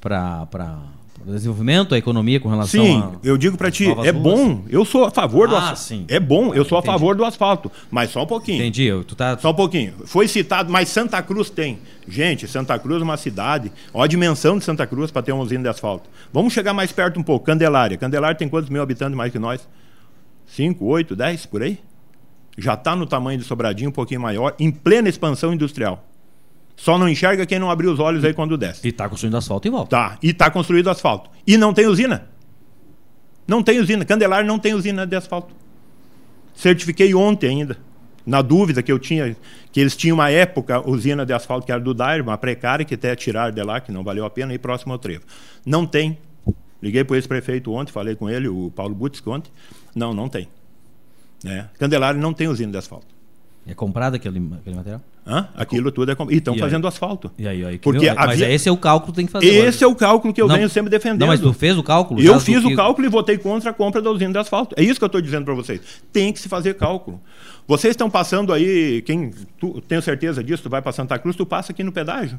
para 0.00 0.46
desenvolvimento, 1.26 1.94
a 1.94 1.98
economia 1.98 2.40
com 2.40 2.48
relação 2.48 2.82
Sim, 2.84 3.00
a 3.00 3.12
eu 3.22 3.36
digo 3.36 3.56
para 3.56 3.70
ti, 3.70 3.84
é 3.86 3.92
ruas. 3.92 4.12
bom. 4.12 4.62
Eu 4.68 4.84
sou 4.84 5.04
a 5.04 5.10
favor 5.10 5.48
do 5.48 5.54
Ah, 5.54 5.58
asfalto. 5.58 5.80
sim. 5.80 6.04
É 6.08 6.18
bom, 6.18 6.54
eu 6.54 6.64
sou 6.64 6.76
a 6.76 6.80
Entendi. 6.80 6.92
favor 6.92 7.14
do 7.16 7.24
asfalto. 7.24 7.70
Mas 7.90 8.10
só 8.10 8.22
um 8.22 8.26
pouquinho. 8.26 8.56
Entendi, 8.58 8.84
eu- 8.84 9.04
tu 9.04 9.14
tá 9.14 9.36
Só 9.38 9.50
um 9.50 9.54
pouquinho. 9.54 9.92
Foi 10.06 10.26
citado, 10.28 10.70
mas 10.72 10.88
Santa 10.88 11.20
Cruz 11.22 11.50
tem. 11.50 11.78
Gente, 12.06 12.46
Santa 12.48 12.78
Cruz 12.78 13.00
é 13.00 13.04
uma 13.04 13.16
cidade. 13.16 13.70
Olha 13.92 14.04
a 14.04 14.08
dimensão 14.08 14.56
de 14.58 14.64
Santa 14.64 14.86
Cruz 14.86 15.10
para 15.10 15.22
ter 15.22 15.32
uma 15.32 15.42
usina 15.42 15.62
de 15.64 15.68
asfalto. 15.68 16.08
Vamos 16.32 16.52
chegar 16.52 16.72
mais 16.72 16.92
perto 16.92 17.18
um 17.20 17.22
pouco. 17.22 17.44
Candelária. 17.46 17.96
Candelária 17.96 18.36
tem 18.36 18.48
quantos 18.48 18.70
mil 18.70 18.80
habitantes 18.82 19.16
mais 19.16 19.30
que 19.32 19.38
nós? 19.38 19.68
5, 20.46 20.84
8, 20.86 21.14
10, 21.14 21.44
por 21.46 21.62
aí? 21.62 21.78
Já 22.56 22.74
está 22.74 22.96
no 22.96 23.06
tamanho 23.06 23.38
de 23.38 23.44
Sobradinho, 23.44 23.90
um 23.90 23.92
pouquinho 23.92 24.20
maior, 24.20 24.54
em 24.58 24.70
plena 24.70 25.08
expansão 25.08 25.52
industrial. 25.52 26.04
Só 26.78 26.96
não 26.96 27.08
enxerga 27.08 27.44
quem 27.44 27.58
não 27.58 27.72
abriu 27.72 27.92
os 27.92 27.98
olhos 27.98 28.24
aí 28.24 28.32
quando 28.32 28.56
desce. 28.56 28.86
e 28.86 28.92
tá 28.92 29.08
construindo 29.08 29.36
asfalto 29.36 29.68
volta. 29.68 29.90
Tá. 29.90 30.18
E 30.22 30.30
está 30.30 30.48
construído 30.48 30.88
asfalto. 30.88 31.28
E 31.44 31.56
não 31.56 31.74
tem 31.74 31.88
usina. 31.88 32.28
Não 33.48 33.64
tem 33.64 33.80
usina. 33.80 34.04
Candelária 34.04 34.46
não 34.46 34.60
tem 34.60 34.74
usina 34.74 35.04
de 35.04 35.16
asfalto. 35.16 35.52
Certifiquei 36.54 37.12
ontem 37.16 37.48
ainda. 37.48 37.76
Na 38.24 38.42
dúvida 38.42 38.80
que 38.80 38.92
eu 38.92 38.98
tinha, 38.98 39.36
que 39.72 39.80
eles 39.80 39.96
tinham 39.96 40.14
uma 40.14 40.30
época 40.30 40.88
usina 40.88 41.26
de 41.26 41.32
asfalto 41.32 41.66
que 41.66 41.72
era 41.72 41.80
do 41.80 41.92
Dair, 41.92 42.22
uma 42.22 42.38
precária, 42.38 42.84
que 42.84 42.94
até 42.94 43.16
tiraram 43.16 43.52
de 43.52 43.62
lá, 43.62 43.80
que 43.80 43.90
não 43.90 44.04
valeu 44.04 44.24
a 44.24 44.30
pena, 44.30 44.54
e 44.54 44.58
próximo 44.58 44.92
ao 44.92 45.00
trevo. 45.00 45.24
Não 45.66 45.84
tem. 45.84 46.16
Liguei 46.80 47.02
para 47.02 47.14
o 47.14 47.16
ex-prefeito 47.16 47.72
ontem, 47.72 47.90
falei 47.90 48.14
com 48.14 48.30
ele, 48.30 48.46
o 48.46 48.70
Paulo 48.70 48.94
Butz, 48.94 49.20
ontem. 49.26 49.50
Não, 49.96 50.14
não 50.14 50.28
tem. 50.28 50.46
Né? 51.42 51.68
Candelária 51.76 52.20
não 52.20 52.32
tem 52.32 52.46
usina 52.46 52.70
de 52.70 52.78
asfalto. 52.78 53.17
É 53.66 53.74
comprado 53.74 54.14
aquele, 54.14 54.38
aquele 54.60 54.76
material? 54.76 55.02
Hã? 55.26 55.46
Aquilo 55.54 55.92
tudo 55.92 56.10
é. 56.10 56.14
com- 56.14 56.30
E 56.30 56.36
estão 56.36 56.54
E 56.54 56.56
aí? 56.56 56.60
fazendo 56.62 56.86
asfalto. 56.88 57.30
E 57.38 57.46
aí, 57.46 57.62
aí 57.62 57.72
que 57.76 57.84
Porque 57.84 58.06
viu? 58.06 58.14
mas 58.14 58.30
havia- 58.30 58.50
esse 58.50 58.66
é 58.66 58.72
o 58.72 58.78
cálculo 58.78 59.12
que 59.12 59.16
tem 59.16 59.26
que 59.26 59.32
fazer. 59.32 59.46
Esse 59.46 59.84
é 59.84 59.86
o 59.86 59.94
cálculo 59.94 60.32
que 60.32 60.40
eu 60.40 60.48
Não, 60.48 60.54
venho 60.56 60.70
sempre 60.70 60.88
defendendo. 60.90 61.20
Não, 61.20 61.26
mas 61.26 61.38
tu 61.40 61.52
fez 61.52 61.76
o 61.76 61.82
cálculo? 61.82 62.18
Eu 62.22 62.40
fiz 62.40 62.62
que- 62.64 62.72
o 62.72 62.76
cálculo 62.76 63.06
e 63.06 63.10
votei 63.10 63.36
contra 63.36 63.68
a 63.70 63.74
compra 63.74 64.00
da 64.00 64.10
usina 64.10 64.32
de 64.32 64.38
asfalto. 64.38 64.74
É 64.78 64.82
isso 64.82 64.98
que 64.98 65.04
eu 65.04 65.08
estou 65.08 65.20
dizendo 65.20 65.44
para 65.44 65.52
vocês. 65.52 65.80
Tem 66.10 66.32
que 66.32 66.40
se 66.40 66.48
fazer 66.48 66.74
cálculo. 66.74 67.20
Vocês 67.66 67.90
estão 67.90 68.08
passando 68.08 68.54
aí, 68.54 69.02
quem 69.02 69.30
tu, 69.60 69.82
tenho 69.82 70.00
certeza 70.00 70.42
disso, 70.42 70.62
tu 70.62 70.70
vai 70.70 70.80
para 70.80 70.92
Santa 70.92 71.18
Cruz, 71.18 71.36
tu 71.36 71.44
passa 71.44 71.72
aqui 71.72 71.84
no 71.84 71.92
pedágio. 71.92 72.38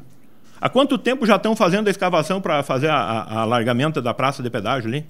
Há 0.60 0.68
quanto 0.68 0.98
tempo 0.98 1.24
já 1.24 1.36
estão 1.36 1.54
fazendo 1.54 1.86
a 1.86 1.90
escavação 1.92 2.40
para 2.40 2.64
fazer 2.64 2.90
a 2.90 3.40
alargamento 3.42 4.02
da 4.02 4.12
praça 4.12 4.42
de 4.42 4.50
pedágio 4.50 4.88
ali? 4.88 5.06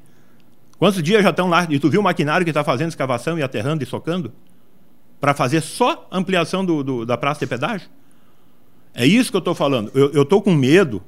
Quantos 0.78 1.02
dias 1.02 1.22
já 1.22 1.30
estão 1.30 1.48
lá? 1.48 1.66
E 1.70 1.78
tu 1.78 1.88
viu 1.88 2.00
o 2.00 2.04
maquinário 2.04 2.44
que 2.44 2.50
está 2.50 2.62
fazendo 2.62 2.88
escavação 2.90 3.38
e 3.38 3.42
aterrando 3.42 3.82
e 3.82 3.86
socando? 3.86 4.30
Para 5.20 5.34
fazer 5.34 5.60
só 5.60 6.08
ampliação 6.10 6.64
do, 6.64 6.82
do- 6.82 7.06
da 7.06 7.16
praça 7.16 7.40
de 7.40 7.46
pedágio? 7.46 7.88
É 8.94 9.06
isso 9.06 9.30
que 9.30 9.36
eu 9.36 9.40
estou 9.40 9.54
falando. 9.54 9.90
Eu 9.94 10.22
estou 10.22 10.40
com 10.42 10.52
medo, 10.54 11.02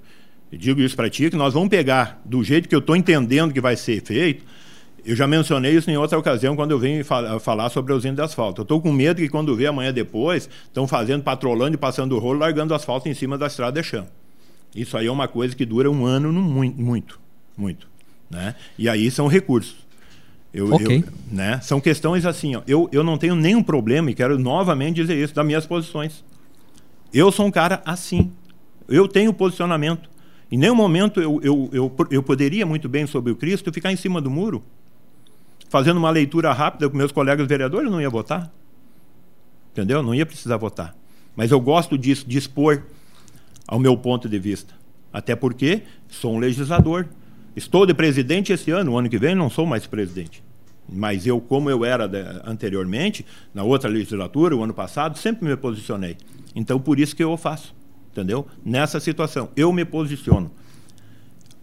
digo 0.52 0.80
isso 0.80 0.94
para 0.94 1.08
ti, 1.10 1.30
que 1.30 1.36
nós 1.36 1.54
vamos 1.54 1.68
pegar 1.68 2.20
do 2.24 2.42
jeito 2.44 2.68
que 2.68 2.74
eu 2.74 2.78
estou 2.78 2.94
entendendo 2.94 3.52
que 3.52 3.60
vai 3.60 3.76
ser 3.76 4.02
feito. 4.02 4.44
Eu 5.04 5.16
já 5.16 5.26
mencionei 5.26 5.74
isso 5.76 5.90
em 5.90 5.96
outra 5.96 6.16
ocasião 6.16 6.54
quando 6.54 6.70
eu 6.70 6.78
venho 6.78 7.04
fa- 7.04 7.40
falar 7.40 7.70
sobre 7.70 7.92
a 7.92 7.96
usina 7.96 8.14
de 8.14 8.20
asfalto. 8.22 8.60
Eu 8.60 8.62
estou 8.62 8.80
com 8.80 8.92
medo 8.92 9.16
que 9.20 9.28
quando 9.28 9.56
vê 9.56 9.66
amanhã 9.66 9.92
depois, 9.92 10.48
estão 10.64 10.86
fazendo, 10.86 11.24
patrolando 11.24 11.74
e 11.74 11.78
passando 11.78 12.14
o 12.14 12.18
rolo, 12.20 12.38
largando 12.38 12.72
asfalto 12.72 13.08
em 13.08 13.14
cima 13.14 13.36
da 13.36 13.48
estrada 13.48 13.80
de 13.82 13.88
chão. 13.88 14.06
Isso 14.76 14.96
aí 14.96 15.06
é 15.08 15.10
uma 15.10 15.26
coisa 15.26 15.56
que 15.56 15.66
dura 15.66 15.90
um 15.90 16.06
ano 16.06 16.30
no 16.30 16.40
muito, 16.40 16.80
muito, 16.80 17.20
muito. 17.56 17.88
Né? 18.30 18.54
E 18.78 18.88
aí 18.88 19.10
são 19.10 19.26
recursos. 19.26 19.74
Eu, 20.52 20.72
Ok. 20.72 21.04
eu- 21.06 21.12
né? 21.30 21.60
São 21.62 21.80
questões 21.80 22.26
assim, 22.26 22.56
ó, 22.56 22.62
eu, 22.66 22.88
eu 22.92 23.02
não 23.02 23.16
tenho 23.16 23.34
nenhum 23.34 23.62
problema, 23.62 24.10
e 24.10 24.14
quero 24.14 24.38
novamente 24.38 24.96
dizer 24.96 25.16
isso, 25.16 25.34
das 25.34 25.46
minhas 25.46 25.66
posições. 25.66 26.22
Eu 27.12 27.32
sou 27.32 27.46
um 27.46 27.50
cara 27.50 27.80
assim. 27.84 28.30
Eu 28.88 29.08
tenho 29.08 29.32
posicionamento. 29.32 30.10
Em 30.50 30.58
nenhum 30.58 30.74
momento 30.74 31.20
eu, 31.20 31.40
eu, 31.42 31.70
eu, 31.72 31.96
eu 32.10 32.22
poderia 32.22 32.66
muito 32.66 32.88
bem 32.88 33.06
sobre 33.06 33.32
o 33.32 33.36
Cristo 33.36 33.72
ficar 33.72 33.90
em 33.92 33.96
cima 33.96 34.20
do 34.20 34.30
muro, 34.30 34.62
fazendo 35.70 35.96
uma 35.96 36.10
leitura 36.10 36.52
rápida 36.52 36.88
com 36.90 36.96
meus 36.96 37.12
colegas 37.12 37.46
vereadores, 37.48 37.86
eu 37.86 37.90
não 37.92 38.00
ia 38.00 38.10
votar. 38.10 38.52
Entendeu? 39.72 40.02
Não 40.02 40.14
ia 40.14 40.26
precisar 40.26 40.58
votar. 40.58 40.94
Mas 41.34 41.50
eu 41.50 41.58
gosto 41.58 41.96
disso, 41.96 42.28
de 42.28 42.36
expor 42.36 42.82
ao 43.66 43.78
meu 43.78 43.96
ponto 43.96 44.28
de 44.28 44.38
vista. 44.38 44.74
Até 45.10 45.34
porque 45.34 45.82
sou 46.10 46.34
um 46.34 46.38
legislador. 46.38 47.08
Estou 47.54 47.84
de 47.86 47.92
presidente 47.94 48.52
esse 48.52 48.70
ano, 48.70 48.92
o 48.92 48.98
ano 48.98 49.08
que 49.08 49.18
vem 49.18 49.34
não 49.34 49.50
sou 49.50 49.66
mais 49.66 49.86
presidente. 49.86 50.42
Mas 50.88 51.26
eu, 51.26 51.40
como 51.40 51.70
eu 51.70 51.84
era 51.84 52.10
anteriormente, 52.44 53.24
na 53.54 53.62
outra 53.62 53.88
legislatura, 53.88 54.56
o 54.56 54.62
ano 54.64 54.74
passado, 54.74 55.16
sempre 55.18 55.48
me 55.48 55.56
posicionei. 55.56 56.16
Então, 56.54 56.78
por 56.80 56.98
isso 56.98 57.14
que 57.14 57.22
eu 57.22 57.36
faço. 57.36 57.74
Entendeu? 58.10 58.46
Nessa 58.64 59.00
situação. 59.00 59.48
Eu 59.56 59.72
me 59.72 59.84
posiciono. 59.84 60.50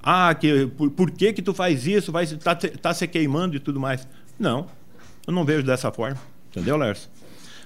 Ah, 0.01 0.33
que, 0.33 0.65
por, 0.67 0.89
por 0.91 1.11
que 1.11 1.33
que 1.33 1.41
tu 1.41 1.53
faz 1.53 1.85
isso? 1.85 2.11
Vai 2.11 2.25
tá, 2.25 2.55
tá 2.55 2.93
se 2.93 3.07
queimando 3.07 3.55
e 3.55 3.59
tudo 3.59 3.79
mais. 3.79 4.07
Não, 4.39 4.65
eu 5.27 5.33
não 5.33 5.43
vejo 5.43 5.63
dessa 5.63 5.91
forma. 5.91 6.17
Entendeu, 6.49 6.77
Lércio? 6.77 7.09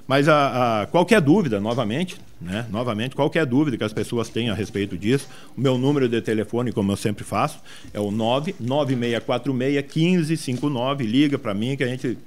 Mas 0.08 0.28
a, 0.28 0.82
a- 0.82 0.88
qualquer 0.88 1.22
dúvida, 1.22 1.62
novamente, 1.62 2.18
né? 2.44 2.66
Novamente, 2.70 3.16
qualquer 3.16 3.46
dúvida 3.46 3.78
que 3.78 3.84
as 3.84 3.94
pessoas 3.94 4.28
tenham 4.30 4.54
a 4.54 4.58
respeito 4.58 4.98
disso, 4.98 5.28
o 5.58 5.62
meu 5.62 5.78
número 5.78 6.10
de 6.10 6.22
telefone, 6.22 6.72
como 6.72 6.92
eu 6.92 6.98
sempre 6.98 7.24
faço, 7.24 7.60
é 7.94 8.00
o 8.00 8.12
99646-1559. 8.12 11.06
Liga 11.06 11.38
para 11.40 11.54
mim 11.54 11.78
que 11.78 11.84
a 11.84 11.88
gente, 11.88 12.18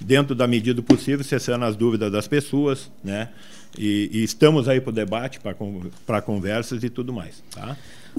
dentro 0.00 0.34
da 0.34 0.46
medida 0.46 0.74
do 0.74 0.82
possível, 0.82 1.24
cessando 1.24 1.64
as 1.64 1.74
dúvidas 1.74 2.12
das 2.12 2.28
pessoas, 2.28 2.90
né? 3.02 3.30
E, 3.78 4.10
e 4.12 4.22
estamos 4.22 4.68
aí 4.68 4.80
para 4.80 4.90
o 4.90 4.92
debate, 4.92 5.40
para 6.06 6.20
conversas 6.20 6.84
e 6.84 6.90
tudo 6.90 7.10
mais, 7.12 7.42
tá? 7.50 7.76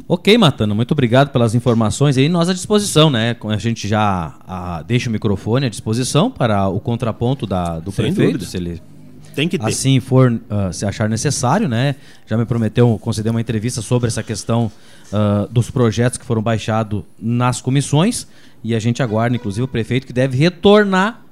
Ok, 0.07 0.35
Matano, 0.37 0.73
muito 0.73 0.91
obrigado 0.91 1.29
pelas 1.29 1.53
informações 1.53 2.17
aí. 2.17 2.27
Nós 2.27 2.49
à 2.49 2.53
disposição, 2.53 3.11
né? 3.11 3.35
A 3.43 3.57
gente 3.57 3.87
já 3.87 4.35
ah, 4.47 4.81
deixa 4.81 5.09
o 5.09 5.13
microfone 5.13 5.67
à 5.67 5.69
disposição 5.69 6.31
para 6.31 6.67
o 6.67 6.79
contraponto 6.79 7.45
da, 7.45 7.79
do 7.79 7.91
Sem 7.91 8.05
prefeito, 8.05 8.39
dúvida. 8.39 8.49
se 8.49 8.57
ele 8.57 8.81
Tem 9.35 9.47
que 9.47 9.57
ter. 9.57 9.65
assim 9.65 9.99
for, 9.99 10.39
ah, 10.49 10.71
se 10.71 10.85
achar 10.85 11.09
necessário, 11.09 11.67
né? 11.67 11.95
Já 12.25 12.37
me 12.37 12.45
prometeu 12.45 12.97
conceder 13.01 13.31
uma 13.31 13.41
entrevista 13.41 13.81
sobre 13.81 14.07
essa 14.07 14.23
questão 14.23 14.71
ah, 15.11 15.47
dos 15.49 15.69
projetos 15.69 16.17
que 16.17 16.25
foram 16.25 16.41
baixados 16.41 17.03
nas 17.19 17.61
comissões 17.61 18.27
e 18.63 18.73
a 18.73 18.79
gente 18.79 19.03
aguarda, 19.03 19.35
inclusive, 19.35 19.63
o 19.63 19.67
prefeito 19.67 20.07
que 20.07 20.13
deve 20.13 20.37
retornar 20.37 21.23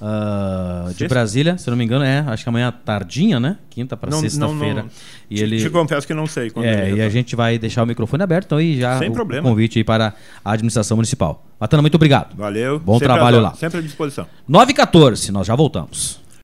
ah, 0.00 0.90
de? 0.96 1.08
Brasília, 1.08 1.58
se 1.58 1.68
não 1.68 1.76
me 1.76 1.84
engano, 1.84 2.04
é, 2.04 2.20
acho 2.20 2.44
que 2.44 2.48
amanhã 2.48 2.72
tardinha, 2.72 3.40
né? 3.40 3.58
Quinta 3.68 3.96
para 3.96 4.12
sexta-feira. 4.12 4.86
E 5.28 5.36
Te- 5.36 5.42
ele 5.42 5.58
Te 5.58 5.70
confesso 5.70 6.06
que 6.06 6.14
não 6.14 6.26
sei. 6.26 6.50
Quando 6.50 6.66
é, 6.66 6.92
e 6.92 7.00
a 7.02 7.08
gente 7.08 7.34
vai 7.34 7.58
deixar 7.58 7.82
o 7.82 7.86
microfone 7.86 8.22
aberto, 8.22 8.46
então, 8.46 8.60
e 8.60 8.78
já 8.78 8.98
Sem 8.98 9.10
o, 9.10 9.12
problema. 9.12 9.48
convite 9.48 9.78
aí 9.78 9.84
para 9.84 10.14
a 10.44 10.52
administração 10.52 10.96
municipal. 10.96 11.44
Matana, 11.58 11.82
muito 11.82 11.96
obrigado. 11.96 12.36
Valeu. 12.36 12.78
Bom 12.78 12.94
Sempre 12.94 13.08
trabalho 13.08 13.40
lá. 13.40 13.54
Sempre 13.54 13.78
à 13.78 13.82
disposição. 13.82 14.26
9 14.46 14.72
h 14.72 14.86
14 14.86 15.32
nós 15.32 15.46
já 15.46 15.56
voltamos. 15.56 16.20